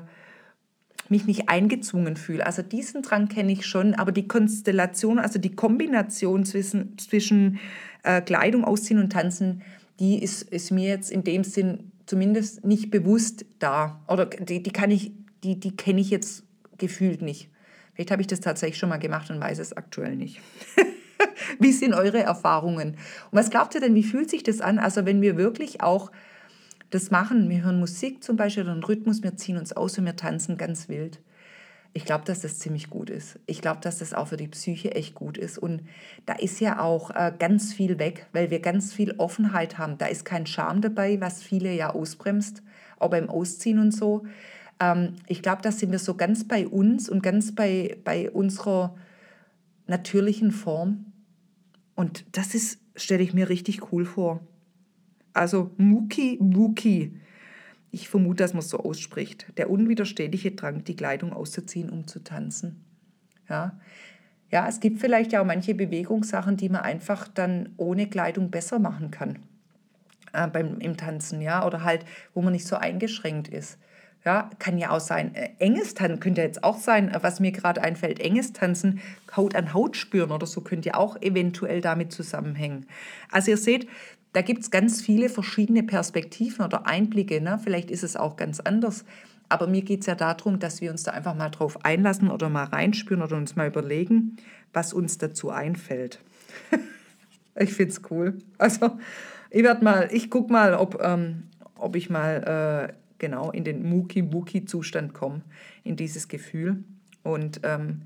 mich 1.10 1.26
nicht 1.26 1.48
eingezwungen 1.48 2.16
fühle. 2.16 2.46
Also 2.46 2.62
diesen 2.62 3.02
Drang 3.02 3.28
kenne 3.28 3.52
ich 3.52 3.66
schon, 3.66 3.94
aber 3.94 4.12
die 4.12 4.28
Konstellation, 4.28 5.18
also 5.18 5.38
die 5.38 5.54
Kombination 5.54 6.44
zwischen, 6.44 6.98
zwischen 6.98 7.58
äh, 8.02 8.20
Kleidung, 8.20 8.64
Ausziehen 8.64 8.98
und 8.98 9.12
Tanzen, 9.12 9.62
die 10.00 10.22
ist, 10.22 10.42
ist 10.42 10.70
mir 10.70 10.88
jetzt 10.88 11.10
in 11.10 11.24
dem 11.24 11.44
Sinn 11.44 11.92
zumindest 12.06 12.64
nicht 12.64 12.90
bewusst 12.90 13.44
da. 13.58 14.00
Oder 14.08 14.26
die, 14.26 14.62
die 14.62 14.70
kann 14.70 14.90
ich, 14.90 15.12
die, 15.42 15.58
die 15.58 15.76
kenne 15.76 16.00
ich 16.00 16.10
jetzt 16.10 16.44
gefühlt 16.78 17.22
nicht. 17.22 17.50
Vielleicht 17.94 18.10
habe 18.10 18.20
ich 18.20 18.28
das 18.28 18.40
tatsächlich 18.40 18.78
schon 18.78 18.90
mal 18.90 18.98
gemacht 18.98 19.30
und 19.30 19.40
weiß 19.40 19.58
es 19.58 19.72
aktuell 19.72 20.16
nicht. 20.16 20.40
wie 21.58 21.72
sind 21.72 21.94
eure 21.94 22.22
Erfahrungen? 22.22 22.90
Und 22.90 23.32
was 23.32 23.50
glaubt 23.50 23.74
ihr 23.74 23.80
denn, 23.80 23.94
wie 23.94 24.02
fühlt 24.02 24.30
sich 24.30 24.42
das 24.42 24.60
an? 24.60 24.78
Also 24.78 25.06
wenn 25.06 25.22
wir 25.22 25.36
wirklich 25.36 25.80
auch 25.80 26.10
das 26.90 27.10
machen. 27.10 27.48
Wir 27.48 27.62
hören 27.62 27.80
Musik 27.80 28.22
zum 28.22 28.36
Beispiel 28.36 28.64
oder 28.64 28.72
einen 28.72 28.84
Rhythmus, 28.84 29.22
wir 29.22 29.36
ziehen 29.36 29.56
uns 29.56 29.72
aus 29.72 29.98
und 29.98 30.04
wir 30.04 30.16
tanzen 30.16 30.56
ganz 30.56 30.88
wild. 30.88 31.20
Ich 31.92 32.04
glaube, 32.04 32.24
dass 32.26 32.40
das 32.40 32.58
ziemlich 32.58 32.90
gut 32.90 33.08
ist. 33.08 33.38
Ich 33.46 33.62
glaube, 33.62 33.80
dass 33.80 33.98
das 33.98 34.12
auch 34.12 34.28
für 34.28 34.36
die 34.36 34.48
Psyche 34.48 34.94
echt 34.94 35.14
gut 35.14 35.38
ist. 35.38 35.56
Und 35.56 35.80
da 36.26 36.34
ist 36.34 36.60
ja 36.60 36.78
auch 36.80 37.08
äh, 37.10 37.32
ganz 37.38 37.72
viel 37.72 37.98
weg, 37.98 38.26
weil 38.34 38.50
wir 38.50 38.60
ganz 38.60 38.92
viel 38.92 39.14
Offenheit 39.16 39.78
haben. 39.78 39.96
Da 39.96 40.04
ist 40.04 40.26
kein 40.26 40.46
Charme 40.46 40.82
dabei, 40.82 41.18
was 41.22 41.42
viele 41.42 41.72
ja 41.72 41.94
ausbremst, 41.94 42.62
auch 42.98 43.08
beim 43.08 43.30
Ausziehen 43.30 43.78
und 43.78 43.92
so. 43.92 44.24
Ähm, 44.78 45.14
ich 45.26 45.40
glaube, 45.40 45.62
da 45.62 45.72
sind 45.72 45.90
wir 45.90 45.98
so 45.98 46.14
ganz 46.14 46.46
bei 46.46 46.68
uns 46.68 47.08
und 47.08 47.22
ganz 47.22 47.54
bei, 47.54 47.96
bei 48.04 48.30
unserer 48.30 48.94
natürlichen 49.86 50.50
Form. 50.50 51.06
Und 51.94 52.26
das 52.36 52.54
ist, 52.54 52.78
stelle 52.94 53.22
ich 53.22 53.32
mir 53.32 53.48
richtig 53.48 53.90
cool 53.90 54.04
vor. 54.04 54.40
Also 55.36 55.70
Muki 55.76 56.38
Muki. 56.40 57.20
Ich 57.90 58.08
vermute, 58.08 58.42
dass 58.42 58.54
man 58.54 58.60
es 58.60 58.70
so 58.70 58.78
ausspricht. 58.78 59.46
Der 59.58 59.70
unwiderstehliche 59.70 60.52
Drang, 60.52 60.84
die 60.84 60.96
Kleidung 60.96 61.32
auszuziehen, 61.32 61.90
um 61.90 62.06
zu 62.06 62.24
tanzen. 62.24 62.84
Ja. 63.48 63.78
ja, 64.50 64.66
es 64.66 64.80
gibt 64.80 64.98
vielleicht 64.98 65.32
ja 65.32 65.40
auch 65.40 65.46
manche 65.46 65.74
Bewegungssachen, 65.74 66.56
die 66.56 66.68
man 66.68 66.80
einfach 66.80 67.28
dann 67.28 67.68
ohne 67.76 68.08
Kleidung 68.08 68.50
besser 68.50 68.78
machen 68.78 69.12
kann 69.12 69.38
äh, 70.32 70.48
beim, 70.48 70.80
im 70.80 70.96
Tanzen, 70.96 71.40
ja, 71.40 71.64
oder 71.64 71.84
halt, 71.84 72.04
wo 72.34 72.42
man 72.42 72.52
nicht 72.52 72.66
so 72.66 72.76
eingeschränkt 72.76 73.46
ist. 73.48 73.78
Ja, 74.24 74.50
kann 74.58 74.76
ja 74.76 74.90
auch 74.90 75.00
sein. 75.00 75.36
Äh, 75.36 75.50
enges 75.60 75.94
Tanzen 75.94 76.18
könnte 76.18 76.40
jetzt 76.40 76.64
auch 76.64 76.78
sein, 76.78 77.10
äh, 77.10 77.22
was 77.22 77.38
mir 77.38 77.52
gerade 77.52 77.82
einfällt. 77.82 78.18
Enges 78.18 78.52
Tanzen, 78.52 79.00
Haut 79.36 79.54
an 79.54 79.72
Haut 79.72 79.96
spüren 79.96 80.32
oder 80.32 80.46
so 80.46 80.62
könnte 80.62 80.88
ja 80.88 80.94
auch 80.96 81.20
eventuell 81.22 81.80
damit 81.80 82.10
zusammenhängen. 82.10 82.86
Also 83.30 83.52
ihr 83.52 83.56
seht, 83.56 83.86
da 84.32 84.42
gibt 84.42 84.62
es 84.62 84.70
ganz 84.70 85.00
viele 85.00 85.28
verschiedene 85.28 85.82
Perspektiven 85.82 86.64
oder 86.64 86.86
Einblicke. 86.86 87.40
Ne? 87.40 87.58
Vielleicht 87.62 87.90
ist 87.90 88.04
es 88.04 88.16
auch 88.16 88.36
ganz 88.36 88.60
anders. 88.60 89.04
Aber 89.48 89.66
mir 89.66 89.82
geht 89.82 90.00
es 90.00 90.06
ja 90.06 90.14
darum, 90.14 90.58
dass 90.58 90.80
wir 90.80 90.90
uns 90.90 91.04
da 91.04 91.12
einfach 91.12 91.34
mal 91.34 91.50
drauf 91.50 91.84
einlassen 91.84 92.30
oder 92.30 92.48
mal 92.48 92.64
reinspüren 92.64 93.22
oder 93.22 93.36
uns 93.36 93.56
mal 93.56 93.68
überlegen, 93.68 94.36
was 94.72 94.92
uns 94.92 95.18
dazu 95.18 95.50
einfällt. 95.50 96.20
ich 97.54 97.72
finde 97.72 97.92
es 97.92 98.02
cool. 98.10 98.38
Also 98.58 98.98
ich 99.50 99.62
werde 99.62 99.84
mal, 99.84 100.08
ich 100.10 100.30
gucke 100.30 100.52
mal, 100.52 100.74
ob, 100.74 101.00
ähm, 101.02 101.44
ob 101.76 101.96
ich 101.96 102.10
mal 102.10 102.90
äh, 102.90 102.92
genau 103.18 103.50
in 103.52 103.64
den 103.64 103.88
Muki-Muki-Zustand 103.88 105.14
komme, 105.14 105.42
in 105.84 105.96
dieses 105.96 106.28
Gefühl. 106.28 106.84
Und 107.22 107.60
ähm, 107.62 108.02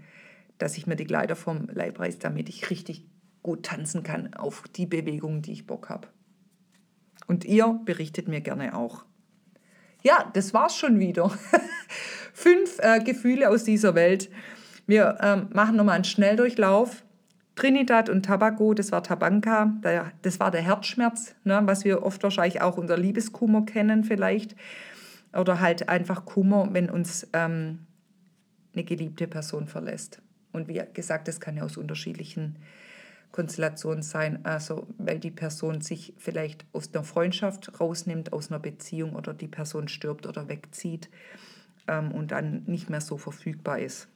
dass 0.59 0.77
ich 0.77 0.87
mir 0.87 0.97
die 0.97 1.07
Kleider 1.07 1.37
vom 1.37 1.69
Leib 1.73 1.99
reiße, 1.99 2.19
damit 2.19 2.49
ich 2.49 2.71
richtig 2.71 3.05
gut 3.43 3.65
tanzen 3.65 4.03
kann 4.03 4.35
auf 4.35 4.65
die 4.77 4.87
Bewegungen, 4.87 5.43
die 5.43 5.53
ich 5.53 5.67
Bock 5.67 5.89
habe. 5.89 6.09
Und 7.27 7.45
ihr 7.45 7.81
berichtet 7.85 8.29
mir 8.29 8.41
gerne 8.41 8.77
auch. 8.77 9.05
Ja, 10.03 10.31
das 10.33 10.55
war's 10.55 10.77
schon 10.77 10.99
wieder. 10.99 11.31
Fünf 12.33 12.79
äh, 12.79 13.01
Gefühle 13.01 13.51
aus 13.51 13.65
dieser 13.65 13.95
Welt. 13.95 14.31
Wir 14.87 15.19
ähm, 15.21 15.49
machen 15.53 15.77
nochmal 15.77 15.97
einen 15.97 16.05
Schnelldurchlauf. 16.05 17.05
Trinidad 17.55 18.09
und 18.09 18.25
Tobago, 18.25 18.73
das 18.73 18.91
war 18.91 19.03
Tabanka, 19.03 19.75
das 20.23 20.41
war 20.41 20.51
der 20.51 20.63
Herzschmerz, 20.63 21.35
ne, 21.45 21.61
was 21.65 21.85
wir 21.85 22.03
oft 22.03 22.23
wahrscheinlich 22.23 22.63
auch 22.63 22.79
unter 22.79 22.97
Liebeskummer 22.97 23.67
kennen 23.67 24.03
vielleicht. 24.03 24.57
Oder 25.35 25.61
halt 25.61 25.89
einfach 25.89 26.25
Kummer, 26.25 26.71
wenn 26.73 26.89
uns 26.89 27.29
ähm, 27.35 27.81
eine 28.73 28.85
geliebte 28.85 29.29
Person 29.29 29.67
verlässt. 29.67 30.23
Und 30.53 30.69
wie 30.69 30.83
gesagt, 30.95 31.29
das 31.29 31.39
kann 31.39 31.57
ja 31.57 31.65
aus 31.65 31.77
unterschiedlichen 31.77 32.57
Konstellation 33.33 34.03
sein, 34.03 34.45
also 34.45 34.87
weil 34.99 35.19
die 35.19 35.31
Person 35.31 35.81
sich 35.81 36.15
vielleicht 36.19 36.65
aus 36.73 36.93
einer 36.93 37.05
Freundschaft 37.05 37.81
rausnimmt, 37.81 38.33
aus 38.33 38.51
einer 38.51 38.59
Beziehung 38.59 39.15
oder 39.15 39.35
die 39.35 39.49
Person 39.49 39.89
stirbt 39.89 40.27
oder 40.27 40.49
wegzieht 40.49 41.09
ähm, 41.87 42.13
und 42.13 42.33
dann 42.33 42.65
nicht 42.67 42.91
mehr 42.91 43.01
so 43.01 43.19
verfügbar 43.19 43.79
ist. 43.79 44.09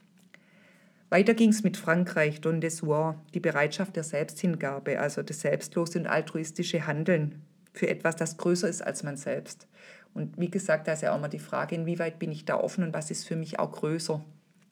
Weiter 1.11 1.35
ging 1.35 1.51
es 1.51 1.63
mit 1.63 1.77
Frankreich, 1.77 2.41
Don 2.41 2.61
Desoir, 2.61 3.21
die 3.35 3.41
Bereitschaft 3.41 3.95
der 3.95 4.03
Selbsthingabe, 4.03 4.99
also 4.99 5.23
das 5.23 5.41
selbstlose 5.41 6.01
und 6.01 6.07
altruistische 6.07 6.87
Handeln 6.87 7.43
für 7.73 7.89
etwas, 7.89 8.17
das 8.17 8.37
größer 8.37 8.69
ist 8.69 8.83
als 8.83 9.03
man 9.05 9.17
selbst. 9.17 9.69
Und 10.13 10.39
wie 10.39 10.51
gesagt, 10.51 10.89
da 10.89 10.93
ist 10.93 11.03
ja 11.03 11.15
auch 11.15 11.21
mal 11.21 11.29
die 11.29 11.39
Frage, 11.39 11.75
inwieweit 11.75 12.19
bin 12.19 12.33
ich 12.33 12.45
da 12.45 12.57
offen 12.57 12.85
und 12.85 12.95
was 12.95 13.11
ist 13.11 13.27
für 13.27 13.37
mich 13.37 13.59
auch 13.59 13.73
größer 13.73 14.25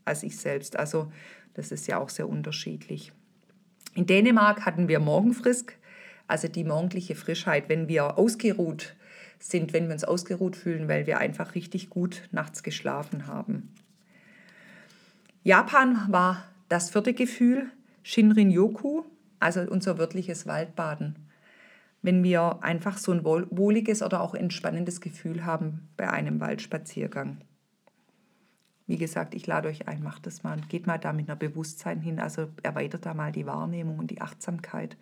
als 0.05 0.23
ich 0.23 0.37
selbst. 0.37 0.77
Also 0.77 1.13
das 1.55 1.71
ist 1.71 1.87
ja 1.87 1.99
auch 1.99 2.09
sehr 2.09 2.29
unterschiedlich. 2.29 3.13
In 3.95 4.07
Dänemark 4.07 4.65
hatten 4.65 4.89
wir 4.89 5.01
Morgenfrisk, 5.01 5.77
also 6.27 6.49
die 6.49 6.65
morgendliche 6.65 7.15
Frischheit, 7.15 7.69
wenn 7.69 7.89
wir 7.89 8.19
ausgeruht 8.19 8.95
sind, 9.39 9.73
wenn 9.73 9.89
wir 9.89 9.95
uns 9.95 10.05
ausgeruht 10.05 10.57
fühlen, 10.57 10.89
weil 10.89 11.07
wir 11.07 11.19
einfach 11.19 11.55
richtig 11.55 11.91
gut 11.91 12.23
nachts 12.31 12.63
geschlafen 12.63 13.27
haben. 13.27 13.75
Japan 15.43 16.07
war 16.09 16.45
das 16.69 16.91
vierte 16.91 17.13
Gefühl, 17.13 17.67
Shinrin-yoku, 18.03 19.03
also 19.41 19.61
unser 19.63 19.99
wörtliches 19.99 20.47
Waldbaden. 20.47 21.17
Wenn 22.01 22.23
wir 22.23 22.61
einfach 22.63 22.97
so 22.97 23.13
ein 23.13 23.25
wohliges 23.25 24.03
oder 24.03 24.21
auch 24.23 24.35
entspannendes 24.35 25.01
Gefühl 25.01 25.45
haben 25.45 25.89
bei 25.97 26.09
einem 26.09 26.41
Waldspaziergang. 26.41 27.39
Wie 28.87 28.99
gesagt, 28.99 29.35
ich 29.35 29.47
lade 29.47 29.69
euch 29.69 29.89
ein, 29.89 30.03
macht 30.03 30.27
das 30.27 30.43
mal 30.43 30.55
und 30.55 30.69
geht 30.69 30.87
mal 30.87 30.99
da 30.99 31.13
mit 31.13 31.29
einer 31.29 31.37
Bewusstsein 31.37 32.01
hin, 32.01 32.19
also 32.19 32.49
erweitert 32.63 33.07
da 33.07 33.15
mal 33.15 33.33
die 33.33 33.47
Wahrnehmung 33.47 33.99
und 33.99 34.11
die 34.11 34.21
Achtsamkeit. 34.21 34.97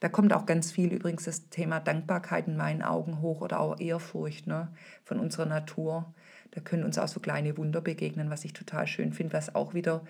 Da 0.00 0.08
kommt 0.08 0.32
auch 0.32 0.46
ganz 0.46 0.72
viel 0.72 0.92
übrigens 0.92 1.24
das 1.24 1.50
Thema 1.50 1.78
Dankbarkeit 1.78 2.48
in 2.48 2.56
meinen 2.56 2.82
Augen 2.82 3.20
hoch 3.20 3.42
oder 3.42 3.60
auch 3.60 3.78
Ehrfurcht 3.78 4.46
ne, 4.46 4.68
von 5.04 5.20
unserer 5.20 5.46
Natur. 5.46 6.12
Da 6.52 6.60
können 6.60 6.84
uns 6.84 6.98
auch 6.98 7.08
so 7.08 7.20
kleine 7.20 7.56
Wunder 7.58 7.80
begegnen, 7.80 8.30
was 8.30 8.44
ich 8.44 8.54
total 8.54 8.86
schön 8.86 9.12
finde, 9.12 9.34
was 9.34 9.54
auch 9.54 9.74
wieder 9.74 10.02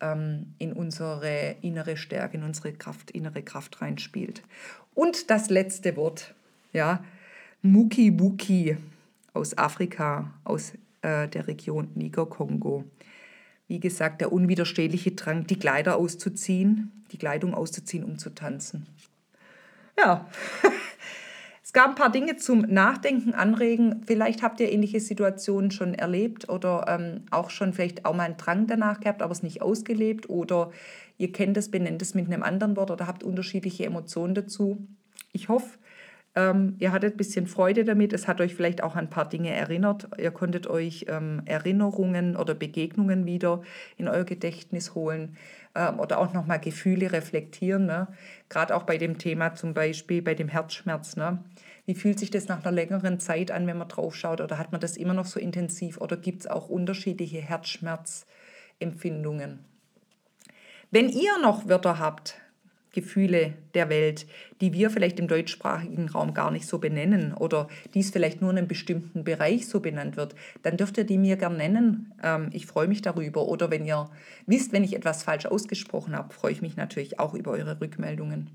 ähm, 0.00 0.54
in 0.58 0.72
unsere 0.72 1.56
innere 1.60 1.96
Stärke, 1.96 2.36
in 2.36 2.44
unsere 2.44 2.72
Kraft, 2.72 3.10
innere 3.10 3.42
Kraft 3.42 3.82
reinspielt. 3.82 4.42
Und 4.94 5.30
das 5.30 5.50
letzte 5.50 5.96
Wort, 5.96 6.34
ja, 6.72 7.04
Muki 7.62 8.10
Buki 8.10 8.76
aus 9.34 9.56
Afrika, 9.58 10.32
aus 10.44 10.72
äh, 11.02 11.28
der 11.28 11.46
Region 11.46 11.90
Niger-Kongo. 11.94 12.84
Wie 13.68 13.80
gesagt, 13.80 14.20
der 14.20 14.32
unwiderstehliche 14.32 15.12
Drang, 15.12 15.46
die 15.46 15.58
Kleider 15.58 15.96
auszuziehen, 15.96 17.04
die 17.12 17.18
Kleidung 17.18 17.54
auszuziehen, 17.54 18.04
um 18.04 18.18
zu 18.18 18.30
tanzen. 18.30 18.86
Ja, 19.98 20.28
es 21.62 21.72
gab 21.72 21.90
ein 21.90 21.94
paar 21.94 22.12
Dinge 22.12 22.36
zum 22.36 22.60
Nachdenken, 22.60 23.34
Anregen. 23.34 24.02
Vielleicht 24.06 24.42
habt 24.42 24.60
ihr 24.60 24.72
ähnliche 24.72 25.00
Situationen 25.00 25.70
schon 25.70 25.94
erlebt 25.94 26.48
oder 26.48 26.86
ähm, 26.88 27.24
auch 27.30 27.50
schon 27.50 27.72
vielleicht 27.72 28.04
auch 28.04 28.14
mal 28.14 28.24
einen 28.24 28.36
Drang 28.36 28.66
danach 28.66 29.00
gehabt, 29.00 29.22
aber 29.22 29.32
es 29.32 29.42
nicht 29.42 29.62
ausgelebt 29.62 30.28
oder 30.28 30.70
ihr 31.18 31.32
kennt 31.32 31.56
es, 31.56 31.70
benennt 31.70 32.02
es 32.02 32.14
mit 32.14 32.26
einem 32.26 32.42
anderen 32.42 32.76
Wort 32.76 32.90
oder 32.90 33.06
habt 33.06 33.22
unterschiedliche 33.22 33.86
Emotionen 33.86 34.34
dazu. 34.34 34.86
Ich 35.32 35.48
hoffe, 35.48 35.78
ähm, 36.34 36.76
ihr 36.78 36.92
hattet 36.92 37.14
ein 37.14 37.18
bisschen 37.18 37.46
Freude 37.46 37.84
damit. 37.84 38.14
Es 38.14 38.26
hat 38.26 38.40
euch 38.40 38.54
vielleicht 38.54 38.82
auch 38.82 38.96
an 38.96 39.04
ein 39.04 39.10
paar 39.10 39.28
Dinge 39.28 39.50
erinnert. 39.50 40.08
Ihr 40.18 40.30
konntet 40.30 40.66
euch 40.66 41.04
ähm, 41.08 41.42
Erinnerungen 41.44 42.36
oder 42.36 42.54
Begegnungen 42.54 43.26
wieder 43.26 43.60
in 43.98 44.08
euer 44.08 44.24
Gedächtnis 44.24 44.94
holen 44.94 45.36
ähm, 45.74 46.00
oder 46.00 46.18
auch 46.18 46.32
nochmal 46.32 46.58
Gefühle 46.58 47.12
reflektieren. 47.12 47.84
Ne? 47.84 48.08
Gerade 48.48 48.74
auch 48.74 48.84
bei 48.84 48.96
dem 48.96 49.18
Thema 49.18 49.54
zum 49.54 49.74
Beispiel 49.74 50.22
bei 50.22 50.34
dem 50.34 50.48
Herzschmerz. 50.48 51.16
Ne? 51.16 51.44
Wie 51.84 51.94
fühlt 51.94 52.18
sich 52.18 52.30
das 52.30 52.48
nach 52.48 52.64
einer 52.64 52.72
längeren 52.72 53.20
Zeit 53.20 53.50
an, 53.50 53.66
wenn 53.66 53.76
man 53.76 53.88
drauf 53.88 54.16
schaut? 54.16 54.40
Oder 54.40 54.56
hat 54.56 54.72
man 54.72 54.80
das 54.80 54.96
immer 54.96 55.12
noch 55.12 55.26
so 55.26 55.38
intensiv? 55.38 55.98
Oder 55.98 56.16
gibt 56.16 56.40
es 56.40 56.46
auch 56.46 56.70
unterschiedliche 56.70 57.42
Herzschmerzempfindungen? 57.42 59.58
Wenn 60.90 61.10
ihr 61.10 61.38
noch 61.42 61.68
Wörter 61.68 61.98
habt, 61.98 62.40
Gefühle 62.92 63.54
der 63.74 63.88
Welt, 63.88 64.26
die 64.60 64.72
wir 64.72 64.90
vielleicht 64.90 65.18
im 65.18 65.28
deutschsprachigen 65.28 66.08
Raum 66.08 66.34
gar 66.34 66.50
nicht 66.50 66.66
so 66.66 66.78
benennen 66.78 67.34
oder 67.34 67.68
dies 67.94 68.10
vielleicht 68.10 68.40
nur 68.40 68.50
in 68.50 68.58
einem 68.58 68.68
bestimmten 68.68 69.24
Bereich 69.24 69.66
so 69.66 69.80
benannt 69.80 70.16
wird, 70.16 70.34
dann 70.62 70.76
dürft 70.76 70.98
ihr 70.98 71.04
die 71.04 71.18
mir 71.18 71.36
gern 71.36 71.56
nennen. 71.56 72.12
Ähm, 72.22 72.50
ich 72.52 72.66
freue 72.66 72.88
mich 72.88 73.02
darüber. 73.02 73.48
Oder 73.48 73.70
wenn 73.70 73.84
ihr 73.84 74.10
wisst, 74.46 74.72
wenn 74.72 74.84
ich 74.84 74.94
etwas 74.94 75.22
falsch 75.22 75.46
ausgesprochen 75.46 76.16
habe, 76.16 76.32
freue 76.32 76.52
ich 76.52 76.62
mich 76.62 76.76
natürlich 76.76 77.18
auch 77.18 77.34
über 77.34 77.52
eure 77.52 77.80
Rückmeldungen. 77.80 78.50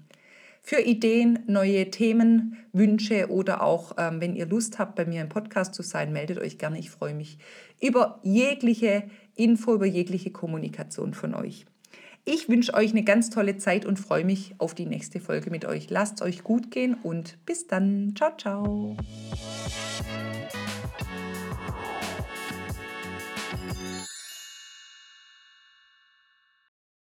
Für 0.61 0.81
Ideen, 0.81 1.39
neue 1.47 1.89
Themen, 1.91 2.57
Wünsche 2.73 3.29
oder 3.29 3.63
auch, 3.63 3.93
ähm, 3.97 4.19
wenn 4.19 4.35
ihr 4.35 4.45
Lust 4.45 4.79
habt, 4.79 4.95
bei 4.95 5.05
mir 5.05 5.21
im 5.21 5.29
Podcast 5.29 5.73
zu 5.73 5.81
sein, 5.81 6.11
meldet 6.11 6.39
euch 6.39 6.57
gerne. 6.57 6.77
Ich 6.77 6.89
freue 6.89 7.13
mich 7.13 7.37
über 7.79 8.19
jegliche 8.21 9.03
Info, 9.35 9.73
über 9.73 9.85
jegliche 9.85 10.31
Kommunikation 10.31 11.13
von 11.13 11.33
euch. 11.35 11.65
Ich 12.29 12.49
wünsche 12.49 12.73
euch 12.73 12.91
eine 12.91 13.05
ganz 13.05 13.29
tolle 13.29 13.55
Zeit 13.55 13.85
und 13.85 14.01
freue 14.01 14.25
mich 14.25 14.53
auf 14.57 14.75
die 14.75 14.85
nächste 14.85 15.21
Folge 15.21 15.49
mit 15.49 15.63
euch. 15.63 15.89
Lasst 15.89 16.21
euch 16.21 16.43
gut 16.43 16.71
gehen 16.71 16.93
und 17.01 17.37
bis 17.45 17.67
dann. 17.67 18.15
Ciao, 18.17 18.35
ciao. 18.37 18.97